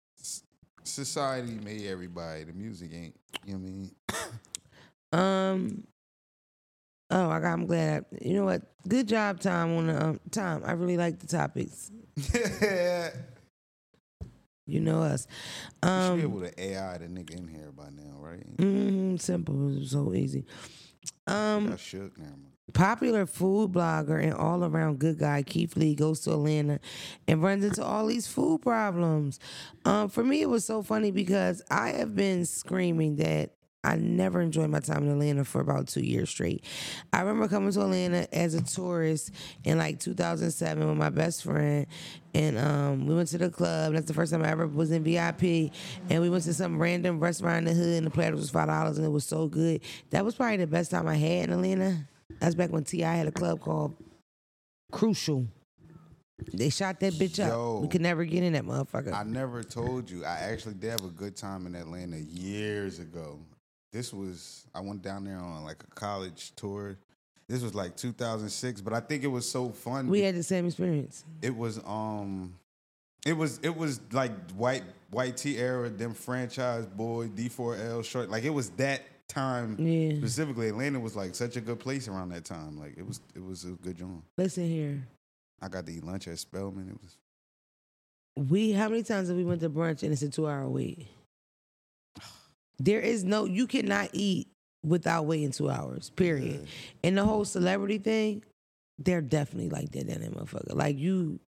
society 0.87 1.53
made 1.62 1.87
everybody. 1.87 2.44
The 2.44 2.53
music 2.53 2.90
ain't. 2.94 3.16
You 3.44 3.55
know 3.55 3.59
what 3.59 3.68
I 3.68 3.70
mean? 3.70 3.90
Um. 5.12 5.87
Oh, 7.11 7.31
I 7.31 7.40
got. 7.40 7.53
I'm 7.53 7.66
glad. 7.66 8.05
I, 8.12 8.18
you 8.25 8.35
know 8.35 8.44
what? 8.44 8.62
Good 8.88 9.07
job, 9.09 9.40
Tom. 9.40 9.77
On 9.77 9.87
the 9.87 10.05
um, 10.07 10.20
Tom, 10.31 10.62
I 10.64 10.72
really 10.72 10.96
like 10.96 11.18
the 11.18 11.27
topics. 11.27 11.90
You 14.68 14.81
know 14.81 15.01
us. 15.01 15.29
you 15.85 15.88
should 15.88 16.16
be 16.16 16.22
Um. 16.25 16.33
able 16.35 16.40
to 16.40 16.61
AI 16.61 16.99
the 16.99 17.07
nigga 17.07 17.38
in 17.38 17.46
here 17.46 17.70
by 17.70 17.88
now, 17.90 18.16
right? 18.18 18.57
mhm, 18.57 19.20
simple. 19.20 19.79
So 19.87 20.12
easy. 20.12 20.44
Um. 21.29 21.72
I 21.72 21.77
shook 21.77 22.18
now. 22.18 22.35
Popular 22.72 23.26
food 23.26 23.72
blogger 23.72 24.22
and 24.22 24.35
all 24.35 24.64
around 24.64 24.98
good 24.98 25.18
guy 25.18 25.42
Keith 25.42 25.76
Lee 25.76 25.94
goes 25.94 26.20
to 26.20 26.33
Atlanta 26.33 26.81
and 27.29 27.42
runs 27.42 27.64
into 27.64 27.85
all 27.85 28.07
these 28.07 28.26
food 28.26 28.62
problems. 28.62 29.38
Um, 29.85 30.09
for 30.09 30.24
me, 30.24 30.42
it 30.42 30.48
was 30.48 30.64
so 30.64 30.83
funny 30.83 31.11
because 31.11 31.62
I 31.70 31.90
have 31.90 32.14
been 32.14 32.44
screaming 32.44 33.16
that 33.16 33.52
I 33.87 33.94
never 33.94 34.40
enjoyed 34.40 34.68
my 34.68 34.81
time 34.81 35.05
in 35.05 35.11
Atlanta 35.12 35.44
for 35.44 35.61
about 35.61 35.87
two 35.87 36.00
years 36.00 36.29
straight. 36.29 36.64
I 37.12 37.20
remember 37.20 37.46
coming 37.46 37.70
to 37.70 37.83
Atlanta 37.83 38.26
as 38.35 38.55
a 38.55 38.62
tourist 38.62 39.31
in 39.62 39.79
like 39.79 40.00
2007 40.00 40.88
with 40.88 40.96
my 40.96 41.09
best 41.09 41.44
friend, 41.44 41.87
and 42.35 42.59
um, 42.59 43.07
we 43.07 43.14
went 43.14 43.29
to 43.29 43.38
the 43.38 43.48
club. 43.48 43.92
That's 43.92 44.07
the 44.07 44.14
first 44.14 44.33
time 44.33 44.42
I 44.42 44.50
ever 44.50 44.66
was 44.66 44.90
in 44.90 45.05
VIP, 45.05 45.70
and 46.11 46.20
we 46.20 46.29
went 46.29 46.42
to 46.44 46.55
some 46.55 46.83
random 46.83 47.20
restaurant 47.20 47.59
in 47.59 47.64
the 47.64 47.74
hood, 47.74 47.98
and 47.98 48.07
the 48.07 48.11
platter 48.11 48.35
was 48.35 48.50
five 48.50 48.66
dollars, 48.66 48.98
and 48.98 49.07
it 49.07 49.11
was 49.11 49.24
so 49.24 49.46
good. 49.46 49.83
That 50.11 50.24
was 50.24 50.35
probably 50.35 50.57
the 50.57 50.66
best 50.66 50.90
time 50.90 51.07
I 51.07 51.14
had 51.14 51.44
in 51.44 51.52
Atlanta. 51.52 52.09
That's 52.41 52.55
back 52.55 52.71
when 52.71 52.85
T.I. 52.85 53.15
had 53.15 53.27
a 53.27 53.33
club 53.33 53.61
called 53.61 53.97
Crucial. 54.93 55.47
They 56.53 56.69
shot 56.69 57.01
that 57.01 57.15
bitch 57.15 57.43
up. 57.43 57.49
Yo. 57.49 57.79
we 57.81 57.89
could 57.89 58.03
never 58.03 58.25
get 58.25 58.43
in 58.43 58.53
that 58.53 58.65
motherfucker. 58.65 59.12
I 59.12 59.23
never 59.23 59.62
told 59.62 60.11
you. 60.11 60.25
I 60.25 60.39
actually 60.41 60.75
did 60.75 60.91
have 60.91 61.05
a 61.05 61.09
good 61.09 61.35
time 61.35 61.67
in 61.67 61.75
Atlanta 61.75 62.19
years 62.19 62.99
ago. 62.99 63.39
This 63.93 64.12
was 64.12 64.67
I 64.75 64.81
went 64.81 65.01
down 65.03 65.25
there 65.25 65.39
on 65.39 65.65
like 65.65 65.83
a 65.83 65.95
college 65.95 66.53
tour. 66.55 66.99
This 67.49 67.62
was 67.62 67.75
like 67.75 67.97
2006, 67.97 68.81
but 68.83 68.93
I 68.93 69.01
think 69.01 69.25
it 69.25 69.29
was 69.29 69.49
so 69.49 69.71
fun. 69.71 70.09
we 70.09 70.21
had 70.21 70.35
the 70.35 70.43
same 70.43 70.67
experience. 70.67 71.25
it 71.41 71.57
was 71.57 71.79
um 71.87 72.55
it 73.25 73.33
was 73.33 73.59
it 73.62 73.75
was 73.75 74.01
like 74.12 74.33
white 74.53 74.85
white 75.11 75.39
T 75.39 75.57
era, 75.57 75.89
them 75.89 76.12
franchise 76.12 76.87
boy, 76.87 77.29
D4L 77.29 78.05
short. 78.05 78.29
Like 78.29 78.45
it 78.45 78.51
was 78.51 78.71
that 78.71 79.03
time 79.29 79.77
Yeah. 79.79 80.17
specifically. 80.19 80.69
Atlanta 80.69 81.01
was 81.01 81.17
like 81.17 81.35
such 81.35 81.57
a 81.57 81.61
good 81.61 81.79
place 81.81 82.09
around 82.09 82.31
that 82.31 82.45
time. 82.45 82.79
Like 82.79 82.95
it 82.97 83.07
was 83.07 83.21
it 83.35 83.45
was 83.45 83.65
a 83.65 83.71
good 83.71 83.97
joint. 83.99 84.23
Listen 84.39 84.67
here. 84.67 85.07
I 85.61 85.69
got 85.69 85.87
to 85.87 85.93
eat 85.93 86.05
lunch 86.05 86.29
at 86.29 86.39
Spelman 86.39 86.89
It 86.91 86.99
was 87.01 87.17
We 88.51 88.73
how 88.73 88.89
many 88.89 89.03
times 89.03 89.29
have 89.29 89.37
we 89.37 89.45
went 89.45 89.61
to 89.62 89.71
brunch 89.71 90.03
and 90.03 90.12
it's 90.12 90.23
a 90.23 90.29
two 90.29 90.47
hour 90.47 90.69
wait? 90.69 91.07
There 92.79 93.01
is 93.01 93.25
no 93.25 93.45
you 93.47 93.67
cannot 93.67 94.11
eat 94.12 94.49
without 94.85 95.27
waiting 95.27 95.51
two 95.51 95.71
hours. 95.71 96.11
Period. 96.11 96.67
And 97.03 97.17
the 97.19 97.25
whole 97.25 97.45
celebrity 97.45 97.99
thing, 97.99 98.43
they're 98.99 99.23
definitely 99.23 99.71
like 99.71 99.91
that. 99.93 100.07
That 100.07 100.21
motherfucker. 100.21 100.75
Like 100.75 100.99
you, 100.99 101.41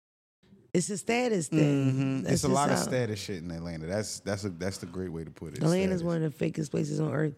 it's 0.72 0.88
a 0.88 0.96
status 0.96 1.48
thing. 1.48 2.22
Mhm. 2.24 2.30
It's 2.30 2.44
a 2.44 2.48
lot 2.48 2.70
of 2.70 2.78
status 2.78 3.18
shit 3.18 3.42
in 3.42 3.50
Atlanta. 3.50 3.86
That's 3.86 4.20
that's 4.20 4.44
a 4.44 4.50
that's 4.50 4.78
the 4.78 4.86
great 4.86 5.10
way 5.10 5.24
to 5.24 5.30
put 5.30 5.54
it. 5.54 5.58
Atlanta's 5.58 6.00
Status. 6.00 6.02
one 6.02 6.22
of 6.22 6.38
the 6.38 6.44
fakest 6.50 6.70
places 6.70 7.00
on 7.00 7.12
earth. 7.12 7.34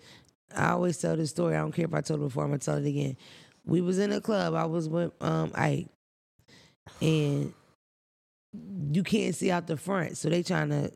I 0.56 0.70
always 0.70 0.98
tell 0.98 1.16
this 1.16 1.30
story. 1.30 1.54
I 1.54 1.60
don't 1.60 1.72
care 1.72 1.84
if 1.84 1.94
I 1.94 2.00
told 2.00 2.20
it 2.20 2.24
before. 2.24 2.44
I'm 2.44 2.50
gonna 2.50 2.58
tell 2.58 2.76
it 2.76 2.86
again. 2.86 3.16
We 3.64 3.80
was 3.80 3.98
in 3.98 4.12
a 4.12 4.20
club. 4.20 4.54
I 4.54 4.64
was 4.64 4.88
with 4.88 5.12
um 5.22 5.52
Ike, 5.54 5.88
and 7.00 7.52
you 8.92 9.02
can't 9.02 9.34
see 9.34 9.50
out 9.50 9.66
the 9.66 9.76
front, 9.76 10.16
so 10.16 10.28
they 10.28 10.42
trying 10.42 10.70
to 10.70 10.90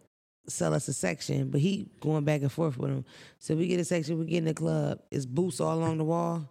sell 0.49 0.75
us 0.75 0.89
a 0.89 0.93
section. 0.93 1.51
But 1.51 1.61
he 1.61 1.89
going 2.01 2.25
back 2.25 2.43
and 2.43 2.51
forth 2.51 2.79
with 2.79 2.91
them. 2.91 3.05
So 3.39 3.55
we 3.55 3.67
get 3.67 3.81
a 3.81 3.85
section. 3.85 4.19
We 4.19 4.27
get 4.27 4.39
in 4.39 4.45
the 4.47 4.55
club. 4.55 5.01
It's 5.11 5.27
booths 5.27 5.61
all 5.61 5.79
along 5.79 5.99
the 5.99 6.05
wall. 6.05 6.49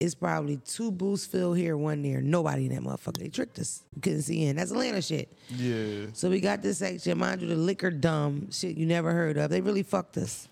It's 0.00 0.14
probably 0.14 0.58
two 0.58 0.92
booths 0.92 1.26
filled 1.26 1.56
here, 1.58 1.76
one 1.76 2.02
there. 2.02 2.20
Nobody 2.20 2.66
in 2.66 2.74
that 2.74 2.82
motherfucker. 2.82 3.18
They 3.18 3.28
tricked 3.28 3.58
us. 3.58 3.82
We 3.96 4.00
couldn't 4.00 4.22
see 4.22 4.44
in. 4.44 4.54
That's 4.54 4.70
Atlanta 4.70 5.02
shit. 5.02 5.36
Yeah. 5.48 6.06
So 6.12 6.30
we 6.30 6.38
got 6.38 6.62
this 6.62 6.78
section, 6.78 7.18
mind 7.18 7.42
you, 7.42 7.48
the 7.48 7.56
liquor 7.56 7.90
dumb 7.90 8.48
shit 8.52 8.76
you 8.76 8.86
never 8.86 9.12
heard 9.12 9.36
of. 9.38 9.50
They 9.50 9.60
really 9.60 9.82
fucked 9.82 10.16
us. 10.18 10.46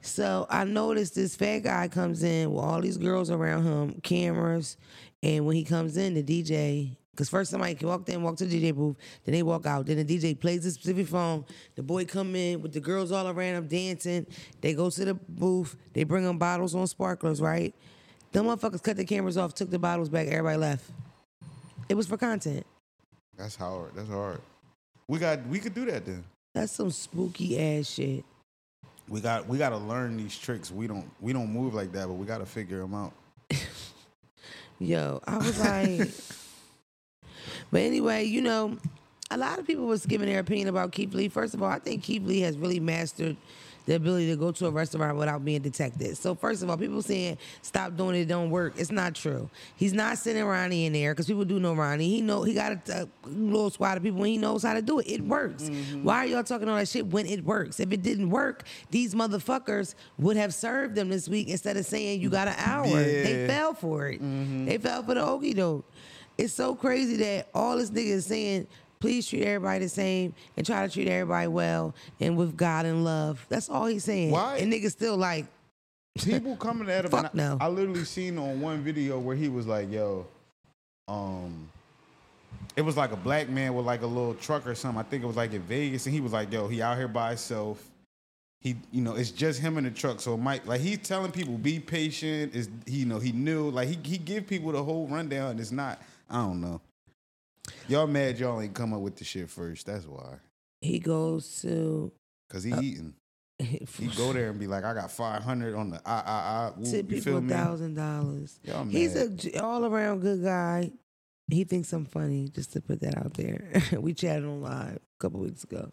So 0.00 0.46
I 0.48 0.64
noticed 0.64 1.14
this 1.14 1.34
fat 1.34 1.60
guy 1.60 1.88
comes 1.88 2.22
in 2.22 2.52
with 2.52 2.64
all 2.64 2.80
these 2.80 2.96
girls 2.96 3.30
around 3.30 3.64
him, 3.64 4.00
cameras, 4.02 4.76
And 5.22 5.46
when 5.46 5.56
he 5.56 5.64
comes 5.64 5.96
in, 5.96 6.14
the 6.14 6.22
DJ, 6.22 6.96
because 7.10 7.28
first 7.28 7.50
somebody 7.50 7.74
can 7.74 7.88
walk 7.88 8.08
in, 8.08 8.22
walk 8.22 8.36
to 8.36 8.46
the 8.46 8.62
DJ 8.62 8.74
booth, 8.74 8.96
then 9.24 9.34
they 9.34 9.42
walk 9.42 9.66
out. 9.66 9.86
Then 9.86 9.96
the 9.96 10.04
DJ 10.04 10.38
plays 10.38 10.62
the 10.62 10.70
specific 10.70 11.08
phone. 11.08 11.44
The 11.74 11.82
boy 11.82 12.04
come 12.04 12.36
in 12.36 12.62
with 12.62 12.72
the 12.72 12.80
girls 12.80 13.10
all 13.10 13.26
around 13.26 13.54
him 13.54 13.66
dancing. 13.66 14.26
They 14.60 14.74
go 14.74 14.90
to 14.90 15.04
the 15.04 15.14
booth. 15.14 15.76
They 15.92 16.04
bring 16.04 16.24
them 16.24 16.38
bottles 16.38 16.74
on 16.74 16.86
sparklers, 16.86 17.40
right? 17.40 17.74
Them 18.32 18.46
motherfuckers 18.46 18.82
cut 18.82 18.96
the 18.96 19.04
cameras 19.04 19.38
off, 19.38 19.54
took 19.54 19.70
the 19.70 19.78
bottles 19.78 20.08
back. 20.08 20.28
Everybody 20.28 20.58
left. 20.58 20.84
It 21.88 21.94
was 21.94 22.06
for 22.06 22.16
content. 22.16 22.66
That's 23.36 23.56
hard. 23.56 23.92
That's 23.94 24.08
hard. 24.08 24.40
We 25.08 25.18
got. 25.18 25.46
We 25.46 25.58
could 25.58 25.74
do 25.74 25.86
that 25.86 26.04
then. 26.04 26.24
That's 26.52 26.72
some 26.72 26.90
spooky 26.90 27.58
ass 27.58 27.86
shit. 27.86 28.24
We 29.08 29.20
got. 29.20 29.46
We 29.46 29.58
got 29.58 29.70
to 29.70 29.76
learn 29.78 30.16
these 30.16 30.36
tricks. 30.36 30.70
We 30.70 30.86
don't. 30.86 31.10
We 31.20 31.32
don't 31.32 31.52
move 31.52 31.74
like 31.74 31.92
that, 31.92 32.06
but 32.06 32.14
we 32.14 32.26
got 32.26 32.38
to 32.38 32.46
figure 32.46 32.78
them 32.78 32.94
out. 32.94 33.12
Yo, 34.78 35.22
I 35.26 35.38
was 35.38 35.58
like, 35.58 36.10
but 37.70 37.80
anyway, 37.80 38.24
you 38.24 38.42
know, 38.42 38.76
a 39.30 39.36
lot 39.38 39.58
of 39.58 39.66
people 39.66 39.86
was 39.86 40.04
giving 40.04 40.28
their 40.28 40.40
opinion 40.40 40.68
about 40.68 40.92
Keith 40.92 41.14
Lee. 41.14 41.28
First 41.28 41.54
of 41.54 41.62
all, 41.62 41.70
I 41.70 41.78
think 41.78 42.02
Keith 42.02 42.22
Lee 42.22 42.40
has 42.40 42.58
really 42.58 42.80
mastered 42.80 43.36
the 43.86 43.94
ability 43.94 44.28
to 44.30 44.36
go 44.36 44.52
to 44.52 44.66
a 44.66 44.70
restaurant 44.70 45.16
without 45.16 45.44
being 45.44 45.62
detected. 45.62 46.16
So 46.16 46.34
first 46.34 46.62
of 46.62 46.68
all, 46.68 46.76
people 46.76 47.00
saying 47.02 47.38
stop 47.62 47.96
doing 47.96 48.16
it, 48.16 48.20
it 48.22 48.28
don't 48.28 48.50
work. 48.50 48.74
It's 48.76 48.90
not 48.90 49.14
true. 49.14 49.48
He's 49.76 49.92
not 49.92 50.18
sending 50.18 50.44
Ronnie 50.44 50.86
in 50.86 50.92
there 50.92 51.12
because 51.12 51.26
people 51.26 51.44
do 51.44 51.58
know 51.58 51.74
Ronnie. 51.74 52.08
He 52.08 52.20
know 52.20 52.42
he 52.42 52.52
got 52.54 52.72
a, 52.88 53.02
a 53.02 53.28
little 53.28 53.70
squad 53.70 53.96
of 53.96 54.02
people 54.02 54.18
and 54.18 54.26
he 54.26 54.38
knows 54.38 54.62
how 54.62 54.74
to 54.74 54.82
do 54.82 54.98
it. 54.98 55.06
It 55.06 55.22
works. 55.22 55.64
Mm-hmm. 55.64 56.04
Why 56.04 56.18
are 56.18 56.26
y'all 56.26 56.44
talking 56.44 56.68
all 56.68 56.76
that 56.76 56.88
shit 56.88 57.06
when 57.06 57.26
it 57.26 57.44
works? 57.44 57.80
If 57.80 57.92
it 57.92 58.02
didn't 58.02 58.30
work, 58.30 58.64
these 58.90 59.14
motherfuckers 59.14 59.94
would 60.18 60.36
have 60.36 60.52
served 60.52 60.94
them 60.96 61.08
this 61.08 61.28
week 61.28 61.48
instead 61.48 61.76
of 61.76 61.86
saying 61.86 62.20
you 62.20 62.28
got 62.28 62.48
an 62.48 62.56
hour. 62.58 62.86
They 62.86 63.46
fell 63.46 63.72
for 63.72 64.08
it. 64.08 64.20
Mm-hmm. 64.20 64.66
They 64.66 64.78
fell 64.78 65.02
for 65.02 65.14
the 65.14 65.24
okey 65.24 65.54
doke. 65.54 65.84
It's 66.38 66.52
so 66.52 66.74
crazy 66.74 67.16
that 67.16 67.48
all 67.54 67.78
this 67.78 67.90
nigga 67.90 68.08
is 68.08 68.26
saying, 68.26 68.66
please 69.00 69.28
treat 69.28 69.44
everybody 69.44 69.80
the 69.84 69.88
same 69.88 70.34
and 70.56 70.66
try 70.66 70.86
to 70.86 70.92
treat 70.92 71.08
everybody 71.08 71.48
well 71.48 71.94
and 72.20 72.36
with 72.36 72.56
God 72.56 72.86
and 72.86 73.04
love. 73.04 73.44
That's 73.48 73.68
all 73.68 73.86
he's 73.86 74.04
saying. 74.04 74.30
Why? 74.30 74.58
And 74.58 74.72
niggas 74.72 74.92
still 74.92 75.16
like, 75.16 75.46
People 76.24 76.56
coming 76.56 76.88
at 76.88 77.04
him. 77.04 77.10
Fuck 77.10 77.32
and 77.32 77.40
I, 77.40 77.44
no. 77.44 77.58
I 77.60 77.68
literally 77.68 78.04
seen 78.04 78.38
on 78.38 78.60
one 78.60 78.82
video 78.82 79.18
where 79.18 79.36
he 79.36 79.48
was 79.48 79.66
like, 79.66 79.90
"Yo, 79.90 80.26
um." 81.08 81.68
It 82.74 82.82
was 82.82 82.96
like 82.96 83.12
a 83.12 83.16
black 83.16 83.48
man 83.48 83.74
with 83.74 83.86
like 83.86 84.02
a 84.02 84.06
little 84.06 84.34
truck 84.34 84.66
or 84.66 84.74
something. 84.74 85.00
I 85.00 85.02
think 85.02 85.24
it 85.24 85.26
was 85.26 85.36
like 85.36 85.52
in 85.52 85.62
Vegas, 85.62 86.06
and 86.06 86.14
he 86.14 86.20
was 86.20 86.32
like, 86.32 86.52
"Yo, 86.52 86.68
he 86.68 86.82
out 86.82 86.96
here 86.96 87.08
by 87.08 87.30
himself. 87.30 87.82
He, 88.60 88.76
you 88.92 89.02
know, 89.02 89.14
it's 89.14 89.30
just 89.30 89.60
him 89.60 89.78
in 89.78 89.84
the 89.84 89.90
truck. 89.90 90.20
So 90.20 90.34
it 90.34 90.38
might 90.38 90.66
like 90.66 90.80
he's 90.80 90.98
telling 90.98 91.32
people 91.32 91.58
be 91.58 91.80
patient. 91.80 92.54
Is 92.54 92.68
he, 92.86 92.98
you 92.98 93.06
know, 93.06 93.18
he 93.18 93.32
knew 93.32 93.70
like 93.70 93.88
he 93.88 93.98
he 94.02 94.18
give 94.18 94.46
people 94.46 94.72
the 94.72 94.82
whole 94.82 95.06
rundown. 95.06 95.52
And 95.52 95.60
it's 95.60 95.72
not. 95.72 96.00
I 96.28 96.36
don't 96.36 96.60
know. 96.60 96.80
Y'all 97.88 98.06
mad 98.06 98.38
y'all 98.38 98.60
ain't 98.60 98.74
come 98.74 98.92
up 98.92 99.00
with 99.00 99.16
the 99.16 99.24
shit 99.24 99.50
first. 99.50 99.86
That's 99.86 100.06
why. 100.06 100.36
he 100.80 100.98
goes 100.98 101.60
to 101.62 102.12
Cause 102.50 102.64
he 102.64 102.72
eating. 102.72 103.14
He 103.58 104.08
go 104.18 104.34
there 104.34 104.50
and 104.50 104.60
be 104.60 104.66
like, 104.66 104.84
I 104.84 104.92
got 104.92 105.10
five 105.10 105.42
hundred 105.42 105.74
on 105.74 105.88
the 105.88 105.96
ah 106.04 106.22
ah 106.26 106.72
ah. 106.76 106.78
Woo, 106.78 106.90
you 106.90 107.02
people 107.04 107.40
thousand 107.40 107.94
dollars. 107.94 108.60
He's 108.90 109.16
a 109.16 109.62
all 109.62 109.86
around 109.86 110.20
good 110.20 110.42
guy. 110.44 110.92
He 111.48 111.64
thinks 111.64 111.90
I'm 111.92 112.04
funny, 112.04 112.48
just 112.48 112.72
to 112.74 112.82
put 112.82 113.00
that 113.00 113.16
out 113.16 113.32
there. 113.34 113.70
we 113.98 114.12
chatted 114.12 114.44
on 114.44 114.60
live 114.60 114.96
a 114.96 115.18
couple 115.20 115.40
weeks 115.40 115.64
ago. 115.64 115.90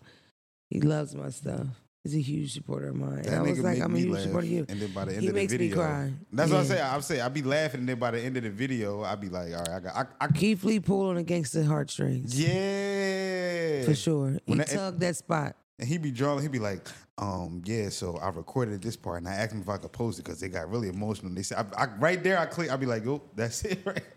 He 0.70 0.82
loves 0.82 1.16
my 1.16 1.30
stuff. 1.30 1.68
He's 2.04 2.16
a 2.16 2.20
huge 2.22 2.54
supporter 2.54 2.90
of 2.90 2.96
mine. 2.96 3.20
And 3.20 3.26
That 3.28 3.40
I 3.40 3.42
was 3.44 3.60
like, 3.62 3.80
I'm 3.80 3.96
a 3.96 3.98
huge 3.98 4.20
supporter 4.20 4.46
of 4.46 4.52
you. 4.52 4.66
And 4.68 4.82
then 4.82 4.92
by 4.92 5.06
the 5.06 5.14
end 5.14 5.22
He 5.22 5.28
of 5.30 5.34
the 5.36 5.48
video, 5.48 5.58
he 5.58 5.70
makes 5.70 5.76
me 5.78 5.82
cry. 5.82 6.12
that's 6.34 6.52
what 6.52 6.60
I 6.60 6.64
say. 6.66 6.82
I'm 6.82 7.02
saying 7.02 7.22
I 7.22 7.30
be 7.30 7.42
laughing, 7.44 7.80
and 7.80 7.90
then 7.90 7.98
by 7.98 8.12
the 8.12 8.20
end 8.20 8.36
of 8.36 8.44
the 8.44 8.50
video, 8.50 9.04
I 9.04 9.16
be 9.16 9.30
like, 9.30 9.54
all 9.54 9.60
right, 9.60 9.70
I 9.70 9.80
got, 9.80 9.96
I, 10.20 10.26
I 10.26 10.28
Keith 10.28 10.66
Lee 10.66 10.82
pulled 10.82 11.16
on 11.18 11.24
the 11.24 11.66
heartstrings. 11.66 12.38
yeah, 12.38 13.84
For 13.86 13.96
sure. 13.96 14.32
He 14.32 14.40
When 14.48 14.58
that- 14.58 14.68
tugged 14.68 15.00
that 15.00 15.16
spot. 15.16 15.56
And 15.80 15.88
he'd 15.88 16.02
be 16.04 16.12
drawing. 16.12 16.42
He'd 16.44 16.52
be 16.52 16.60
like, 16.60 16.88
um, 17.18 17.62
yeah. 17.66 17.90
So 17.90 18.18
I 18.18 18.30
recorded 18.30 18.82
this 18.82 18.96
part, 18.98 19.20
and 19.20 19.28
I 19.28 19.36
asked 19.36 19.54
him 19.54 19.62
if 19.62 19.70
I 19.70 19.78
could 19.78 19.92
post 19.94 20.20
it 20.20 20.24
because 20.26 20.40
they 20.42 20.50
got 20.50 20.70
really 20.70 20.90
emotional. 20.90 21.30
And 21.30 21.38
They 21.38 21.42
said, 21.42 21.66
I, 21.78 21.84
I, 21.84 21.88
right 22.00 22.22
there, 22.22 22.38
I 22.38 22.46
click. 22.46 22.70
I 22.70 22.76
be 22.76 22.86
like, 22.86 23.08
oh, 23.08 23.22
that's 23.36 23.64
it, 23.64 23.80
right? 23.86 24.04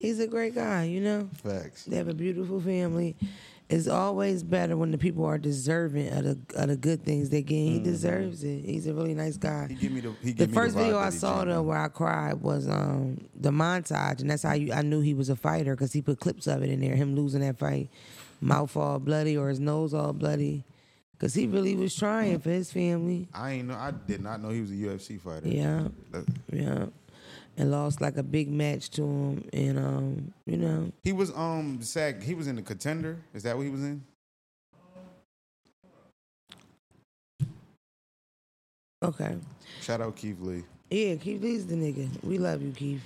He's 0.00 0.20
a 0.20 0.26
great 0.26 0.54
guy, 0.54 0.84
you 0.84 1.00
know? 1.00 1.30
Facts. 1.42 1.84
They 1.86 1.96
have 1.96 2.08
a 2.08 2.14
beautiful 2.14 2.60
family. 2.60 3.16
It's 3.70 3.88
always 3.88 4.42
better 4.42 4.76
when 4.76 4.90
the 4.90 4.98
people 4.98 5.24
are 5.24 5.38
deserving 5.38 6.08
of 6.12 6.24
the, 6.24 6.38
of 6.62 6.68
the 6.68 6.76
good 6.76 7.02
things 7.02 7.30
they 7.30 7.42
get. 7.42 7.54
He 7.54 7.78
deserves 7.78 8.44
it. 8.44 8.62
He's 8.62 8.86
a 8.86 8.92
really 8.92 9.14
nice 9.14 9.38
guy. 9.38 9.68
He 9.70 9.74
give 9.74 9.92
me 9.92 10.00
the. 10.00 10.12
He 10.22 10.32
The 10.32 10.48
first 10.48 10.74
the 10.76 10.82
video 10.82 10.98
I 10.98 11.08
saw 11.08 11.44
though 11.44 11.62
where 11.62 11.78
I 11.78 11.88
cried 11.88 12.42
was 12.42 12.68
um 12.68 13.26
the 13.34 13.50
montage, 13.50 14.20
and 14.20 14.30
that's 14.30 14.42
how 14.42 14.52
you, 14.52 14.72
I 14.72 14.82
knew 14.82 15.00
he 15.00 15.14
was 15.14 15.30
a 15.30 15.36
fighter 15.36 15.74
because 15.74 15.92
he 15.94 16.02
put 16.02 16.20
clips 16.20 16.46
of 16.46 16.62
it 16.62 16.68
in 16.68 16.80
there. 16.80 16.94
Him 16.94 17.16
losing 17.16 17.40
that 17.40 17.58
fight, 17.58 17.88
mouth 18.40 18.76
all 18.76 18.98
bloody 18.98 19.36
or 19.36 19.48
his 19.48 19.60
nose 19.60 19.94
all 19.94 20.12
bloody, 20.12 20.62
because 21.12 21.32
he 21.32 21.46
really 21.46 21.74
was 21.74 21.96
trying 21.96 22.38
for 22.40 22.50
his 22.50 22.70
family. 22.70 23.28
I 23.32 23.52
ain't 23.52 23.68
know. 23.68 23.74
I 23.76 23.92
did 23.92 24.20
not 24.20 24.42
know 24.42 24.50
he 24.50 24.60
was 24.60 24.70
a 24.72 24.74
UFC 24.74 25.18
fighter. 25.18 25.48
Yeah, 25.48 25.88
yeah, 26.52 26.86
and 27.56 27.70
lost 27.70 28.00
like 28.00 28.16
a 28.16 28.22
big 28.22 28.50
match 28.50 28.90
to 28.90 29.02
him, 29.02 29.48
and 29.52 29.78
um 29.78 30.32
you 30.46 30.56
know 30.56 30.90
He 31.02 31.12
was 31.12 31.30
um 31.36 31.80
sag. 31.82 32.22
He 32.22 32.34
was 32.34 32.46
in 32.46 32.56
the 32.56 32.62
contender. 32.62 33.18
Is 33.32 33.42
that 33.44 33.56
what 33.56 33.62
he 33.64 33.70
was 33.70 33.82
in? 33.82 34.02
okay. 39.02 39.36
Shout 39.82 40.00
out 40.00 40.16
Keith 40.16 40.40
Lee. 40.40 40.64
Yeah, 40.90 41.16
Keith 41.16 41.42
Lee's 41.42 41.66
the 41.66 41.74
nigga. 41.74 42.08
We 42.22 42.38
love 42.38 42.62
you, 42.62 42.70
Keith. 42.72 43.02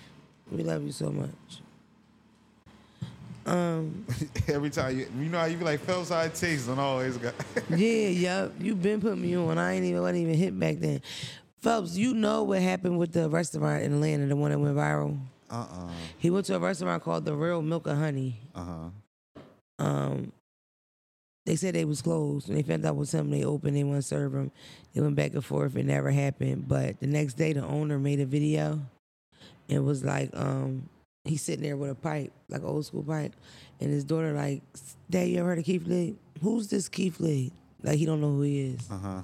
We 0.50 0.62
love 0.62 0.82
you 0.82 0.92
so 0.92 1.10
much. 1.10 1.28
Um, 3.46 4.04
Every 4.48 4.68
time 4.70 4.98
you, 4.98 5.06
you 5.18 5.28
know 5.30 5.38
how 5.38 5.46
you 5.46 5.56
be 5.56 5.64
like 5.64 5.80
Phelps 5.80 6.10
high 6.10 6.28
takes 6.28 6.66
don't 6.66 6.78
always 6.78 7.16
got. 7.16 7.34
yeah, 7.70 8.08
yup. 8.08 8.52
You 8.60 8.74
been 8.74 9.00
putting 9.00 9.22
me 9.22 9.34
on. 9.36 9.56
I 9.56 9.74
ain't 9.74 9.84
even 9.84 10.02
wasn't 10.02 10.18
even 10.18 10.34
hit 10.34 10.58
back 10.58 10.76
then. 10.78 11.00
Phelps, 11.60 11.96
you 11.96 12.14
know 12.14 12.44
what 12.44 12.62
happened 12.62 12.98
with 12.98 13.12
the 13.12 13.28
restaurant 13.28 13.82
in 13.82 13.94
Atlanta, 13.94 14.26
the 14.26 14.36
one 14.36 14.50
that 14.52 14.58
went 14.58 14.76
viral. 14.76 15.18
uh 15.50 15.66
uh 15.70 15.90
He 16.18 16.30
went 16.30 16.46
to 16.46 16.56
a 16.56 16.58
restaurant 16.58 17.02
called 17.02 17.24
the 17.24 17.34
Real 17.34 17.62
Milk 17.62 17.86
and 17.86 17.98
Honey. 17.98 18.36
uh 18.54 18.64
huh. 18.64 18.90
Um, 19.80 20.32
they 21.46 21.56
said 21.56 21.74
they 21.74 21.84
was 21.84 22.02
closed, 22.02 22.48
and 22.48 22.58
they 22.58 22.62
found 22.62 22.84
out 22.84 22.96
was 22.96 23.10
something 23.10 23.30
they 23.30 23.44
opened. 23.44 23.76
They 23.76 23.84
wouldn't 23.84 24.04
serve 24.04 24.32
them. 24.32 24.50
They 24.92 25.00
went 25.00 25.16
back 25.16 25.32
and 25.34 25.44
forth. 25.44 25.76
It 25.76 25.86
never 25.86 26.10
happened. 26.10 26.68
But 26.68 27.00
the 27.00 27.06
next 27.06 27.34
day, 27.34 27.52
the 27.54 27.64
owner 27.64 27.98
made 27.98 28.20
a 28.20 28.26
video. 28.26 28.80
It 29.68 29.78
was 29.78 30.04
like, 30.04 30.30
um, 30.34 30.88
he's 31.24 31.42
sitting 31.42 31.62
there 31.62 31.76
with 31.76 31.90
a 31.90 31.94
pipe, 31.94 32.32
like 32.48 32.60
an 32.60 32.66
old 32.66 32.84
school 32.86 33.02
pipe, 33.02 33.34
and 33.80 33.90
his 33.90 34.04
daughter 34.04 34.32
like, 34.32 34.62
"Dad, 35.08 35.28
you 35.28 35.38
ever 35.38 35.48
heard 35.50 35.58
of 35.58 35.64
Keith 35.64 35.86
Lee? 35.86 36.16
Who's 36.42 36.68
this 36.68 36.88
Keith 36.88 37.18
Lee?" 37.20 37.52
Like 37.82 37.96
he 37.98 38.04
don't 38.06 38.20
know 38.20 38.32
who 38.32 38.42
he 38.42 38.60
is. 38.72 38.90
Uh 38.90 38.98
huh. 38.98 39.22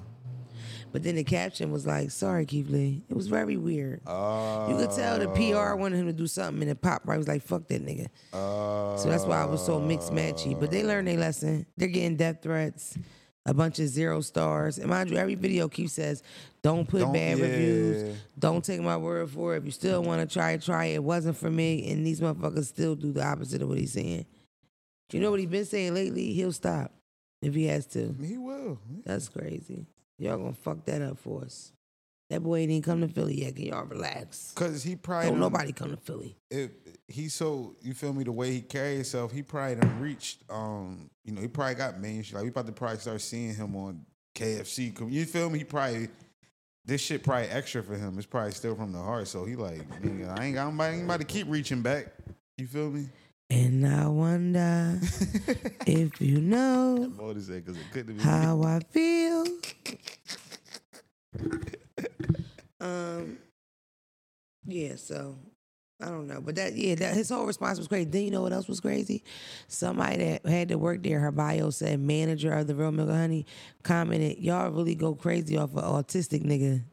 But 0.95 1.03
then 1.03 1.15
the 1.15 1.25
caption 1.25 1.73
was 1.73 1.85
like, 1.85 2.09
"Sorry, 2.09 2.45
Keith 2.45 2.69
Lee." 2.69 3.03
It 3.09 3.15
was 3.17 3.27
very 3.27 3.57
weird. 3.57 3.99
You 4.07 4.77
could 4.77 4.91
tell 4.91 5.19
the 5.19 5.27
PR 5.27 5.75
wanted 5.75 5.97
him 5.97 6.05
to 6.05 6.13
do 6.13 6.25
something, 6.25 6.61
and 6.61 6.71
it 6.71 6.81
popped 6.81 7.05
right 7.05 7.17
was 7.17 7.27
like, 7.27 7.41
"Fuck 7.41 7.67
that 7.67 7.85
nigga." 7.85 8.07
Uh, 8.31 8.95
So 8.95 9.09
that's 9.09 9.25
why 9.25 9.41
I 9.41 9.43
was 9.45 9.61
so 9.61 9.77
mixed 9.77 10.13
matchy. 10.13 10.57
But 10.57 10.71
they 10.71 10.83
learned 10.85 11.09
their 11.09 11.17
lesson. 11.17 11.65
They're 11.75 11.89
getting 11.89 12.15
death 12.15 12.37
threats, 12.41 12.97
a 13.45 13.53
bunch 13.53 13.79
of 13.79 13.89
zero 13.89 14.21
stars. 14.21 14.77
And 14.77 14.89
mind 14.89 15.09
you, 15.09 15.17
every 15.17 15.35
video 15.35 15.67
keeps 15.67 15.91
says, 15.91 16.23
don't 16.61 16.87
put 16.87 17.01
Don't- 17.01 17.11
bad 17.11 17.39
reviews. 17.39 18.17
Don't 18.39 18.63
take 18.63 18.79
my 18.79 18.95
word 18.95 19.29
for 19.29 19.53
it. 19.53 19.57
If 19.57 19.65
you 19.65 19.71
still 19.71 20.01
want 20.01 20.21
to 20.21 20.33
try 20.33 20.51
it, 20.51 20.61
try 20.61 20.85
it. 20.85 20.93
It 20.95 21.03
wasn't 21.03 21.35
for 21.35 21.51
me. 21.51 21.91
And 21.91 22.07
these 22.07 22.21
motherfuckers 22.21 22.67
still 22.67 22.95
do 22.95 23.11
the 23.11 23.21
opposite 23.21 23.61
of 23.61 23.67
what 23.67 23.79
he's 23.79 23.91
saying. 23.91 24.25
You 25.11 25.19
know 25.19 25.29
what 25.29 25.41
he's 25.41 25.49
been 25.49 25.65
saying 25.65 25.93
lately? 25.93 26.31
He'll 26.31 26.53
stop 26.53 26.93
if 27.41 27.53
he 27.53 27.67
has 27.67 27.85
to. 27.87 28.15
He 28.23 28.37
will. 28.37 28.79
That's 29.03 29.27
crazy. 29.27 29.87
Y'all 30.17 30.37
gonna 30.37 30.53
fuck 30.53 30.85
that 30.85 31.01
up 31.01 31.17
for 31.19 31.43
us. 31.43 31.71
That 32.29 32.41
boy 32.41 32.59
ain't 32.59 32.71
even 32.71 32.81
come 32.81 33.01
to 33.01 33.07
Philly 33.07 33.41
yet. 33.41 33.55
Can 33.55 33.65
y'all 33.65 33.85
relax? 33.85 34.51
Cause 34.53 34.81
he 34.81 34.95
probably 34.95 35.29
Don't 35.29 35.39
nobody 35.39 35.71
come 35.71 35.91
to 35.91 35.97
Philly. 35.97 36.35
If 36.49 36.71
he's 37.07 37.35
so 37.35 37.75
you 37.81 37.93
feel 37.93 38.13
me 38.13 38.23
the 38.23 38.31
way 38.31 38.51
he 38.51 38.61
carry 38.61 38.95
himself, 38.95 39.31
he 39.31 39.43
probably 39.43 39.75
done 39.75 39.99
reached. 39.99 40.43
Um, 40.49 41.09
you 41.23 41.33
know, 41.33 41.41
he 41.41 41.47
probably 41.47 41.75
got 41.75 41.99
mainstream. 41.99 42.37
Like 42.37 42.43
we 42.43 42.49
about 42.49 42.65
to 42.65 42.71
probably 42.71 42.97
start 42.97 43.21
seeing 43.21 43.53
him 43.53 43.75
on 43.75 44.05
KFC. 44.35 45.11
You 45.11 45.25
feel 45.25 45.49
me? 45.49 45.59
He 45.59 45.65
probably 45.65 46.09
this 46.85 47.01
shit 47.01 47.23
probably 47.23 47.47
extra 47.47 47.83
for 47.83 47.95
him. 47.95 48.17
It's 48.17 48.27
probably 48.27 48.51
still 48.51 48.75
from 48.75 48.91
the 48.91 48.99
heart. 48.99 49.27
So 49.27 49.45
he 49.45 49.55
like, 49.55 49.87
nigga, 50.01 50.37
I 50.39 50.45
ain't 50.45 50.55
got 50.55 50.69
about 50.69 51.19
to 51.19 51.25
keep 51.25 51.47
reaching 51.49 51.81
back. 51.81 52.07
You 52.57 52.67
feel 52.67 52.89
me? 52.89 53.07
And 53.49 53.87
I 53.87 54.07
wonder 54.07 54.99
if 55.85 56.19
you 56.19 56.41
know 56.41 57.11
What 57.15 57.37
is 57.37 57.47
that? 57.47 57.63
Because 57.63 57.79
it 57.79 57.85
couldn't 57.93 58.17
be. 58.17 58.23
how 58.23 58.61
I 58.63 58.79
feel. 58.91 59.45
um, 62.79 63.37
yeah. 64.65 64.95
So 64.95 65.37
I 66.01 66.05
don't 66.07 66.27
know, 66.27 66.41
but 66.41 66.55
that 66.55 66.75
yeah, 66.75 66.95
that 66.95 67.13
his 67.13 67.29
whole 67.29 67.45
response 67.45 67.77
was 67.77 67.87
crazy. 67.87 68.05
Then 68.09 68.23
you 68.23 68.31
know 68.31 68.41
what 68.41 68.51
else 68.51 68.67
was 68.67 68.79
crazy? 68.79 69.23
Somebody 69.67 70.17
that 70.17 70.45
had 70.45 70.69
to 70.69 70.77
work 70.77 71.03
there, 71.03 71.19
her 71.19 71.31
bio 71.31 71.69
said 71.69 71.99
manager 71.99 72.51
of 72.51 72.67
the 72.67 72.75
Real 72.75 72.91
Milk 72.91 73.09
Honey 73.09 73.45
commented, 73.83 74.39
"Y'all 74.39 74.69
really 74.71 74.95
go 74.95 75.13
crazy 75.15 75.55
off 75.55 75.73
an 75.75 75.83
autistic 75.83 76.43
nigga." 76.43 76.83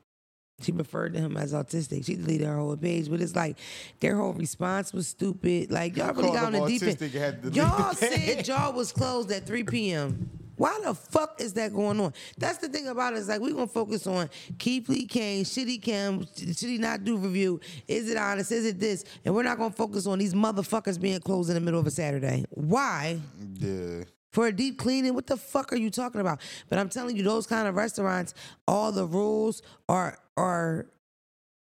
She 0.62 0.72
referred 0.72 1.14
to 1.14 1.20
him 1.20 1.36
as 1.36 1.52
autistic. 1.52 2.04
She 2.04 2.16
deleted 2.16 2.46
her 2.46 2.56
whole 2.56 2.76
page, 2.76 3.10
but 3.10 3.20
it's 3.20 3.36
like 3.36 3.58
their 4.00 4.16
whole 4.16 4.32
response 4.32 4.92
was 4.92 5.08
stupid. 5.08 5.70
Like 5.70 5.96
y'all 5.96 6.14
really 6.14 6.32
got 6.32 6.46
on 6.46 6.52
the 6.52 6.66
deep 6.66 6.82
end. 6.82 6.96
autistic 6.98 7.02
and 7.02 7.12
had 7.14 7.42
to 7.42 7.50
delete 7.50 7.56
Y'all 7.56 7.92
said 7.94 8.48
y'all 8.48 8.72
was 8.72 8.92
closed 8.92 9.30
at 9.32 9.46
3 9.46 9.64
p.m. 9.64 10.30
Why 10.56 10.78
the 10.84 10.94
fuck 10.94 11.40
is 11.40 11.54
that 11.54 11.72
going 11.74 11.98
on? 12.00 12.12
That's 12.38 12.58
the 12.58 12.68
thing 12.68 12.86
about 12.86 13.14
it. 13.14 13.16
It's 13.16 13.28
like 13.28 13.40
we're 13.40 13.52
gonna 13.52 13.66
focus 13.66 14.06
on 14.06 14.30
Keith 14.58 14.88
Lee 14.88 15.06
Kane, 15.06 15.44
should 15.44 15.66
he 15.66 15.78
come, 15.78 16.26
should 16.36 16.56
he 16.56 16.78
not 16.78 17.04
do 17.04 17.16
review? 17.16 17.58
Is 17.88 18.08
it 18.08 18.16
honest? 18.16 18.52
Is 18.52 18.66
it 18.66 18.78
this? 18.78 19.04
And 19.24 19.34
we're 19.34 19.42
not 19.42 19.58
gonna 19.58 19.74
focus 19.74 20.06
on 20.06 20.18
these 20.18 20.34
motherfuckers 20.34 21.00
being 21.00 21.18
closed 21.20 21.50
in 21.50 21.54
the 21.54 21.60
middle 21.60 21.80
of 21.80 21.86
a 21.86 21.90
Saturday. 21.90 22.44
Why? 22.50 23.18
Yeah. 23.58 24.04
For 24.33 24.47
a 24.47 24.53
deep 24.53 24.78
cleaning. 24.78 25.14
What 25.14 25.26
the 25.26 25.37
fuck 25.37 25.72
are 25.72 25.76
you 25.76 25.91
talking 25.91 26.20
about? 26.20 26.41
But 26.68 26.78
I'm 26.78 26.89
telling 26.89 27.16
you, 27.16 27.22
those 27.22 27.47
kind 27.47 27.68
of 27.68 27.74
restaurants, 27.76 28.35
all 28.66 28.93
the 28.93 29.07
rules 29.07 29.62
are 29.89 30.18
are 30.37 30.87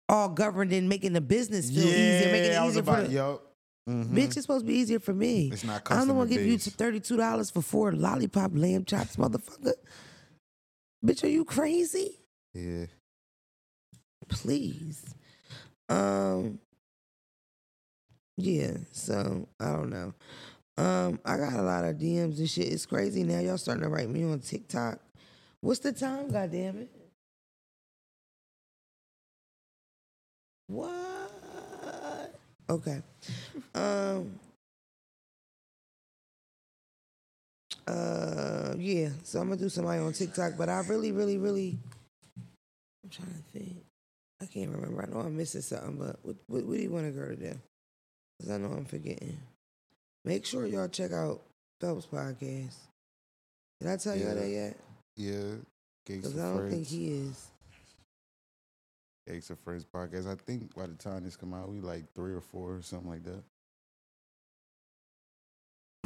all 0.09 0.29
governed 0.29 0.73
in 0.73 0.89
making 0.89 1.13
the 1.15 1.21
business 1.21 1.71
feel 1.71 1.85
easier, 1.87 2.31
making 2.33 2.53
it 2.53 2.67
easier 2.69 2.83
for 2.83 3.03
the 3.03 3.11
yo. 3.11 3.41
Mhm. 3.89 4.11
bitch. 4.13 4.37
It's 4.37 4.43
supposed 4.43 4.65
to 4.65 4.73
be 4.73 4.79
easier 4.79 5.01
for 5.01 5.13
me. 5.15 5.51
It's 5.53 5.65
not 5.65 5.83
I'm 5.91 6.09
the 6.09 6.15
one 6.15 6.29
give 6.29 6.41
you 6.43 6.55
based. 6.57 6.71
thirty 6.71 7.01
two 7.01 7.17
dollars 7.17 7.51
for 7.51 7.63
four 7.63 7.93
lollipop 7.93 8.53
lamb 8.55 8.85
chops, 8.85 9.17
motherfucker. 9.17 9.75
Bitch, 11.05 11.23
are 11.25 11.29
you 11.29 11.45
crazy? 11.45 12.19
Yeah. 12.55 12.87
Please. 14.29 15.05
Um. 15.89 16.61
Yeah. 18.37 18.77
So 18.93 19.49
I 19.61 19.73
don't 19.73 19.91
know. 19.91 20.15
Um, 20.77 21.21
I 21.25 21.37
got 21.37 21.53
a 21.53 21.63
lot 21.63 21.85
of 21.85 21.97
DMs 21.97 22.39
and 22.39 22.51
shit. 22.51 22.73
It's 22.73 22.87
crazy 22.87 23.23
now. 23.23 23.39
Y'all 23.39 23.59
starting 23.59 23.85
to 23.85 23.89
write 23.89 24.09
me 24.09 24.25
on 24.25 24.41
TikTok. 24.41 24.99
What's 25.61 25.81
the 25.81 25.93
time? 25.93 26.31
God 26.31 26.51
damn 26.51 26.79
it. 26.79 26.91
What? 30.67 32.35
Okay. 32.69 33.03
Um. 33.75 34.39
Uh. 37.87 38.75
Yeah. 38.77 39.11
So 39.23 39.41
I'm 39.41 39.49
gonna 39.49 39.61
do 39.61 39.69
somebody 39.69 40.01
on 40.01 40.13
TikTok, 40.13 40.55
but 40.59 40.69
I 40.69 40.81
really, 40.81 41.13
really, 41.13 41.39
really. 41.39 41.79
I'm 43.05 43.11
trying 43.11 43.29
to 43.29 43.59
think. 43.59 43.77
I 44.43 44.47
can't 44.47 44.71
remember. 44.71 45.03
I 45.03 45.07
know 45.07 45.21
I'm 45.21 45.37
missing 45.37 45.61
something, 45.61 45.97
but 45.97 46.19
what, 46.23 46.37
what, 46.49 46.65
what 46.65 46.77
do 46.77 46.83
you 46.83 46.91
want 46.91 47.07
a 47.07 47.11
girl 47.11 47.29
to 47.29 47.37
do? 47.37 47.59
Because 48.39 48.53
I 48.53 48.59
know 48.59 48.69
I'm 48.69 48.85
forgetting. 48.85 49.39
Make 50.25 50.47
sure 50.47 50.67
y'all 50.67 50.89
check 50.89 51.13
out 51.13 51.43
Phelps 51.81 52.07
podcast. 52.07 52.77
Did 53.81 53.91
I 53.91 53.97
tell 53.97 54.17
y'all 54.17 54.35
that 54.35 54.49
yet? 54.49 54.77
Yeah. 55.17 55.57
Because 56.07 56.39
I 56.39 56.43
don't 56.43 56.57
Friends. 56.59 56.75
think 56.75 56.87
he 56.87 57.09
is. 57.13 57.47
Gigs 59.27 59.51
of 59.51 59.59
Friends 59.61 59.85
podcast. 59.85 60.31
I 60.31 60.35
think 60.35 60.75
by 60.75 60.87
the 60.87 60.95
time 60.95 61.25
this 61.25 61.37
come 61.37 61.55
out, 61.55 61.69
we 61.71 61.81
like 61.81 62.05
three 62.15 62.35
or 62.35 62.41
four 62.41 62.77
or 62.77 62.83
something 62.83 63.11
like 63.11 63.23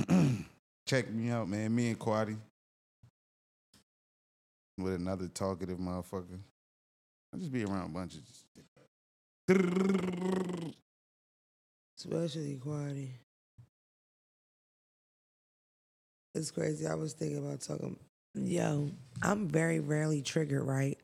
that. 0.06 0.44
Check 0.86 1.10
me 1.10 1.30
out, 1.30 1.48
man. 1.48 1.74
Me 1.74 1.88
and 1.88 1.98
Quaddy. 1.98 2.36
With 4.78 4.94
another 4.94 5.28
talkative 5.28 5.78
motherfucker. 5.78 6.38
I'll 7.32 7.40
just 7.40 7.52
be 7.52 7.64
around 7.64 7.86
a 7.86 7.88
bunch 7.88 8.14
of 8.14 8.20
Especially 11.98 12.60
Quaddy. 12.64 13.08
It's 16.38 16.50
crazy. 16.52 16.86
I 16.86 16.94
was 16.94 17.12
thinking 17.14 17.38
about 17.38 17.60
talking. 17.60 17.96
Yo, 18.34 18.90
I'm 19.22 19.48
very 19.48 19.80
rarely 19.80 20.22
triggered, 20.22 20.62
right? 20.62 20.96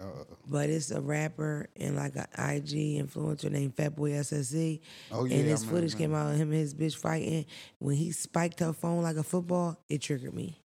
uh, 0.00 0.04
But 0.48 0.70
it's 0.70 0.90
a 0.90 1.00
rapper 1.00 1.68
and 1.76 1.94
like 1.94 2.16
an 2.16 2.26
IG 2.36 2.98
influencer 3.00 3.50
named 3.50 3.76
Fatboy 3.76 4.12
SSE. 4.18 4.80
Oh 5.12 5.24
yeah. 5.24 5.36
and 5.36 5.46
his 5.46 5.60
remember- 5.60 5.80
footage 5.82 5.96
came 5.98 6.14
out 6.14 6.32
of 6.32 6.36
him 6.36 6.50
and 6.50 6.60
his 6.60 6.74
bitch 6.74 6.96
fighting. 6.96 7.46
When 7.78 7.94
he 7.96 8.10
spiked 8.10 8.58
her 8.60 8.72
phone 8.72 9.02
like 9.02 9.16
a 9.16 9.22
football, 9.22 9.78
it 9.88 10.02
triggered 10.02 10.34
me. 10.34 10.58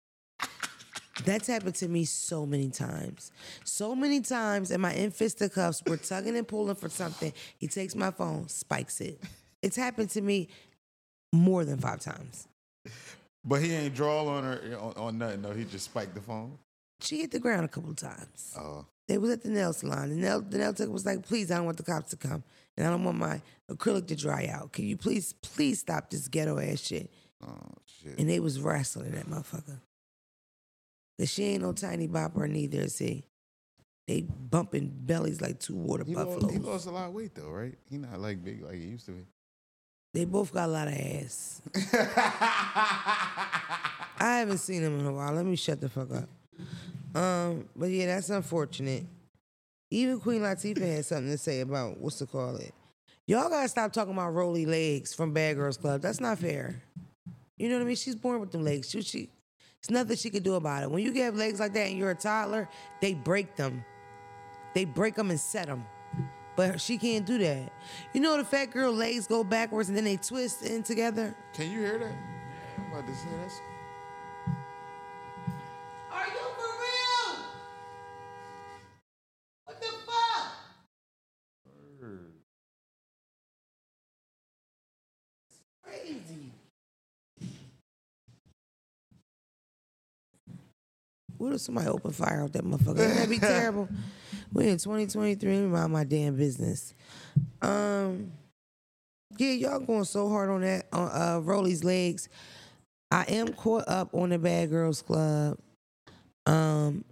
That's 1.24 1.46
happened 1.46 1.74
to 1.76 1.88
me 1.88 2.04
so 2.06 2.44
many 2.46 2.70
times. 2.70 3.30
So 3.64 3.94
many 3.94 4.20
times 4.20 4.70
and 4.70 4.80
my 4.82 4.92
in 4.94 5.10
fisticuffs, 5.10 5.82
we're 5.86 5.96
tugging 5.98 6.36
and 6.36 6.48
pulling 6.48 6.74
for 6.76 6.88
something. 6.88 7.32
He 7.58 7.68
takes 7.68 7.94
my 7.94 8.10
phone, 8.10 8.48
spikes 8.48 9.00
it. 9.00 9.20
It's 9.62 9.76
happened 9.76 10.10
to 10.10 10.20
me 10.22 10.48
more 11.32 11.64
than 11.64 11.78
five 11.78 12.00
times. 12.00 12.48
But 13.45 13.62
he 13.62 13.72
ain't 13.74 13.95
draw 13.95 14.26
on 14.26 14.45
her 14.45 14.78
on, 14.80 14.92
on 14.97 15.18
nothing. 15.18 15.42
No, 15.42 15.53
he 15.53 15.64
just 15.64 15.86
spiked 15.86 16.14
the 16.14 16.20
phone. 16.20 16.59
She 17.01 17.20
hit 17.20 17.30
the 17.30 17.40
ground 17.40 17.64
a 17.64 17.68
couple 17.68 17.90
of 17.90 17.97
times. 17.97 18.55
Oh. 18.59 18.86
They 19.07 19.18
was 19.18 19.30
at 19.30 19.42
the 19.42 19.51
nail 19.51 19.74
salon. 19.74 20.09
The 20.09 20.16
nail, 20.16 20.40
the 20.40 20.57
nail 20.57 20.72
tech 20.72 20.88
was 20.88 21.05
like, 21.05 21.22
please, 21.26 21.51
I 21.51 21.57
don't 21.57 21.66
want 21.66 21.76
the 21.76 21.82
cops 21.82 22.11
to 22.11 22.16
come. 22.16 22.42
And 22.76 22.86
I 22.86 22.90
don't 22.90 23.05
want 23.05 23.18
my 23.18 23.42
acrylic 23.70 24.07
to 24.09 24.16
dry 24.16 24.47
out. 24.51 24.72
Can 24.72 24.86
you 24.86 24.97
please, 24.97 25.34
please 25.42 25.80
stop 25.80 26.09
this 26.09 26.26
ghetto 26.28 26.59
ass 26.59 26.80
shit? 26.80 27.11
Oh 27.47 27.55
shit. 27.84 28.18
And 28.18 28.28
they 28.30 28.40
was 28.40 28.59
wrestling 28.61 29.11
that 29.12 29.26
motherfucker. 29.26 29.80
Cause 31.18 31.30
she 31.30 31.45
ain't 31.45 31.62
no 31.62 31.72
tiny 31.72 32.09
bopper 32.09 32.49
neither, 32.49 32.80
is 32.80 32.99
he? 32.99 33.24
They 34.09 34.22
bumping 34.22 34.90
bellies 34.95 35.40
like 35.40 35.61
two 35.61 35.74
water 35.76 36.05
He 36.05 36.14
lost, 36.14 36.28
buffaloes. 36.28 36.53
he 36.53 36.59
lost 36.59 36.86
a 36.86 36.90
lot 36.90 37.09
of 37.09 37.14
weight 37.14 37.34
though, 37.34 37.51
right? 37.51 37.74
He 37.88 37.99
not 37.99 38.20
like 38.20 38.42
big 38.42 38.62
like 38.62 38.74
he 38.76 38.86
used 38.86 39.07
to 39.07 39.12
be. 39.12 39.26
They 40.14 40.24
both 40.24 40.54
got 40.54 40.68
a 40.68 40.72
lot 40.72 40.86
of 40.86 40.94
ass. 40.94 41.60
I 44.16 44.38
haven't 44.38 44.58
seen 44.58 44.82
them 44.82 45.00
in 45.00 45.06
a 45.06 45.12
while. 45.12 45.32
Let 45.32 45.44
me 45.44 45.56
shut 45.56 45.80
the 45.80 45.88
fuck 45.88 46.08
up. 46.12 46.28
Um, 47.20 47.68
but 47.74 47.90
yeah, 47.90 48.06
that's 48.06 48.30
unfortunate. 48.30 49.04
Even 49.90 50.20
Queen 50.20 50.40
Latifah 50.40 50.96
had 50.96 51.04
something 51.04 51.32
to 51.32 51.38
say 51.38 51.60
about 51.60 51.98
what's 51.98 52.18
to 52.18 52.26
call 52.26 52.54
it. 52.56 52.72
Y'all 53.26 53.48
gotta 53.48 53.68
stop 53.68 53.92
talking 53.92 54.12
about 54.12 54.34
Rolly 54.34 54.66
legs 54.66 55.12
from 55.12 55.32
Bad 55.32 55.56
Girls 55.56 55.76
Club. 55.76 56.00
That's 56.00 56.20
not 56.20 56.38
fair. 56.38 56.80
You 57.56 57.68
know 57.68 57.76
what 57.76 57.82
I 57.82 57.86
mean? 57.86 57.96
She's 57.96 58.14
born 58.14 58.38
with 58.38 58.52
them 58.52 58.62
legs. 58.64 58.90
She, 58.90 59.02
she, 59.02 59.30
it's 59.80 59.90
nothing 59.90 60.16
she 60.16 60.30
could 60.30 60.44
do 60.44 60.54
about 60.54 60.84
it. 60.84 60.90
When 60.92 61.02
you 61.02 61.12
get 61.12 61.34
legs 61.34 61.58
like 61.58 61.72
that 61.74 61.88
and 61.88 61.98
you're 61.98 62.12
a 62.12 62.14
toddler, 62.14 62.68
they 63.00 63.14
break 63.14 63.56
them. 63.56 63.84
They 64.74 64.84
break 64.84 65.16
them 65.16 65.30
and 65.30 65.40
set 65.40 65.66
them. 65.66 65.84
But 66.57 66.80
she 66.80 66.98
can't 66.98 67.26
do 67.26 67.36
that. 67.38 67.72
You 68.12 68.20
know 68.20 68.36
the 68.36 68.44
fat 68.44 68.66
girl 68.70 68.92
legs 68.92 69.26
go 69.26 69.42
backwards 69.42 69.88
and 69.88 69.96
then 69.96 70.05
they 70.05 70.16
twist 70.16 70.62
in 70.62 70.82
together? 70.84 71.34
Can 71.52 71.70
you 71.70 71.80
hear 71.80 71.98
that? 71.98 72.12
Yeah, 72.12 72.84
I'm 72.84 72.92
about 72.92 73.07
to 73.09 73.14
say 73.14 73.28
that's 73.40 73.55
Are 76.12 76.26
you 76.26 76.32
for 76.57 76.70
real? 76.80 77.44
What 79.64 79.80
the 79.80 79.86
fuck? 80.07 80.52
It's 85.48 85.61
Crazy. 85.82 86.52
What 91.36 91.52
if 91.55 91.61
somebody 91.61 91.88
open 91.88 92.12
fire 92.12 92.42
out 92.42 92.52
that 92.52 92.64
motherfucker? 92.64 92.96
Wouldn't 92.96 93.28
be 93.30 93.38
terrible? 93.40 93.88
We 94.55 94.68
in 94.68 94.78
2023, 94.78 95.62
let 95.62 95.68
mind 95.68 95.92
my 95.92 96.05
damn 96.05 96.36
business. 96.36 96.94
Um, 97.61 98.30
yeah, 99.36 99.50
y'all 99.50 99.80
going 99.80 100.05
so 100.05 100.28
hard 100.28 100.48
on 100.48 100.61
that 100.61 100.86
on 100.92 101.09
uh 101.09 101.40
Rolly's 101.42 101.82
legs. 101.82 102.28
I 103.11 103.24
am 103.24 103.52
caught 103.52 103.88
up 103.88 104.14
on 104.14 104.30
the 104.30 104.38
Bad 104.38 104.70
Girls 104.70 105.02
Club. 105.02 105.59
Um, 106.46 107.05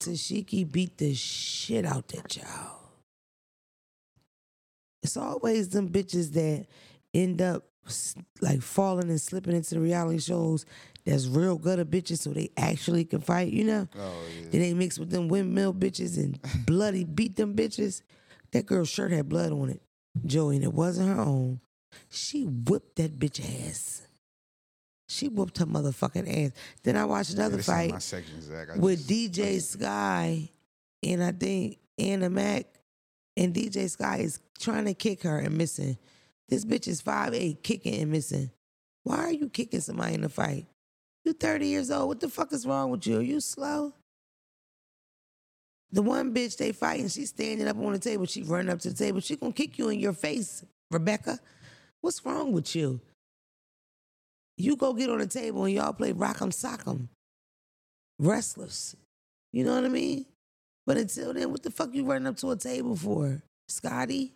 Tashiki 0.00 0.70
beat 0.70 0.96
the 0.96 1.12
shit 1.12 1.84
out 1.84 2.06
that 2.08 2.28
child. 2.28 2.78
It's 5.02 5.16
always 5.16 5.70
them 5.70 5.88
bitches 5.88 6.32
that 6.34 6.66
end 7.12 7.42
up 7.42 7.64
like 8.40 8.62
falling 8.62 9.08
and 9.10 9.20
slipping 9.20 9.54
into 9.54 9.74
the 9.74 9.80
reality 9.80 10.18
shows 10.18 10.64
that's 11.04 11.26
real 11.26 11.56
good 11.56 11.78
at 11.78 11.88
bitches 11.90 12.18
so 12.18 12.30
they 12.30 12.50
actually 12.56 13.04
can 13.04 13.20
fight, 13.20 13.52
you 13.52 13.64
know? 13.64 13.88
oh 13.98 14.22
yeah. 14.42 14.48
Then 14.50 14.60
they 14.60 14.74
mix 14.74 14.98
with 14.98 15.10
them 15.10 15.28
windmill 15.28 15.72
bitches 15.72 16.16
and 16.16 16.38
bloody 16.66 17.04
beat 17.04 17.36
them 17.36 17.54
bitches. 17.54 18.02
That 18.52 18.66
girl's 18.66 18.88
shirt 18.88 19.12
had 19.12 19.28
blood 19.28 19.52
on 19.52 19.70
it, 19.70 19.82
Joey, 20.24 20.56
and 20.56 20.64
it 20.64 20.72
wasn't 20.72 21.14
her 21.14 21.20
own. 21.20 21.60
She 22.10 22.44
whipped 22.44 22.96
that 22.96 23.18
bitch 23.18 23.40
ass. 23.68 24.02
She 25.08 25.28
whooped 25.28 25.58
her 25.58 25.66
motherfucking 25.66 26.46
ass. 26.46 26.52
Then 26.82 26.96
I 26.96 27.04
watched 27.04 27.34
another 27.34 27.56
ain't 27.56 27.64
fight 27.64 28.02
section, 28.02 28.40
with 28.80 29.06
just- 29.06 29.10
DJ 29.10 29.60
Sky 29.60 30.50
and 31.02 31.22
I 31.22 31.32
think 31.32 31.78
Anna 31.98 32.28
Mac. 32.30 32.66
And 33.38 33.54
DJ 33.54 33.88
Sky 33.90 34.18
is 34.18 34.40
trying 34.58 34.86
to 34.86 34.94
kick 34.94 35.22
her 35.24 35.38
and 35.38 35.56
missing. 35.58 35.98
This 36.48 36.64
bitch 36.64 36.86
is 36.88 37.02
5'8, 37.02 37.62
kicking 37.62 38.00
and 38.02 38.10
missing. 38.10 38.50
Why 39.02 39.18
are 39.18 39.32
you 39.32 39.48
kicking 39.48 39.80
somebody 39.80 40.14
in 40.14 40.24
a 40.24 40.28
fight? 40.28 40.66
You 41.24 41.32
30 41.32 41.66
years 41.66 41.90
old. 41.90 42.08
What 42.08 42.20
the 42.20 42.28
fuck 42.28 42.52
is 42.52 42.66
wrong 42.66 42.90
with 42.90 43.06
you? 43.06 43.18
Are 43.18 43.22
you 43.22 43.40
slow? 43.40 43.92
The 45.92 46.02
one 46.02 46.34
bitch 46.34 46.56
they 46.56 46.72
fighting, 46.72 47.08
she's 47.08 47.30
standing 47.30 47.66
up 47.66 47.78
on 47.78 47.92
the 47.92 47.98
table. 47.98 48.26
She 48.26 48.42
running 48.42 48.70
up 48.70 48.80
to 48.80 48.90
the 48.90 48.96
table. 48.96 49.20
She 49.20 49.36
gonna 49.36 49.52
kick 49.52 49.78
you 49.78 49.88
in 49.88 49.98
your 49.98 50.12
face, 50.12 50.64
Rebecca. 50.90 51.38
What's 52.00 52.24
wrong 52.24 52.52
with 52.52 52.74
you? 52.76 53.00
You 54.56 54.76
go 54.76 54.92
get 54.92 55.10
on 55.10 55.18
the 55.18 55.26
table 55.26 55.64
and 55.64 55.74
y'all 55.74 55.92
play 55.92 56.12
rock'em 56.12 56.50
sock'em. 56.50 57.08
Restless. 58.18 58.96
You 59.52 59.64
know 59.64 59.74
what 59.74 59.84
I 59.84 59.88
mean? 59.88 60.26
But 60.86 60.96
until 60.96 61.34
then, 61.34 61.50
what 61.50 61.62
the 61.62 61.70
fuck 61.70 61.92
you 61.92 62.04
running 62.04 62.28
up 62.28 62.36
to 62.38 62.50
a 62.50 62.56
table 62.56 62.96
for, 62.96 63.42
Scotty? 63.68 64.35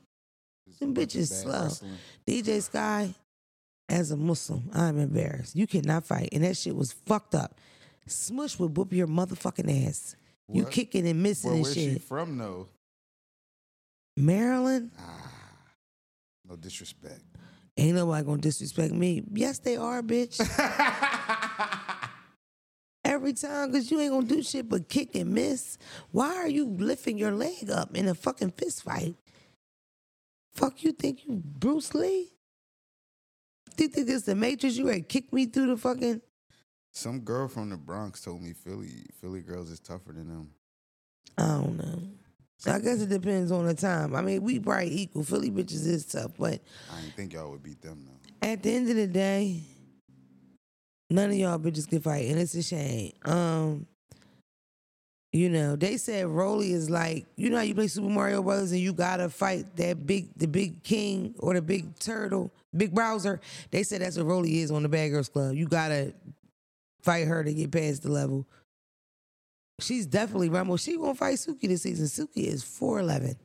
Them 0.79 0.95
bitches 0.95 1.43
slow. 1.43 1.63
wrestling. 1.65 1.97
DJ 2.27 2.63
Sky, 2.63 3.15
as 3.89 4.11
a 4.11 4.17
Muslim, 4.17 4.71
I'm 4.73 4.99
embarrassed. 4.99 5.57
You 5.57 5.67
cannot 5.67 6.05
fight, 6.07 6.29
and 6.33 6.45
that 6.45 6.57
shit 6.57 6.77
was 6.77 6.93
fucked 6.93 7.35
up. 7.35 7.59
Smush 8.07 8.59
would 8.59 8.77
whoop 8.77 8.93
your 8.93 9.07
motherfucking 9.07 9.87
ass. 9.89 10.17
You 10.53 10.65
kicking 10.65 11.07
and 11.07 11.23
missing 11.23 11.49
Well, 11.51 11.55
and 11.57 11.63
where's 11.65 11.75
she 11.75 11.93
shit. 11.95 12.03
from 12.03 12.37
though? 12.39 12.69
Maryland, 14.17 14.91
Ah, 14.99 15.31
no 16.49 16.57
disrespect. 16.57 17.23
ain't 17.77 17.95
nobody 17.95 18.25
gonna 18.27 18.39
disrespect 18.43 18.93
me. 18.93 19.23
Yes, 19.33 19.59
they 19.61 19.77
are, 19.77 20.03
bitch. 20.03 20.39
Every 23.05 23.33
time, 23.33 23.73
cause 23.73 23.91
you 23.91 23.99
ain't 24.01 24.13
gonna 24.13 24.27
do 24.27 24.43
shit 24.43 24.69
but 24.69 24.89
kick 24.89 25.15
and 25.15 25.33
miss. 25.33 25.79
Why 26.11 26.35
are 26.37 26.49
you 26.49 26.67
lifting 26.67 27.17
your 27.17 27.33
leg 27.33 27.71
up 27.71 27.97
in 27.97 28.09
a 28.09 28.15
fucking 28.15 28.51
fist 28.53 28.83
fight? 28.83 29.15
Fuck 30.53 30.83
you 30.83 30.93
think 30.93 31.25
you 31.27 31.41
Bruce 31.45 31.95
Lee? 31.95 32.33
Do 33.77 33.85
you 33.85 33.91
think 33.91 34.09
it's 34.09 34.25
the 34.25 34.35
Matrix? 34.35 34.77
You 34.77 34.87
ready 34.89 35.01
to 35.03 35.07
kick 35.07 35.33
me 35.33 35.47
through 35.47 35.69
the 35.69 35.77
fucking 35.77 36.21
Some 36.93 37.21
girl 37.21 37.49
from 37.49 37.71
the 37.71 37.77
Bronx 37.77 38.21
told 38.21 38.43
me 38.43 38.53
Philly 38.53 39.07
Philly 39.21 39.41
girls 39.41 39.71
is 39.71 39.81
tougher 39.81 40.13
than 40.13 40.29
them. 40.29 40.51
I 41.39 41.43
don't 41.47 41.77
know. 41.79 42.03
So 42.59 42.73
I 42.73 42.79
guess 42.79 43.01
it 43.01 43.09
depends 43.09 43.51
on 43.53 43.65
the 43.67 43.73
time. 43.75 44.15
I 44.15 44.21
mean, 44.21 44.43
we 44.43 44.59
probably 44.59 44.95
equal. 45.01 45.25
Philly 45.25 45.51
bitches 45.51 45.87
is 45.87 46.05
tough, 46.05 46.33
but 46.39 46.61
I 46.93 47.01
didn't 47.01 47.15
think 47.15 47.33
y'all 47.33 47.51
would 47.53 47.63
beat 47.63 47.81
them 47.81 48.05
though. 48.07 48.47
at 48.47 48.63
the 48.63 48.71
end 48.75 48.91
of 48.91 48.97
the 48.97 49.07
day, 49.07 49.63
none 51.09 51.31
of 51.31 51.37
y'all 51.37 51.59
bitches 51.59 51.89
can 51.89 52.03
fight, 52.03 52.27
and 52.29 52.39
it's 52.39 52.55
a 52.55 52.63
shame. 52.63 53.13
Um, 53.25 53.87
you 55.33 55.49
know, 55.49 55.77
they 55.77 55.97
said 55.97 56.27
Rolly 56.27 56.73
is 56.73 56.91
like, 56.91 57.27
you 57.37 57.51
know 57.51 57.57
how 57.57 57.63
you 57.63 57.75
play 57.75 57.87
Super 57.87 58.09
Mario 58.09 58.43
Brothers 58.43 58.73
and 58.73 58.81
you 58.81 58.93
gotta 58.93 59.29
fight 59.29 59.77
that 59.77 60.07
big, 60.07 60.29
the 60.37 60.49
big 60.49 60.83
king 60.83 61.35
or 61.39 61.55
the 61.55 61.63
big 61.63 61.97
turtle, 61.99 62.51
big 62.77 62.93
Bowser. 62.93 63.41
They 63.71 63.85
said 63.85 64.01
that's 64.01 64.17
what 64.17 64.27
Rolly 64.27 64.61
is 64.61 64.71
on 64.73 64.83
the 64.83 64.89
Bad 64.89 65.11
Girls 65.11 65.29
Club. 65.29 65.55
You 65.55 65.69
gotta 65.69 66.13
fight 67.03 67.29
her 67.29 67.45
to 67.45 67.55
get 67.55 67.71
past 67.71 68.03
the 68.03 68.11
level. 68.11 68.47
She's 69.79 70.05
definitely 70.07 70.49
Rumble. 70.49 70.77
She 70.77 70.97
gonna 70.97 71.15
fight 71.15 71.37
Suki 71.37 71.69
this 71.69 71.83
season. 71.83 72.07
Suki 72.07 72.47
is 72.47 72.65
four 72.65 72.99
eleven. 72.99 73.37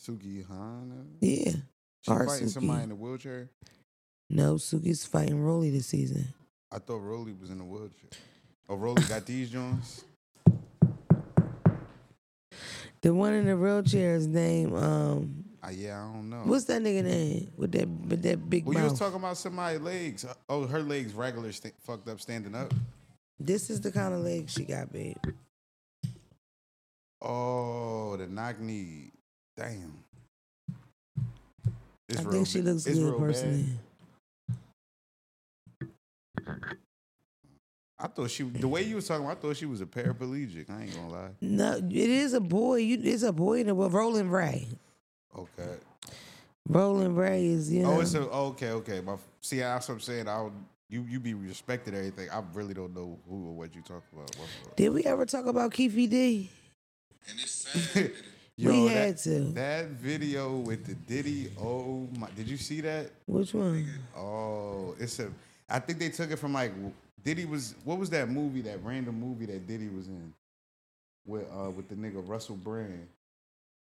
Sukihana. 0.00 1.04
Yeah. 1.20 1.52
She 2.02 2.10
fighting 2.10 2.46
Suki. 2.46 2.50
somebody 2.50 2.84
in 2.84 2.90
a 2.92 2.94
wheelchair. 2.94 3.50
No, 4.30 4.54
Suki's 4.54 5.04
fighting 5.04 5.42
Rolly 5.42 5.70
this 5.70 5.86
season. 5.86 6.28
I 6.70 6.78
thought 6.78 6.98
Rolly 6.98 7.32
was 7.32 7.50
in 7.50 7.60
a 7.60 7.64
wheelchair. 7.64 8.10
Oh, 8.70 8.76
Rolly 8.76 9.02
got 9.08 9.26
these 9.26 9.50
joints. 9.50 10.04
The 13.02 13.12
one 13.12 13.32
in 13.32 13.46
the 13.46 13.56
wheelchair's 13.56 14.28
name, 14.28 14.74
um, 14.76 15.44
Uh, 15.62 15.70
yeah, 15.70 15.98
I 15.98 16.12
don't 16.12 16.30
know. 16.30 16.42
what's 16.44 16.64
that 16.66 16.80
nigga 16.80 17.02
name 17.02 17.50
with 17.56 17.72
that 17.72 17.88
with 17.88 18.22
that 18.22 18.48
big 18.48 18.64
well, 18.64 18.78
you 18.78 18.84
was 18.84 18.98
talking 18.98 19.16
about 19.18 19.36
somebody's 19.38 19.80
legs. 19.80 20.24
Oh, 20.48 20.66
her 20.68 20.80
legs 20.82 21.12
regular, 21.14 21.50
sta 21.50 21.70
fucked 21.82 22.08
up, 22.08 22.20
standing 22.20 22.54
up. 22.54 22.72
this 23.40 23.70
is 23.70 23.80
the 23.80 23.90
kind 23.90 24.14
of 24.14 24.20
leg 24.20 24.48
she 24.48 24.64
got, 24.64 24.92
babe. 24.92 25.16
Oh, 27.20 28.16
the 28.16 28.28
knock 28.28 28.60
knee. 28.60 29.10
Damn. 29.56 30.04
It's 32.08 32.20
I 32.20 32.24
think 32.30 32.46
she 32.46 32.62
looks 32.62 32.84
good 32.84 33.18
personally. 33.18 33.66
bad. 36.46 36.76
Personally. 38.00 38.12
I 38.12 38.16
thought 38.16 38.30
she 38.30 38.42
the 38.60 38.68
way 38.68 38.82
you 38.82 38.96
was 38.96 39.08
talking. 39.08 39.26
I 39.26 39.34
thought 39.34 39.56
she 39.56 39.66
was 39.66 39.80
a 39.80 39.86
paraplegic. 39.86 40.70
I 40.70 40.82
ain't 40.82 40.94
gonna 40.94 41.08
lie. 41.08 41.30
No, 41.40 41.76
it 41.76 41.92
is 41.92 42.32
a 42.32 42.40
boy. 42.40 42.76
You, 42.76 42.98
it's 43.02 43.22
a 43.22 43.32
boy 43.32 43.60
in 43.60 43.66
the 43.66 43.74
well, 43.74 43.90
Roland 43.90 44.32
Ray. 44.32 44.68
Okay. 45.36 45.76
Roland 46.68 47.16
Ray 47.16 47.46
is 47.46 47.72
you 47.72 47.84
oh, 47.84 47.90
know. 47.90 47.96
Oh, 47.96 48.00
it's 48.00 48.14
a 48.14 48.20
okay, 48.20 48.70
okay. 48.70 49.00
My, 49.00 49.16
see, 49.40 49.58
that's 49.58 49.88
what 49.88 49.94
I'm 49.94 50.00
saying. 50.00 50.28
I 50.28 50.42
would, 50.42 50.52
you 50.88 51.04
you 51.08 51.20
be 51.20 51.34
respected 51.34 51.94
everything. 51.94 52.30
I 52.30 52.42
really 52.54 52.74
don't 52.74 52.94
know 52.94 53.18
who 53.28 53.48
or 53.48 53.52
what 53.52 53.74
you 53.74 53.82
talk 53.82 54.02
about. 54.12 54.34
What's 54.36 54.76
Did 54.76 54.90
we 54.90 55.04
ever 55.04 55.26
talk 55.26 55.46
about 55.46 55.72
Keffe 55.72 56.08
D? 56.08 56.50
up? 57.96 58.06
We 58.62 58.88
that, 58.88 58.94
had 58.94 59.16
to. 59.18 59.40
That 59.52 59.86
video 59.86 60.56
with 60.56 60.84
the 60.84 60.94
Diddy. 60.94 61.50
Oh 61.58 62.06
my! 62.18 62.28
Did 62.36 62.46
you 62.46 62.58
see 62.58 62.82
that? 62.82 63.10
Which 63.24 63.54
one? 63.54 63.88
Oh, 64.14 64.94
it's 64.98 65.18
a. 65.18 65.30
I 65.66 65.78
think 65.78 65.98
they 65.98 66.10
took 66.10 66.30
it 66.30 66.36
from 66.36 66.52
like 66.52 66.72
Diddy 67.24 67.44
was. 67.44 67.74
What 67.84 67.98
was 67.98 68.10
that 68.10 68.28
movie? 68.28 68.62
That 68.62 68.82
random 68.84 69.18
movie 69.20 69.46
that 69.46 69.66
Diddy 69.66 69.88
was 69.88 70.08
in 70.08 70.32
with 71.26 71.46
uh 71.52 71.70
with 71.70 71.88
the 71.88 71.94
nigga 71.94 72.26
Russell 72.26 72.56
Brand. 72.56 73.08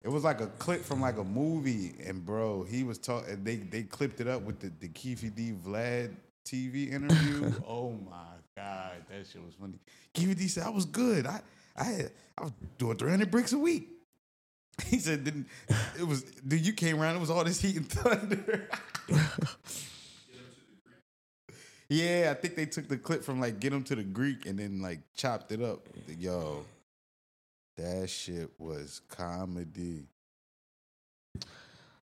It 0.04 0.08
was 0.08 0.24
like 0.24 0.40
a 0.40 0.48
clip 0.48 0.84
from 0.84 1.00
like 1.00 1.16
a 1.18 1.24
movie, 1.24 1.94
and 2.04 2.24
bro, 2.24 2.64
he 2.64 2.82
was 2.82 2.98
talking. 2.98 3.44
They 3.44 3.56
they 3.56 3.82
clipped 3.82 4.20
it 4.20 4.28
up 4.28 4.42
with 4.42 4.58
the 4.58 4.72
the 4.80 4.88
Keffe 4.88 5.34
D 5.34 5.52
Vlad 5.64 6.10
TV 6.44 6.92
interview. 6.92 7.52
oh 7.68 7.92
my 7.92 8.34
god, 8.56 8.96
that 9.08 9.26
shit 9.26 9.44
was 9.44 9.54
funny. 9.54 9.78
Keffe 10.14 10.36
D 10.36 10.48
said 10.48 10.64
I 10.64 10.70
was 10.70 10.84
good. 10.84 11.26
I 11.26 11.40
I 11.76 11.84
had 11.84 12.10
I 12.36 12.42
was 12.42 12.52
doing 12.78 12.96
three 12.96 13.10
hundred 13.10 13.30
bricks 13.30 13.52
a 13.52 13.58
week. 13.58 13.88
He 14.86 14.98
said, 14.98 15.22
"Didn't 15.22 15.46
it 15.98 16.04
was? 16.04 16.22
Dude, 16.22 16.66
you 16.66 16.72
came 16.72 17.00
around. 17.00 17.14
It 17.16 17.20
was 17.20 17.30
all 17.30 17.44
this 17.44 17.60
heat 17.60 17.76
and 17.76 17.88
thunder." 17.88 18.68
yeah, 21.92 22.28
I 22.30 22.34
think 22.34 22.56
they 22.56 22.66
took 22.66 22.88
the 22.88 22.96
clip 22.96 23.22
from 23.22 23.40
like 23.40 23.60
"Get 23.60 23.72
Him 23.72 23.84
to 23.84 23.94
the 23.94 24.02
Greek" 24.02 24.46
and 24.46 24.58
then 24.58 24.80
like 24.80 25.00
chopped 25.14 25.52
it 25.52 25.60
up. 25.60 25.86
Yo, 26.18 26.64
that 27.76 28.08
shit 28.08 28.50
was 28.58 29.00
comedy. 29.08 30.06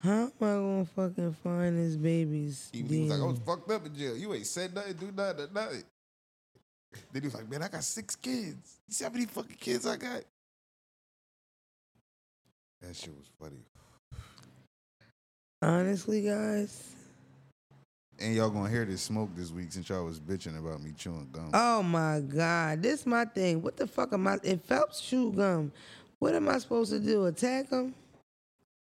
How 0.02 0.12
am 0.12 0.32
I 0.40 0.46
gonna 0.46 0.86
fucking 0.86 1.34
find 1.44 1.78
this 1.78 1.96
baby's? 1.96 2.70
He, 2.72 2.84
he 2.84 3.02
was 3.02 3.10
like, 3.10 3.20
"I 3.20 3.26
was 3.26 3.40
fucked 3.40 3.72
up 3.72 3.86
in 3.86 3.96
jail. 3.96 4.18
You 4.18 4.34
ain't 4.34 4.46
said 4.46 4.74
nothing, 4.74 4.94
do 4.94 5.12
nothing, 5.16 5.48
nothing." 5.54 5.84
Then 7.12 7.22
he 7.22 7.28
was 7.28 7.36
like, 7.36 7.50
"Man, 7.50 7.64
I 7.64 7.68
got 7.68 7.84
six 7.84 8.16
kids. 8.16 8.80
You 8.88 8.94
see 8.94 9.04
how 9.04 9.10
many 9.10 9.26
fucking 9.26 9.58
kids 9.60 9.86
I 9.86 9.98
got?" 9.98 10.24
That 12.82 12.96
shit 12.96 13.14
was 13.16 13.28
funny. 13.40 13.64
Honestly, 15.62 16.24
guys. 16.24 16.96
And 18.22 18.36
y'all 18.36 18.50
gonna 18.50 18.70
hear 18.70 18.84
this 18.84 19.02
smoke 19.02 19.30
this 19.34 19.50
week 19.50 19.72
since 19.72 19.88
y'all 19.88 20.04
was 20.04 20.20
bitching 20.20 20.58
about 20.60 20.84
me 20.84 20.92
chewing 20.92 21.30
gum. 21.32 21.52
Oh 21.54 21.82
my 21.82 22.20
God, 22.20 22.82
this 22.84 23.06
my 23.06 23.24
thing. 23.24 23.62
What 23.62 23.78
the 23.78 23.88
fuck 23.88 24.12
am 24.12 24.28
I? 24.28 24.38
If 24.44 24.62
Phelps 24.64 25.00
chew 25.00 25.32
gum, 25.32 25.72
what 26.20 26.36
am 26.36 26.50
I 26.50 26.58
supposed 26.58 26.92
to 26.92 27.00
do? 27.00 27.26
Attack 27.28 27.70
him? 27.70 27.94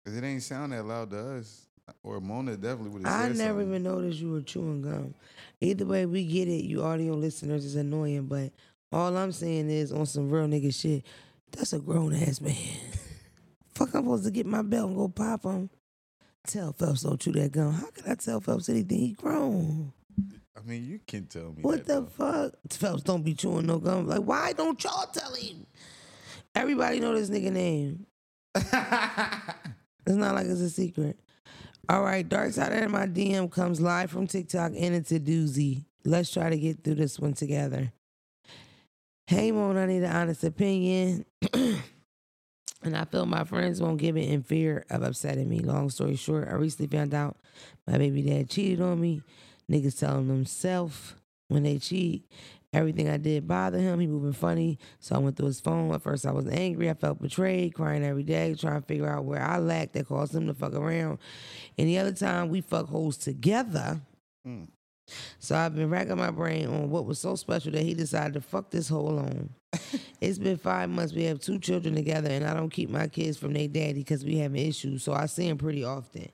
Cause 0.06 0.18
it 0.18 0.24
ain't 0.24 0.44
sound 0.44 0.74
that 0.74 0.84
loud 0.84 1.12
to 1.12 1.38
us. 1.38 1.68
Or 2.04 2.20
Mona 2.20 2.58
definitely 2.58 2.90
would 2.90 3.06
have 3.06 3.22
I 3.22 3.28
never 3.30 3.36
something. 3.36 3.68
even 3.70 3.84
noticed 3.84 4.20
you 4.20 4.32
were 4.32 4.42
chewing 4.42 4.82
gum. 4.82 5.14
Either 5.62 5.86
way, 5.86 6.06
we 6.06 6.26
get 6.26 6.48
it. 6.48 6.64
You 6.66 6.84
audio 6.84 7.14
listeners 7.14 7.66
is 7.66 7.76
annoying, 7.76 8.26
but 8.26 8.52
all 8.92 9.16
I'm 9.16 9.32
saying 9.32 9.70
is 9.70 9.92
on 9.92 10.06
some 10.06 10.30
real 10.30 10.48
nigga 10.48 10.74
shit. 10.74 11.06
That's 11.52 11.74
a 11.74 11.80
grown 11.80 12.14
ass 12.16 12.42
man. 12.42 12.56
Fuck, 13.76 13.94
I'm 13.94 14.04
supposed 14.04 14.26
to 14.26 14.32
get 14.32 14.46
my 14.46 14.62
belt 14.62 14.90
and 14.90 14.98
go 14.98 15.08
pop 15.08 15.44
him. 15.44 15.70
Tell 16.48 16.74
Phelps 16.74 17.04
don't 17.04 17.20
chew 17.20 17.32
that 17.34 17.52
gum. 17.52 17.74
How 17.74 17.90
can 17.92 18.12
I 18.12 18.16
tell 18.16 18.40
Phelps 18.42 18.70
anything? 18.70 19.00
He 19.00 19.14
grown. 19.14 19.94
I 20.58 20.62
mean, 20.68 20.86
you 20.86 21.00
can 21.06 21.28
tell 21.28 21.54
me. 21.54 21.62
What 21.62 21.86
the 21.86 22.04
fuck? 22.04 22.54
Phelps 22.70 23.04
don't 23.04 23.24
be 23.24 23.34
chewing 23.34 23.68
no 23.68 23.78
gum. 23.78 24.08
Like, 24.08 24.22
why 24.22 24.54
don't 24.54 24.84
y'all 24.84 25.08
tell 25.08 25.34
him? 25.34 25.66
Everybody 26.56 27.00
know 27.00 27.16
this 27.16 27.30
nigga 27.30 27.52
name. 27.52 28.06
It's 30.06 30.16
not 30.16 30.34
like 30.36 30.48
it's 30.48 30.62
a 30.62 30.70
secret. 30.70 31.20
All 31.88 32.02
right, 32.04 32.28
Dark 32.28 32.52
Side 32.54 32.74
of 32.74 32.92
my 32.92 33.06
DM 33.06 33.52
comes 33.52 33.80
live 33.80 34.10
from 34.12 34.28
TikTok 34.28 34.72
and 34.76 34.96
it's 34.96 35.12
a 35.12 35.20
doozy. 35.20 35.86
Let's 36.04 36.32
try 36.32 36.50
to 36.50 36.58
get 36.58 36.84
through 36.84 36.96
this 36.96 37.20
one 37.20 37.34
together. 37.34 37.94
Hey, 39.28 39.52
Mon, 39.52 39.78
I 39.78 39.86
need 39.86 40.04
an 40.04 40.12
honest 40.12 40.44
opinion. 40.44 41.26
and 42.84 42.98
I 42.98 43.06
feel 43.06 43.26
my 43.26 43.44
friends 43.44 43.82
won't 43.82 44.00
give 44.00 44.18
it 44.18 44.30
in 44.30 44.44
fear 44.44 44.86
of 44.90 45.04
upsetting 45.04 45.50
me. 45.50 45.60
Long 45.60 45.90
story 45.90 46.16
short, 46.16 46.48
I 46.50 46.56
recently 46.56 46.96
found 46.96 47.14
out 47.14 47.38
my 47.88 47.98
baby 47.98 48.22
dad 48.22 48.50
cheated 48.50 48.82
on 48.82 49.00
me. 49.00 49.22
Niggas 49.70 50.00
telling 50.00 50.28
themselves 50.28 51.16
when 51.48 51.64
they 51.64 51.78
cheat. 51.78 52.26
Everything 52.74 53.10
I 53.10 53.18
did 53.18 53.48
bothered 53.48 53.82
him. 53.82 54.00
He 54.00 54.08
moving 54.08 54.32
funny. 54.32 54.80
So 55.00 55.16
I 55.16 55.18
went 55.20 55.36
through 55.36 55.48
his 55.48 55.60
phone. 55.60 55.94
At 55.94 56.02
first 56.02 56.26
I 56.26 56.32
was 56.32 56.48
angry. 56.48 56.90
I 56.90 56.94
felt 56.94 57.22
betrayed, 57.22 57.74
crying 57.74 58.04
every 58.04 58.24
day, 58.24 58.56
trying 58.56 58.82
to 58.82 58.88
figure 58.88 59.10
out 59.10 59.26
where 59.26 59.42
I 59.42 59.58
lacked 59.60 59.94
that 59.94 60.08
caused 60.08 60.34
him 60.34 60.48
to 60.48 60.54
fuck 60.54 60.74
around. 60.74 61.20
And 61.78 61.88
the 61.88 61.98
other 61.98 62.14
time 62.14 62.50
we 62.50 62.62
fuck 62.62 62.88
holes 62.88 63.18
together. 63.18 64.00
Mm. 64.48 64.70
So 65.40 65.56
I've 65.56 65.76
been 65.76 65.90
racking 65.90 66.18
my 66.18 66.32
brain 66.32 66.68
on 66.68 66.90
what 66.90 67.06
was 67.06 67.20
so 67.20 67.36
special 67.36 67.74
that 67.74 67.84
he 67.84 67.94
decided 67.94 68.34
to 68.36 68.42
fuck 68.42 68.72
this 68.72 68.88
hole 68.88 69.20
on. 69.20 69.50
it's 70.22 70.38
been 70.38 70.58
five 70.58 70.90
months. 70.90 71.14
We 71.14 71.24
have 71.26 71.40
two 71.40 71.58
children 71.60 71.96
together, 71.96 72.30
and 72.30 72.46
I 72.46 72.54
don't 72.54 72.70
keep 72.70 72.90
my 72.90 73.08
kids 73.08 73.38
from 73.38 73.54
their 73.54 73.68
daddy 73.68 73.94
because 73.94 74.26
we 74.26 74.38
have 74.40 74.56
issues. 74.56 75.04
So 75.04 75.14
I 75.14 75.26
see 75.28 75.48
him 75.48 75.58
pretty 75.58 75.84
often. 75.84 76.30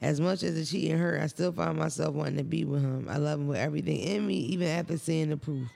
As 0.00 0.20
much 0.20 0.42
as 0.42 0.54
the 0.54 0.64
cheating 0.64 0.98
hurt, 0.98 1.20
I 1.20 1.26
still 1.26 1.52
find 1.52 1.78
myself 1.78 2.14
wanting 2.14 2.38
to 2.38 2.44
be 2.44 2.64
with 2.64 2.82
him. 2.82 3.06
I 3.10 3.18
love 3.18 3.40
him 3.40 3.48
with 3.48 3.58
everything 3.58 3.98
in 3.98 4.26
me, 4.26 4.36
even 4.36 4.68
after 4.68 4.96
seeing 4.96 5.30
the 5.30 5.36
proof. 5.36 5.68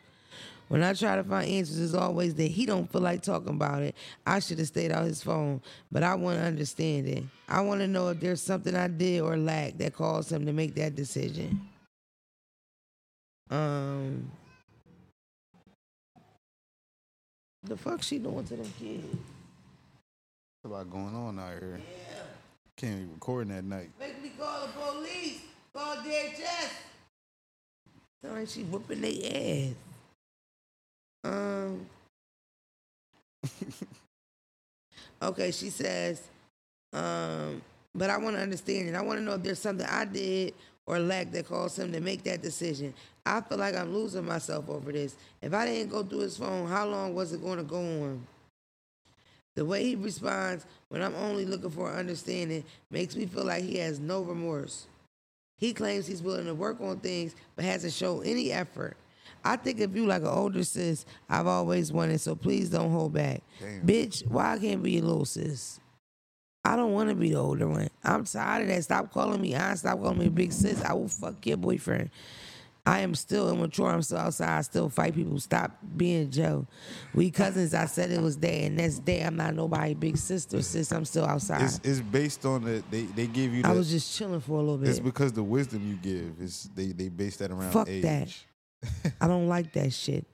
When 0.68 0.82
I 0.82 0.94
try 0.94 1.16
to 1.16 1.24
find 1.24 1.46
answers, 1.50 1.78
it's 1.78 1.92
always 1.92 2.34
that 2.36 2.50
he 2.50 2.64
don't 2.64 2.90
feel 2.90 3.02
like 3.02 3.20
talking 3.20 3.50
about 3.50 3.82
it. 3.82 3.94
I 4.26 4.38
should 4.38 4.58
have 4.58 4.68
stayed 4.68 4.90
out 4.90 5.04
his 5.04 5.22
phone, 5.22 5.60
but 5.90 6.02
I 6.02 6.14
want 6.14 6.38
to 6.38 6.44
understand 6.46 7.06
it. 7.08 7.24
I 7.46 7.60
want 7.60 7.80
to 7.80 7.86
know 7.86 8.08
if 8.08 8.20
there's 8.20 8.40
something 8.40 8.74
I 8.74 8.88
did 8.88 9.20
or 9.20 9.36
lacked 9.36 9.78
that 9.80 9.92
caused 9.92 10.32
him 10.32 10.46
to 10.46 10.52
make 10.54 10.74
that 10.76 10.94
decision. 10.94 11.60
Um, 13.50 14.30
the 17.64 17.76
fuck 17.76 18.02
she 18.02 18.18
doing 18.18 18.44
to 18.44 18.56
them 18.56 18.72
kids? 18.78 19.04
What's 20.62 20.64
a 20.64 20.68
lot 20.68 20.90
going 20.90 21.14
on 21.14 21.38
out 21.38 21.58
here? 21.60 21.80
Can't 22.76 22.98
be 22.98 23.12
recording 23.14 23.54
that 23.54 23.64
night. 23.64 23.90
Make 23.98 24.22
me 24.22 24.32
call 24.38 24.66
the 24.66 24.72
police. 24.72 25.40
Call 25.74 25.96
DHS. 25.96 26.72
Sound 28.22 28.38
like 28.38 28.48
she 28.48 28.62
whooping 28.64 29.00
their 29.00 29.12
ass. 29.34 29.74
Um. 31.24 31.86
okay, 35.22 35.50
she 35.50 35.70
says, 35.70 36.22
um, 36.92 37.62
but 37.94 38.10
I 38.10 38.16
want 38.18 38.36
to 38.36 38.42
understand 38.42 38.88
it. 38.88 38.94
I 38.94 39.02
want 39.02 39.18
to 39.18 39.24
know 39.24 39.34
if 39.34 39.42
there's 39.42 39.58
something 39.58 39.86
I 39.86 40.04
did 40.04 40.54
or 40.86 40.98
lack 40.98 41.30
that 41.32 41.48
caused 41.48 41.78
him 41.78 41.92
to 41.92 42.00
make 42.00 42.22
that 42.24 42.42
decision. 42.42 42.94
I 43.24 43.40
feel 43.40 43.58
like 43.58 43.76
I'm 43.76 43.94
losing 43.94 44.24
myself 44.24 44.68
over 44.68 44.90
this. 44.90 45.16
If 45.40 45.54
I 45.54 45.66
didn't 45.66 45.90
go 45.90 46.02
through 46.02 46.20
his 46.20 46.36
phone, 46.36 46.66
how 46.66 46.86
long 46.86 47.14
was 47.14 47.32
it 47.32 47.42
going 47.42 47.58
to 47.58 47.64
go 47.64 47.78
on? 47.78 48.26
The 49.54 49.64
way 49.64 49.84
he 49.84 49.96
responds 49.96 50.64
when 50.88 51.02
I'm 51.02 51.14
only 51.14 51.44
looking 51.44 51.70
for 51.70 51.92
understanding 51.92 52.64
makes 52.90 53.14
me 53.14 53.26
feel 53.26 53.44
like 53.44 53.62
he 53.62 53.76
has 53.78 54.00
no 54.00 54.22
remorse. 54.22 54.86
He 55.58 55.72
claims 55.72 56.06
he's 56.06 56.22
willing 56.22 56.46
to 56.46 56.54
work 56.54 56.80
on 56.80 56.98
things 56.98 57.36
but 57.54 57.64
hasn't 57.64 57.92
shown 57.92 58.24
any 58.24 58.50
effort. 58.50 58.96
I 59.44 59.56
think 59.56 59.80
of 59.80 59.94
you 59.94 60.06
like 60.06 60.22
an 60.22 60.28
older 60.28 60.64
sis 60.64 61.04
I've 61.28 61.46
always 61.46 61.92
wanted, 61.92 62.20
so 62.20 62.34
please 62.34 62.70
don't 62.70 62.90
hold 62.90 63.12
back. 63.12 63.42
Damn. 63.60 63.86
Bitch, 63.86 64.26
why 64.26 64.54
I 64.54 64.58
can't 64.58 64.82
be 64.82 64.98
a 64.98 65.02
little 65.02 65.24
sis? 65.24 65.80
I 66.64 66.76
don't 66.76 66.92
want 66.92 67.10
to 67.10 67.14
be 67.14 67.30
the 67.30 67.38
older 67.38 67.68
one. 67.68 67.88
I'm 68.04 68.24
tired 68.24 68.62
of 68.62 68.68
that. 68.68 68.84
Stop 68.84 69.12
calling 69.12 69.40
me 69.40 69.54
aunt. 69.54 69.80
Stop 69.80 70.00
calling 70.00 70.18
me 70.18 70.28
big 70.28 70.52
sis. 70.52 70.82
I 70.82 70.92
will 70.94 71.08
fuck 71.08 71.44
your 71.44 71.56
boyfriend. 71.56 72.10
I 72.84 73.00
am 73.00 73.14
still 73.14 73.48
immature. 73.50 73.88
I'm 73.90 74.02
still 74.02 74.18
outside. 74.18 74.58
I 74.58 74.60
still 74.62 74.88
fight 74.88 75.14
people. 75.14 75.38
Stop 75.38 75.70
being 75.96 76.30
Joe. 76.30 76.66
We 77.14 77.30
cousins. 77.30 77.74
I 77.74 77.86
said 77.86 78.10
it 78.10 78.20
was 78.20 78.36
there, 78.38 78.66
and 78.66 78.76
next 78.76 79.04
day 79.04 79.22
I'm 79.22 79.36
not 79.36 79.54
nobody 79.54 79.94
big 79.94 80.16
sister. 80.16 80.60
Sis, 80.62 80.90
I'm 80.90 81.04
still 81.04 81.24
outside. 81.24 81.62
It's, 81.62 81.80
it's 81.84 82.00
based 82.00 82.44
on 82.44 82.64
the 82.64 82.82
they, 82.90 83.02
they 83.02 83.28
give 83.28 83.54
you. 83.54 83.62
The, 83.62 83.68
I 83.68 83.72
was 83.72 83.88
just 83.88 84.16
chilling 84.16 84.40
for 84.40 84.54
a 84.54 84.60
little 84.60 84.78
bit. 84.78 84.88
it's 84.88 84.98
because 84.98 85.32
the 85.32 85.44
wisdom 85.44 85.86
you 85.86 85.94
give 85.94 86.40
is 86.40 86.68
they 86.74 86.86
they 86.86 87.08
base 87.08 87.36
that 87.36 87.52
around 87.52 87.70
Fuck 87.70 87.88
age. 87.88 88.02
that. 88.02 89.14
I 89.20 89.28
don't 89.28 89.46
like 89.46 89.72
that 89.74 89.92
shit. 89.92 90.26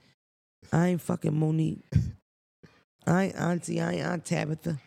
I 0.73 0.89
ain't 0.89 1.03
fucking 1.03 1.39
Monique. 1.39 1.85
I 3.07 3.25
ain't 3.25 3.37
Auntie. 3.37 3.81
I 3.81 3.93
ain't 3.93 4.07
Aunt 4.07 4.25
Tabitha. 4.25 4.79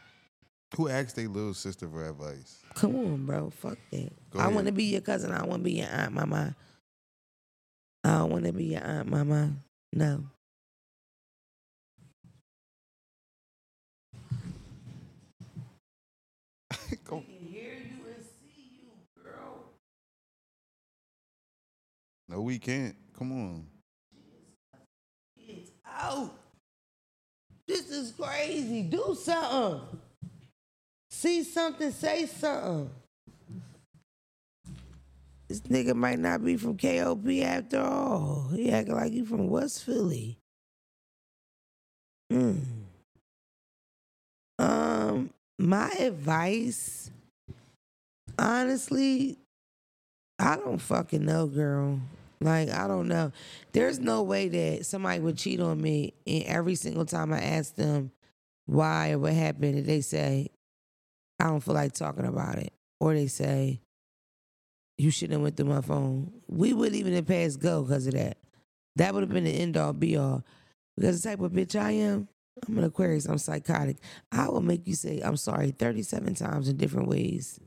Who 0.78 0.90
asked 0.90 1.16
their 1.16 1.28
little 1.28 1.54
sister 1.54 1.88
for 1.88 2.08
advice? 2.08 2.60
Come 2.74 2.96
on, 2.96 3.26
bro. 3.26 3.50
Fuck 3.52 3.78
that. 3.92 4.10
Go 4.32 4.40
I 4.40 4.48
want 4.48 4.66
to 4.66 4.72
be 4.72 4.86
your 4.86 5.02
cousin. 5.02 5.32
I 5.32 5.46
want 5.46 5.62
to 5.62 5.64
be 5.64 5.74
your 5.74 5.88
aunt, 5.88 6.14
my 6.14 6.26
mama. 6.26 6.56
I 8.04 8.18
don't 8.18 8.32
want 8.32 8.46
to 8.46 8.54
be 8.54 8.66
your 8.66 8.84
aunt, 8.84 9.10
mama. 9.10 9.52
No. 9.94 10.24
Go. 17.06 17.24
hear 17.28 17.74
you 17.74 18.06
and 18.08 18.24
see 18.24 18.72
you, 18.82 18.90
girl. 19.24 19.66
No, 22.28 22.42
we 22.42 22.58
can't. 22.58 22.96
Come 23.18 23.32
on. 23.32 23.68
It's 25.38 25.72
out. 25.86 26.34
This 27.68 27.90
is 27.92 28.12
crazy. 28.12 28.84
Do 28.84 29.16
something. 29.22 29.82
See 31.10 31.44
something, 31.44 31.92
say 31.92 32.26
something. 32.26 32.90
This 35.52 35.60
nigga 35.64 35.94
might 35.94 36.18
not 36.18 36.46
be 36.46 36.56
from 36.56 36.78
KOP 36.78 37.28
after 37.44 37.82
all. 37.82 38.48
He 38.56 38.72
acting 38.72 38.96
like 38.96 39.12
he 39.12 39.22
from 39.22 39.50
West 39.50 39.84
Philly. 39.84 40.38
Mm. 42.32 42.62
Um, 44.58 45.30
my 45.60 45.90
advice, 46.00 47.12
honestly, 48.40 49.40
I 50.40 50.56
don't 50.56 50.78
fucking 50.78 51.26
know, 51.26 51.48
girl. 51.48 52.00
Like, 52.40 52.70
I 52.70 52.88
don't 52.88 53.10
know. 53.10 53.34
There's 53.74 54.00
no 54.00 54.24
way 54.24 54.48
that 54.48 54.86
somebody 54.86 55.20
would 55.20 55.38
cheat 55.38 55.60
on 55.60 55.82
me 55.82 56.14
and 56.26 56.46
every 56.46 56.76
single 56.76 57.06
time 57.06 57.34
I 57.34 57.42
ask 57.42 57.76
them 57.76 58.12
why 58.68 59.12
or 59.12 59.20
what 59.20 59.34
happened, 59.34 59.86
they 59.86 60.00
say, 60.00 60.48
I 61.42 61.48
don't 61.48 61.60
feel 61.60 61.74
like 61.74 61.92
talking 61.92 62.26
about 62.26 62.58
it. 62.58 62.72
Or 63.02 63.14
they 63.14 63.28
say, 63.28 63.82
you 65.02 65.10
shouldn't 65.10 65.34
have 65.34 65.42
went 65.42 65.58
through 65.58 65.66
my 65.66 65.82
phone. 65.82 66.32
We 66.48 66.74
wouldn't 66.74 66.96
even 66.96 67.14
have 67.14 67.26
passed 67.26 67.60
go 67.60 67.82
because 67.82 68.06
of 68.06 68.14
that. 68.14 68.38
That 68.98 69.14
would 69.14 69.24
have 69.24 69.32
been 69.32 69.46
the 69.46 69.52
end 69.52 69.76
all 69.76 69.94
be 69.94 70.16
all. 70.16 70.44
Because 70.96 71.22
the 71.22 71.30
type 71.30 71.40
of 71.40 71.52
bitch 71.52 71.80
I 71.80 71.92
am, 71.92 72.28
I'm 72.68 72.78
an 72.78 72.84
Aquarius, 72.84 73.26
I'm 73.26 73.40
psychotic. 73.40 73.98
I 74.32 74.48
will 74.50 74.62
make 74.62 74.88
you 74.88 74.94
say, 74.94 75.20
I'm 75.22 75.38
sorry 75.38 75.72
37 75.72 76.36
times 76.36 76.70
in 76.70 76.78
different 76.78 77.08
ways. 77.08 77.60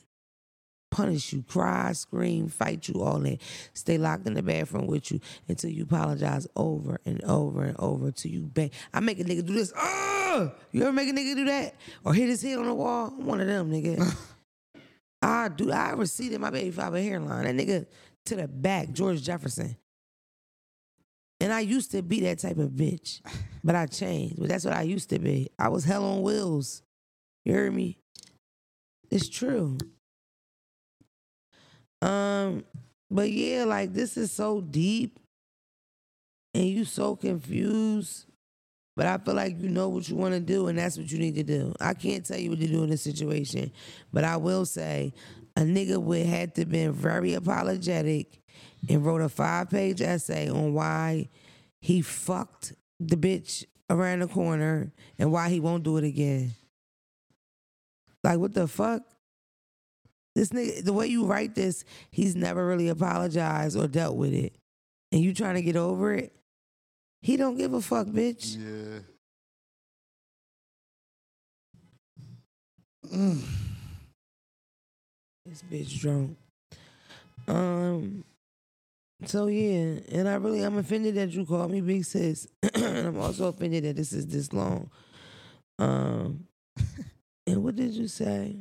Punish 0.93 1.33
you, 1.33 1.43
cry, 1.43 1.91
scream, 1.91 2.49
fight 2.49 2.87
you, 2.87 3.03
all 3.03 3.19
that. 3.19 3.41
Stay 3.73 3.99
locked 3.99 4.29
in 4.29 4.35
the 4.35 4.43
bathroom 4.43 4.87
with 4.87 5.11
you 5.11 5.19
until 5.49 5.71
you 5.71 5.83
apologize 5.83 6.47
over 6.55 7.01
and 7.05 7.25
over 7.25 7.65
and 7.65 7.77
over 7.81 8.13
till 8.13 8.31
you 8.31 8.43
bang. 8.43 8.71
I 8.93 9.01
make 9.01 9.19
a 9.19 9.25
nigga 9.25 9.45
do 9.45 9.55
this. 9.55 9.73
Oh, 9.77 10.53
you 10.71 10.83
ever 10.83 10.93
make 10.93 11.09
a 11.09 11.13
nigga 11.13 11.35
do 11.35 11.47
that? 11.47 11.75
Or 12.05 12.15
hit 12.15 12.29
his 12.29 12.43
head 12.43 12.61
on 12.61 12.67
the 12.67 12.75
wall? 12.75 13.09
I'm 13.09 13.27
one 13.27 13.41
of 13.41 13.49
them, 13.49 13.73
nigga. 13.73 14.17
I 15.25 15.49
do. 15.49 15.73
I 15.73 15.93
receded 15.93 16.41
my 16.41 16.51
baby 16.51 16.71
father 16.71 17.01
hairline. 17.01 17.45
That 17.45 17.57
nigga 17.57 17.87
to 18.27 18.37
the 18.37 18.47
back, 18.47 18.93
George 18.93 19.23
Jefferson. 19.23 19.77
And 21.41 21.53
I 21.53 21.61
used 21.61 21.91
to 21.93 22.03
be 22.03 22.21
that 22.21 22.39
type 22.39 22.59
of 22.59 22.71
bitch, 22.71 23.21
but 23.65 23.75
I 23.75 23.87
changed. 23.87 24.37
But 24.39 24.49
that's 24.49 24.65
what 24.65 24.75
I 24.75 24.83
used 24.83 25.11
to 25.11 25.19
be. 25.19 25.51
I 25.59 25.69
was 25.69 25.85
hell 25.85 26.05
on 26.05 26.23
wheels. 26.23 26.83
You 27.45 27.55
heard 27.55 27.75
me? 27.75 27.99
It's 29.11 29.29
true. 29.29 29.79
Um, 32.03 32.65
but 33.11 33.31
yeah, 33.31 33.65
like 33.65 33.93
this 33.93 34.17
is 34.17 34.31
so 34.31 34.61
deep, 34.61 35.19
and 36.53 36.67
you 36.67 36.85
so 36.85 37.17
confused. 37.17 38.27
But 38.97 39.07
I 39.07 39.19
feel 39.19 39.35
like 39.35 39.61
you 39.61 39.69
know 39.69 39.89
what 39.89 40.09
you 40.09 40.15
want 40.15 40.35
to 40.35 40.41
do, 40.41 40.69
and 40.69 40.79
that's 40.79 40.97
what 40.97 41.11
you 41.11 41.19
need 41.19 41.35
to 41.35 41.43
do. 41.43 41.75
I 41.81 41.95
can't 41.95 42.25
tell 42.25 42.39
you 42.39 42.51
what 42.51 42.61
to 42.61 42.67
do 42.67 42.85
in 42.85 42.91
this 42.91 43.03
situation, 43.03 43.73
but 44.13 44.23
I 44.25 44.37
will 44.37 44.65
say 44.65 45.13
a 45.57 45.63
nigga 45.63 46.01
would 46.01 46.27
had 46.27 46.55
to 46.57 46.65
been 46.65 46.93
very 46.93 47.35
apologetic 47.35 48.41
and 48.89 49.05
wrote 49.05 49.21
a 49.21 49.29
five 49.29 49.71
page 49.71 50.01
essay 50.01 50.49
on 50.49 50.75
why 50.75 51.29
he 51.81 52.03
fucked 52.03 52.75
the 53.01 53.17
bitch 53.17 53.65
around 53.91 54.21
the 54.21 54.29
corner 54.29 54.93
and 55.19 55.33
why 55.33 55.49
he 55.49 55.61
won't 55.61 55.85
do 55.85 55.97
it 55.97 56.05
again. 56.05 56.53
Like 58.23 58.39
what 58.39 58.55
the 58.55 58.67
fuck? 58.67 59.03
This 60.35 60.49
nigga, 60.49 60.85
the 60.85 60.93
way 60.93 61.07
you 61.07 61.27
write 61.27 61.55
this, 61.55 61.85
he's 62.11 62.35
never 62.35 62.67
really 62.67 62.89
apologized 62.89 63.77
or 63.77 63.87
dealt 63.87 64.17
with 64.17 64.33
it. 64.33 64.57
And 65.13 65.23
you 65.23 65.33
trying 65.33 65.55
to 65.55 65.63
get 65.63 65.77
over 65.77 66.13
it? 66.15 66.33
He 67.25 67.39
don't 67.39 67.57
give 67.57 67.73
a 67.73 67.81
fuck, 67.81 68.07
bitch. 68.09 68.59
Yeah. 68.59 68.99
Mm. 73.17 73.43
This 75.47 75.63
bitch 75.63 76.01
drunk. 76.01 76.37
Um. 77.49 78.25
So 79.25 79.47
yeah, 79.47 80.01
and 80.13 80.29
I 80.29 80.35
really 80.35 80.61
I'm 80.61 80.77
offended 80.77 81.15
that 81.15 81.31
you 81.31 81.47
called 81.47 81.71
me 81.71 81.81
big 81.81 82.05
sis, 82.05 82.47
and 82.75 83.07
I'm 83.07 83.19
also 83.19 83.47
offended 83.47 83.85
that 83.85 83.97
this 83.97 84.13
is 84.13 84.27
this 84.27 84.53
long. 84.53 84.91
Um. 85.79 86.45
and 87.47 87.65
what 87.65 87.77
did 87.77 87.93
you 87.93 88.07
say? 88.07 88.55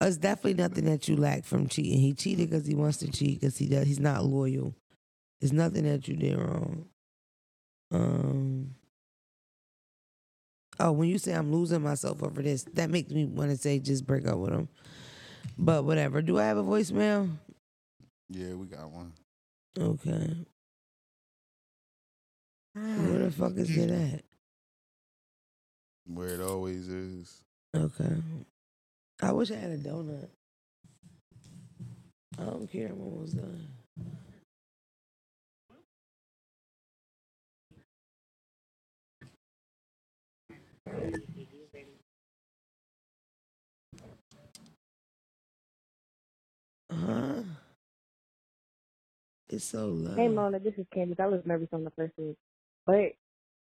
It's 0.00 0.18
definitely 0.18 0.54
nothing 0.54 0.84
that 0.84 1.08
you 1.08 1.16
lack 1.16 1.44
from 1.44 1.66
cheating. 1.66 1.98
He 1.98 2.14
cheated 2.14 2.48
because 2.48 2.64
he 2.64 2.76
wants 2.76 2.98
to 2.98 3.10
cheat 3.10 3.40
because 3.40 3.58
he 3.58 3.66
does. 3.66 3.88
He's 3.88 3.98
not 3.98 4.24
loyal. 4.24 4.72
It's 5.40 5.50
nothing 5.50 5.82
that 5.82 6.06
you 6.06 6.14
did 6.14 6.38
wrong. 6.38 6.86
Um. 7.90 8.74
Oh, 10.80 10.92
when 10.92 11.08
you 11.08 11.18
say 11.18 11.32
I'm 11.32 11.52
losing 11.52 11.82
myself 11.82 12.22
over 12.22 12.40
this, 12.40 12.64
that 12.74 12.90
makes 12.90 13.10
me 13.10 13.24
want 13.24 13.50
to 13.50 13.56
say 13.56 13.78
just 13.80 14.06
break 14.06 14.26
up 14.26 14.38
with 14.38 14.52
him. 14.52 14.68
But 15.56 15.84
whatever. 15.84 16.22
Do 16.22 16.38
I 16.38 16.44
have 16.44 16.56
a 16.56 16.62
voicemail? 16.62 17.30
Yeah, 18.28 18.54
we 18.54 18.66
got 18.66 18.90
one. 18.90 19.12
Okay. 19.78 20.36
Where 22.74 23.18
the 23.24 23.30
fuck 23.32 23.56
is 23.56 23.76
it 23.76 23.90
at? 23.90 24.22
Where 26.06 26.28
it 26.28 26.40
always 26.40 26.88
is. 26.88 27.42
Okay. 27.74 28.16
I 29.20 29.32
wish 29.32 29.50
I 29.50 29.56
had 29.56 29.70
a 29.70 29.78
donut. 29.78 30.28
I 32.38 32.44
don't 32.44 32.70
care. 32.70 32.88
I'm 32.88 33.00
almost 33.00 33.36
done. 33.36 33.66
Huh? 46.90 47.42
It's 49.50 49.64
so 49.64 49.86
low. 49.88 50.14
Hey 50.14 50.28
Mona, 50.28 50.58
this 50.58 50.74
is 50.76 50.86
Candice. 50.94 51.20
I 51.20 51.26
was 51.26 51.42
nervous 51.44 51.68
on 51.72 51.84
the 51.84 51.90
first 51.90 52.12
one, 52.16 52.36
but 52.86 53.12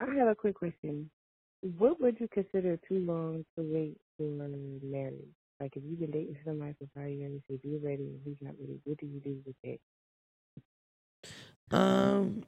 I 0.02 0.16
have 0.18 0.28
a 0.28 0.36
quick 0.36 0.56
question. 0.56 1.10
What 1.78 2.00
would 2.02 2.20
you 2.20 2.28
consider 2.28 2.78
too 2.88 3.00
long 3.00 3.46
to 3.58 3.64
wait 3.64 3.98
for 4.18 4.24
married? 4.24 5.30
Like 5.60 5.76
if 5.76 5.84
you've 5.84 6.00
been 6.00 6.12
dating 6.12 6.38
somebody 6.46 6.76
for 6.80 6.88
five 6.96 7.12
years, 7.12 7.42
if 7.50 7.62
you're 7.64 7.80
ready 7.80 8.04
and 8.04 8.20
he's 8.26 8.36
not 8.42 8.54
ready, 8.60 8.80
what 8.84 8.98
do 9.00 9.06
you 9.08 9.20
do 9.20 9.38
with 9.46 9.56
that? 11.72 11.78
Um, 11.78 12.44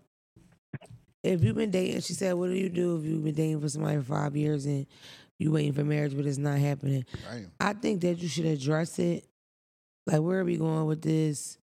if 1.26 1.44
you've 1.44 1.56
been 1.56 1.72
dating, 1.72 2.02
she 2.02 2.14
said, 2.14 2.34
what 2.34 2.50
do 2.50 2.56
you 2.56 2.70
do 2.70 2.98
if 2.98 3.06
you've 3.06 3.24
been 3.24 3.36
dating 3.36 3.62
for 3.62 3.70
somebody 3.70 3.98
for 3.98 4.04
five 4.04 4.36
years 4.36 4.66
and 4.66 4.86
you 5.38 5.52
waiting 5.52 5.74
for 5.74 5.84
marriage, 5.84 6.16
but 6.16 6.26
it's 6.26 6.38
not 6.38 6.60
happening? 6.60 7.06
Damn. 7.30 7.52
I 7.60 7.74
think 7.74 8.02
that 8.02 8.20
you 8.20 8.28
should 8.28 8.46
address 8.46 9.00
it. 9.00 9.26
Like, 10.06 10.22
where 10.22 10.40
are 10.40 10.46
we 10.46 10.58
going 10.58 10.86
with 10.86 11.02
this? 11.02 11.58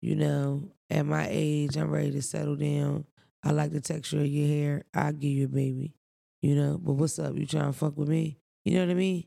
You 0.00 0.14
know, 0.14 0.70
at 0.88 1.04
my 1.04 1.26
age, 1.28 1.76
I'm 1.76 1.90
ready 1.90 2.12
to 2.12 2.22
settle 2.22 2.56
down. 2.56 3.04
I 3.42 3.50
like 3.50 3.72
the 3.72 3.80
texture 3.80 4.20
of 4.20 4.26
your 4.26 4.46
hair. 4.46 4.84
I'll 4.94 5.12
give 5.12 5.30
you 5.30 5.46
a 5.46 5.48
baby. 5.48 5.94
You 6.40 6.54
know, 6.54 6.78
but 6.80 6.92
what's 6.92 7.18
up? 7.18 7.36
You 7.36 7.46
trying 7.46 7.72
to 7.72 7.72
fuck 7.72 7.96
with 7.96 8.08
me? 8.08 8.38
You 8.64 8.74
know 8.74 8.86
what 8.86 8.90
I 8.92 8.94
mean? 8.94 9.24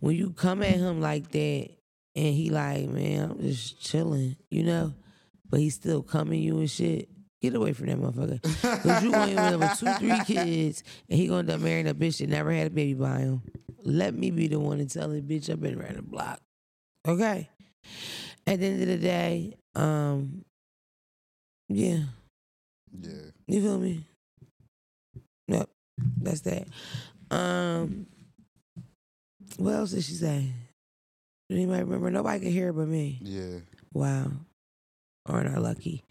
When 0.00 0.16
you 0.16 0.30
come 0.30 0.62
at 0.62 0.74
him 0.74 1.00
like 1.00 1.30
that 1.30 1.68
and 2.16 2.34
he 2.34 2.50
like, 2.50 2.88
man, 2.88 3.30
I'm 3.30 3.40
just 3.40 3.80
chilling, 3.80 4.36
you 4.50 4.64
know, 4.64 4.94
but 5.48 5.60
he's 5.60 5.74
still 5.74 6.02
coming 6.02 6.42
you 6.42 6.58
and 6.58 6.70
shit. 6.70 7.08
Get 7.42 7.54
away 7.54 7.72
from 7.72 7.86
that 7.86 7.98
motherfucker. 7.98 8.42
Cause 8.82 9.02
you 9.02 9.10
gonna 9.12 9.30
end 9.32 9.38
up 9.38 9.60
with 9.60 9.78
two, 9.80 9.92
three 9.94 10.24
kids, 10.26 10.82
and 11.08 11.18
he 11.18 11.26
gonna 11.26 11.38
end 11.40 11.50
up 11.50 11.60
marrying 11.60 11.88
a 11.88 11.94
bitch 11.94 12.18
that 12.18 12.28
never 12.28 12.52
had 12.52 12.66
a 12.66 12.70
baby 12.70 12.94
by 12.94 13.20
him. 13.20 13.42
Let 13.82 14.14
me 14.14 14.30
be 14.30 14.46
the 14.48 14.60
one 14.60 14.76
to 14.78 14.86
tell 14.86 15.08
the 15.08 15.22
bitch, 15.22 15.48
I've 15.48 15.60
been 15.60 15.80
around 15.80 15.96
the 15.96 16.02
block. 16.02 16.40
Okay. 17.08 17.48
At 18.46 18.60
the 18.60 18.66
end 18.66 18.82
of 18.82 18.88
the 18.88 18.98
day, 18.98 19.56
um, 19.74 20.44
yeah, 21.68 22.00
Yeah. 23.00 23.30
you 23.46 23.62
feel 23.62 23.78
me? 23.78 24.04
Yep, 25.48 25.70
that's 26.20 26.42
that. 26.42 26.68
Um, 27.30 28.06
what 29.56 29.74
else 29.74 29.92
did 29.92 30.04
she 30.04 30.12
say? 30.12 30.52
Anybody 31.50 31.84
remember? 31.84 32.10
Nobody 32.10 32.40
can 32.40 32.52
hear 32.52 32.68
it 32.68 32.74
but 32.74 32.86
me. 32.86 33.18
Yeah. 33.22 33.60
Wow. 33.94 34.30
Aren't 35.26 35.48
I 35.54 35.58
lucky? 35.58 36.04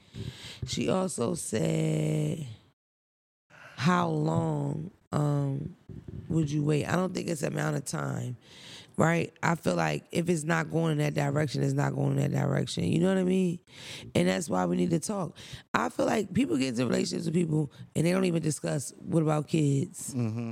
She 0.65 0.89
also 0.89 1.35
said, 1.35 2.45
How 3.75 4.07
long 4.09 4.91
um 5.11 5.75
would 6.27 6.51
you 6.51 6.63
wait? 6.63 6.85
I 6.85 6.95
don't 6.95 7.13
think 7.13 7.27
it's 7.27 7.43
amount 7.43 7.75
of 7.75 7.85
time. 7.85 8.37
Right? 8.97 9.33
I 9.41 9.55
feel 9.55 9.75
like 9.75 10.03
if 10.11 10.27
it's 10.27 10.43
not 10.43 10.69
going 10.69 10.91
in 10.91 10.97
that 10.97 11.13
direction, 11.13 11.63
it's 11.63 11.73
not 11.73 11.95
going 11.95 12.19
in 12.19 12.31
that 12.33 12.45
direction. 12.45 12.83
You 12.83 12.99
know 12.99 13.07
what 13.07 13.17
I 13.17 13.23
mean? 13.23 13.59
And 14.13 14.27
that's 14.27 14.49
why 14.49 14.65
we 14.65 14.75
need 14.75 14.89
to 14.89 14.99
talk. 14.99 15.37
I 15.73 15.87
feel 15.87 16.05
like 16.05 16.33
people 16.33 16.57
get 16.57 16.69
into 16.69 16.85
relationships 16.85 17.25
with 17.25 17.33
people 17.33 17.71
and 17.95 18.05
they 18.05 18.11
don't 18.11 18.25
even 18.25 18.41
discuss 18.41 18.93
what 18.97 19.23
about 19.23 19.47
kids? 19.47 20.13
Mm-hmm. 20.13 20.51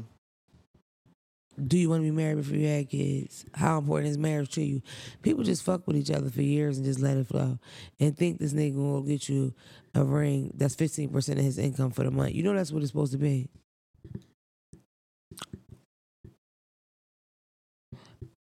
Do 1.66 1.78
you 1.78 1.90
want 1.90 2.02
to 2.02 2.04
be 2.04 2.16
married 2.16 2.38
before 2.38 2.56
you 2.56 2.68
had 2.68 2.90
kids? 2.90 3.46
How 3.54 3.80
important 3.80 4.12
is 4.12 4.18
marriage 4.18 4.52
to 4.52 4.64
you? 4.64 4.82
People 5.24 5.44
just 5.44 5.64
fuck 5.64 5.88
with 5.88 5.98
each 5.98 6.12
other 6.12 6.30
for 6.30 6.42
years 6.42 6.78
and 6.78 6.86
just 6.86 7.00
let 7.00 7.18
it 7.18 7.28
flow 7.28 7.58
and 8.00 8.16
think 8.16 8.40
this 8.40 8.54
nigga 8.54 8.76
will 8.76 9.02
get 9.02 9.28
you 9.28 9.54
a 9.96 10.04
ring 10.04 10.52
that's 10.56 10.76
15% 10.76 11.16
of 11.30 11.38
his 11.38 11.58
income 11.58 11.92
for 11.92 12.04
the 12.04 12.12
month. 12.12 12.36
You 12.36 12.44
know 12.44 12.54
that's 12.54 12.72
what 12.72 12.84
it's 12.84 12.92
supposed 12.92 13.14
to 13.14 13.18
be. 13.18 13.50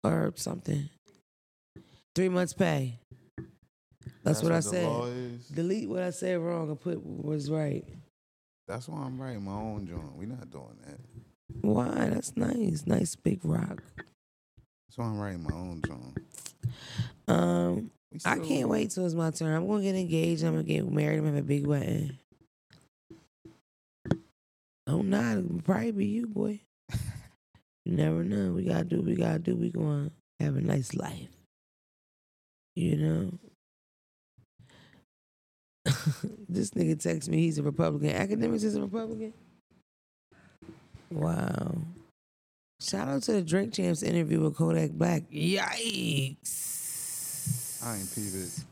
Or 0.04 0.34
something. 0.36 0.90
Three 2.16 2.30
months 2.30 2.54
pay. 2.54 3.00
That's, 4.24 4.42
what, 4.42 4.52
I 4.52 4.58
the 4.58 4.62
said. 4.62 5.40
Delete 5.54 5.90
what 5.90 6.02
I 6.02 6.10
said 6.10 6.40
wrong 6.40 6.70
and 6.70 6.80
put 6.80 7.04
what 7.04 7.26
was 7.26 7.52
right. 7.52 7.86
That's 8.68 8.88
why 8.88 9.00
I'm 9.00 9.22
writing 9.22 9.44
my 9.44 9.54
own 9.54 9.86
joint. 9.86 10.16
We're 10.16 10.28
not 10.28 10.50
doing 10.50 10.78
that. 10.86 11.00
Why? 11.62 12.10
That's 12.10 12.36
nice. 12.36 12.84
Nice 12.86 13.16
big 13.16 13.40
rock. 13.44 13.84
So 14.90 15.04
I'm 15.04 15.20
writing 15.20 15.44
my 15.44 15.56
own 15.56 15.82
song. 15.88 16.16
Um, 17.28 17.92
I 18.26 18.38
can't 18.40 18.70
wait 18.70 18.92
till 18.92 19.06
it's 19.06 19.16
my 19.16 19.32
turn. 19.32 19.56
I'm 19.56 19.68
gonna 19.68 19.82
get 19.82 19.96
engaged. 19.96 20.44
I'm 20.44 20.52
gonna 20.54 20.64
get 20.64 20.90
married. 20.90 21.18
I'm 21.18 21.26
gonna 21.26 21.38
have 21.38 21.46
a 21.46 21.48
big 21.48 21.66
wedding. 21.66 22.18
Oh, 24.86 25.02
not 25.02 25.64
probably 25.64 25.92
be 25.92 26.06
you, 26.06 26.28
boy. 26.28 26.62
You 27.86 27.98
never 27.98 28.24
know. 28.24 28.54
We 28.54 28.64
gotta 28.64 28.86
do. 28.86 28.98
what 28.98 29.06
We 29.08 29.16
gotta 29.16 29.40
do. 29.40 29.58
We 29.58 29.70
gonna 29.70 30.10
have 30.40 30.56
a 30.56 30.62
nice 30.62 30.94
life. 30.94 31.28
You 32.78 32.96
know. 32.96 33.32
this 36.48 36.70
nigga 36.72 36.98
text 37.02 37.28
me. 37.28 37.40
He's 37.40 37.58
a 37.58 37.64
Republican. 37.64 38.10
Akademiks 38.12 38.64
is 38.64 38.76
a 38.76 38.82
Republican. 38.82 39.34
Wow. 41.14 41.76
Shout 42.82 43.08
out 43.08 43.24
to 43.24 43.34
the 43.34 43.42
Drink 43.42 43.74
Champs 43.74 44.04
interview 44.04 44.42
with 44.42 44.56
Kodak 44.56 44.92
Black. 44.92 45.24
Yikes. 45.32 46.42
I 47.86 47.98
ain't 47.98 48.14
peep 48.14 48.34
it. 48.34 48.64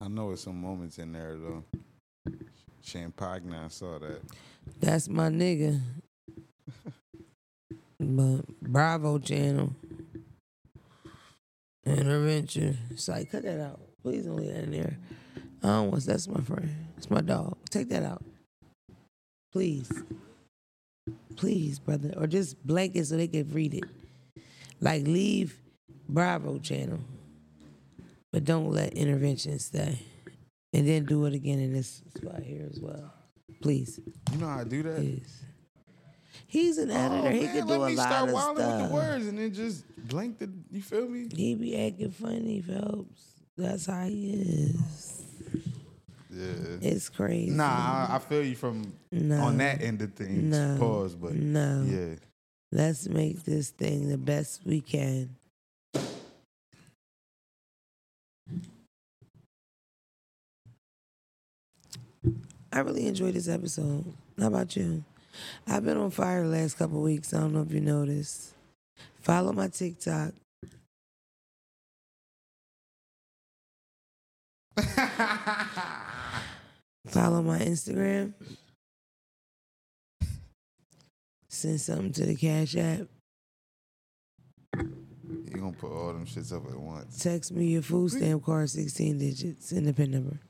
I 0.00 0.08
know 0.08 0.32
it's 0.32 0.42
some 0.42 0.60
moments 0.60 0.98
in 0.98 1.12
there 1.12 1.36
though. 1.36 1.64
Champagne, 2.82 3.54
I 3.54 3.68
saw 3.68 3.98
that. 3.98 4.20
That's 4.80 5.08
my 5.08 5.28
nigga. 5.28 5.80
but 7.98 8.42
Bravo 8.60 9.18
channel. 9.18 9.74
Intervention. 11.86 12.78
It's 12.90 13.08
like, 13.08 13.30
cut 13.30 13.44
that 13.44 13.60
out. 13.60 13.80
Please 14.02 14.26
don't 14.26 14.36
leave 14.36 14.52
that 14.52 14.64
in 14.64 14.72
there. 14.72 14.98
I 15.62 15.68
don't 15.68 15.90
want 15.90 16.04
that's 16.04 16.28
my 16.28 16.40
friend. 16.42 16.68
It's 16.98 17.10
my 17.10 17.22
dog. 17.22 17.56
Take 17.70 17.88
that 17.90 18.02
out. 18.02 18.22
Please. 19.52 19.90
Please, 21.36 21.78
brother. 21.78 22.14
Or 22.16 22.26
just 22.26 22.64
blank 22.66 22.96
it 22.96 23.06
so 23.06 23.16
they 23.16 23.28
can 23.28 23.48
read 23.52 23.74
it. 23.74 23.84
Like 24.80 25.06
leave 25.06 25.58
Bravo 26.08 26.58
channel. 26.58 27.00
But 28.32 28.44
don't 28.44 28.70
let 28.70 28.94
intervention 28.94 29.58
stay. 29.58 29.98
And 30.72 30.88
then 30.88 31.04
do 31.04 31.24
it 31.26 31.34
again 31.34 31.60
in 31.60 31.72
this 31.72 32.02
spot 32.16 32.42
here 32.42 32.66
as 32.68 32.80
well. 32.80 33.12
Please. 33.62 34.00
You 34.32 34.38
know 34.38 34.48
how 34.48 34.58
I 34.60 34.64
do 34.64 34.82
that? 34.82 34.96
Please. 34.96 35.44
He's 36.46 36.78
an 36.78 36.90
editor. 36.90 37.28
Oh, 37.28 37.30
he 37.30 37.42
man, 37.46 37.54
could 37.54 37.68
do 37.68 37.74
a 37.74 37.76
lot 37.76 37.92
start 37.92 38.28
of 38.28 38.34
wilding 38.34 38.64
stuff. 38.64 38.80
with 38.80 38.90
the 38.90 38.94
words 38.94 39.26
and 39.26 39.38
then 39.38 39.54
just 39.54 39.84
blank 40.08 40.38
the. 40.38 40.50
You 40.70 40.82
feel 40.82 41.08
me? 41.08 41.28
He 41.34 41.54
be 41.54 41.86
acting 41.86 42.10
funny, 42.10 42.60
Phelps. 42.60 43.22
That's 43.56 43.86
how 43.86 44.04
he 44.04 44.30
is. 44.30 45.23
Yeah. 46.34 46.78
It's 46.80 47.08
crazy. 47.08 47.50
Nah, 47.50 48.08
I, 48.10 48.16
I 48.16 48.18
feel 48.18 48.42
you 48.42 48.56
from 48.56 48.92
no, 49.12 49.40
on 49.40 49.58
that 49.58 49.82
end 49.82 50.02
of 50.02 50.14
things. 50.14 50.42
No. 50.42 50.76
Pause, 50.78 51.14
but 51.14 51.34
no. 51.34 51.84
yeah. 51.86 52.14
Let's 52.72 53.08
make 53.08 53.44
this 53.44 53.70
thing 53.70 54.08
the 54.08 54.18
best 54.18 54.62
we 54.64 54.80
can. 54.80 55.36
I 62.72 62.80
really 62.80 63.06
enjoyed 63.06 63.34
this 63.34 63.48
episode. 63.48 64.04
How 64.36 64.48
about 64.48 64.74
you? 64.74 65.04
I've 65.68 65.84
been 65.84 65.96
on 65.96 66.10
fire 66.10 66.42
the 66.42 66.48
last 66.48 66.76
couple 66.76 67.00
weeks. 67.00 67.32
I 67.32 67.38
don't 67.38 67.54
know 67.54 67.62
if 67.62 67.70
you 67.70 67.80
noticed. 67.80 68.54
Follow 69.20 69.52
my 69.52 69.68
TikTok. 69.68 70.32
Follow 77.06 77.42
my 77.42 77.58
Instagram. 77.58 78.32
Send 81.48 81.80
something 81.80 82.12
to 82.12 82.26
the 82.26 82.34
Cash 82.34 82.76
App. 82.76 83.06
You 84.76 85.60
gonna 85.60 85.72
put 85.72 85.92
all 85.92 86.12
them 86.12 86.26
shits 86.26 86.52
up 86.52 86.66
at 86.66 86.78
once. 86.78 87.22
Text 87.22 87.52
me 87.52 87.66
your 87.66 87.82
food 87.82 88.10
stamp 88.10 88.44
card, 88.44 88.68
16 88.70 89.18
digits, 89.18 89.72
and 89.72 89.86
the 89.86 89.92
PIN 89.92 90.10
number. 90.10 90.40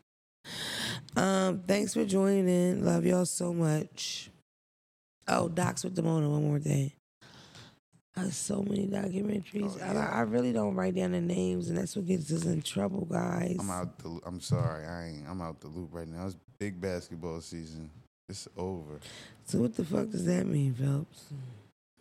Um, 1.16 1.62
thanks 1.66 1.94
for 1.94 2.05
joining 2.05 2.48
in. 2.48 2.84
Love 2.84 3.05
y'all 3.05 3.26
so 3.26 3.52
much. 3.52 4.30
Oh, 5.28 5.48
Docs 5.48 5.84
with 5.84 5.96
Demona, 5.96 6.30
one 6.30 6.42
more 6.42 6.59
thing. 6.59 6.92
I 8.16 8.20
have 8.20 8.34
so 8.34 8.62
many 8.62 8.86
documentaries. 8.86 9.76
Oh, 9.80 9.84
I, 9.84 9.92
yeah. 9.92 10.10
I 10.12 10.20
really 10.20 10.52
don't 10.52 10.74
write 10.74 10.94
down 10.94 11.12
the 11.12 11.20
names, 11.20 11.68
and 11.68 11.76
that's 11.76 11.96
what 11.96 12.06
gets 12.06 12.32
us 12.32 12.44
in 12.44 12.62
trouble, 12.62 13.06
guys. 13.06 13.56
I'm 13.58 13.70
out. 13.70 13.98
The, 13.98 14.20
I'm 14.24 14.40
sorry. 14.40 14.86
I 14.86 15.06
ain't. 15.08 15.28
I'm 15.28 15.40
out 15.40 15.60
the 15.60 15.66
loop 15.68 15.90
right 15.92 16.06
now. 16.06 16.26
It's 16.26 16.36
big 16.58 16.80
basketball 16.80 17.40
season. 17.40 17.90
It's 18.28 18.48
over. 18.56 19.00
So 19.44 19.58
what 19.58 19.74
the 19.74 19.84
fuck 19.84 20.10
does 20.10 20.24
that 20.26 20.46
mean, 20.46 20.74
Phelps? 20.74 21.24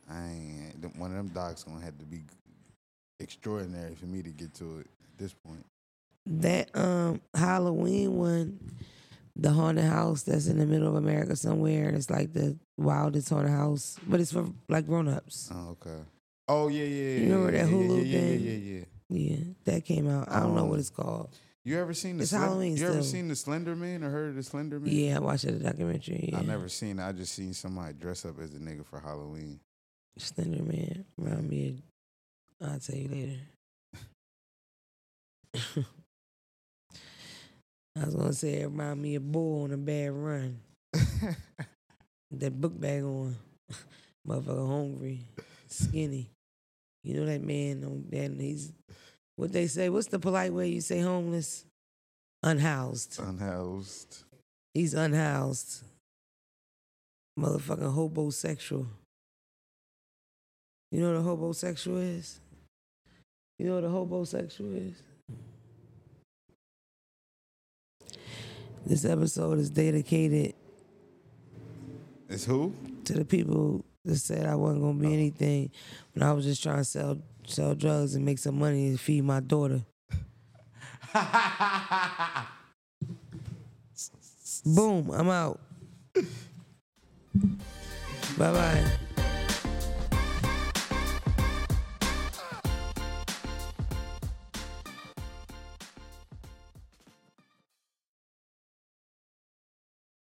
I 0.10 0.28
ain't. 0.28 0.96
One 0.98 1.12
of 1.12 1.18
them 1.18 1.30
docs 1.30 1.64
gonna 1.64 1.84
have 1.84 1.98
to 1.98 2.06
be 2.06 2.22
extraordinary 3.20 3.96
for 3.96 4.06
me 4.06 4.22
to 4.22 4.30
get 4.30 4.54
to 4.56 4.80
it 4.80 4.88
at 5.04 5.18
this 5.18 5.34
point. 5.34 5.66
That 6.26 6.70
um 6.76 7.22
Halloween 7.34 8.18
one, 8.18 8.60
the 9.36 9.52
haunted 9.52 9.86
house 9.86 10.24
that's 10.24 10.48
in 10.48 10.60
the 10.60 10.66
middle 10.66 10.88
of 10.88 10.96
America 10.96 11.36
somewhere, 11.36 11.88
and 11.88 11.98
it's 11.98 12.10
like 12.10 12.34
the 12.34 12.58
wildest 12.78 13.30
haunted 13.30 13.52
house, 13.52 13.98
but 14.08 14.20
it's 14.20 14.32
for 14.32 14.48
like 14.70 14.86
grown 14.86 15.08
ups. 15.08 15.50
Oh, 15.54 15.70
okay. 15.82 16.02
Oh 16.48 16.68
yeah, 16.68 16.84
yeah. 16.84 17.04
yeah 17.04 17.18
You 17.26 17.34
remember 17.36 17.52
yeah, 17.58 17.64
that 17.66 17.72
yeah, 17.72 17.78
Hulu 17.78 18.06
yeah, 18.06 18.20
thing? 18.20 18.40
Yeah, 18.40 18.52
yeah, 18.52 18.58
yeah. 18.80 18.86
Yeah, 19.10 19.38
that 19.66 19.86
came 19.86 20.10
out. 20.10 20.30
I 20.32 20.40
don't 20.40 20.56
know 20.56 20.64
Um, 20.64 20.70
what 20.70 20.80
it's 20.80 20.90
called. 20.90 21.30
You 21.66 21.80
ever 21.80 21.94
seen 21.94 22.18
the 22.18 22.24
It's 22.24 22.32
Slen- 22.34 22.42
Halloween 22.42 22.76
You 22.78 22.84
ever 22.86 22.94
still. 22.96 23.04
seen 23.04 23.28
the 23.30 23.36
Slender 23.36 23.76
Man 23.76 24.04
or 24.04 24.10
heard 24.10 24.30
of 24.30 24.36
the 24.36 24.44
Slender 24.44 24.80
Man? 24.80 24.92
Yeah, 24.94 25.16
I 25.18 25.20
watched 25.20 25.46
the 25.46 25.54
documentary. 25.54 26.30
Yeah. 26.34 26.40
I 26.40 26.42
never 26.42 26.68
seen 26.68 27.00
it. 27.00 27.04
I 27.08 27.12
just 27.14 27.34
seen 27.34 27.54
somebody 27.54 27.94
dress 27.94 28.26
up 28.26 28.40
as 28.42 28.54
a 28.54 28.58
nigga 28.60 28.86
for 28.86 29.00
Halloween. 29.00 29.60
Slender 30.18 30.62
Man. 30.64 31.06
Remind 31.18 31.50
me 31.50 31.82
I'll 32.62 32.80
tell 32.80 32.96
you 32.98 33.08
later. 33.08 33.40
I 37.96 38.06
was 38.06 38.16
gonna 38.16 38.34
say 38.34 38.62
it 38.62 38.66
remind 38.66 39.02
me 39.02 39.16
of 39.16 39.32
Bull 39.32 39.64
on 39.64 39.72
a 39.72 39.78
bad 39.78 40.12
run. 40.12 40.60
That 42.34 42.60
book 42.60 42.80
bag 42.80 43.04
on. 43.04 43.36
Motherfucker 44.28 44.68
hungry, 44.68 45.20
skinny. 45.68 46.32
You 47.04 47.16
know 47.16 47.26
that 47.26 47.44
man 47.44 47.84
on 47.84 48.06
that 48.10 48.32
he's 48.40 48.72
what 49.36 49.52
they 49.52 49.68
say, 49.68 49.90
what's 49.90 50.08
the 50.08 50.20
polite 50.20 50.54
way 50.54 50.70
you 50.70 50.82
say 50.82 51.00
homeless? 51.00 51.66
Unhoused. 52.42 53.20
Unhoused. 53.20 54.24
He's 54.74 54.94
unhoused. 54.94 55.84
Motherfucking 57.40 57.94
hobosexual. 57.94 58.86
You 60.92 61.02
know 61.02 61.14
what 61.14 61.20
a 61.20 61.24
hobosexual 61.24 62.18
is? 62.18 62.40
You 63.60 63.68
know 63.68 63.76
what 63.76 63.84
a 63.84 63.88
hobosexual 63.88 64.92
is? 64.92 65.02
This 68.86 69.06
episode 69.06 69.60
is 69.60 69.70
dedicated 69.70 70.54
It's 72.30 72.46
who? 72.46 72.74
to 73.06 73.14
the 73.14 73.26
people 73.26 73.86
that 74.04 74.18
said 74.18 74.46
I 74.46 74.56
wasn't 74.56 74.82
gonna 74.82 75.00
be 75.00 75.08
oh. 75.08 75.14
anything 75.14 75.72
when 76.14 76.24
I 76.24 76.34
was 76.34 76.44
just 76.46 76.62
trying 76.62 76.78
to 76.80 76.84
sell 76.84 77.18
sell 77.48 77.76
drugs 77.76 78.16
and 78.16 78.26
make 78.26 78.40
some 78.40 78.60
money 78.60 78.88
and 78.88 79.00
feed 79.00 79.24
my 79.24 79.40
daughter. 79.40 79.86
Boom, 84.66 85.12
I'm 85.12 85.30
out. 85.30 85.60
Bye 88.38 88.52
bye. 88.52 88.92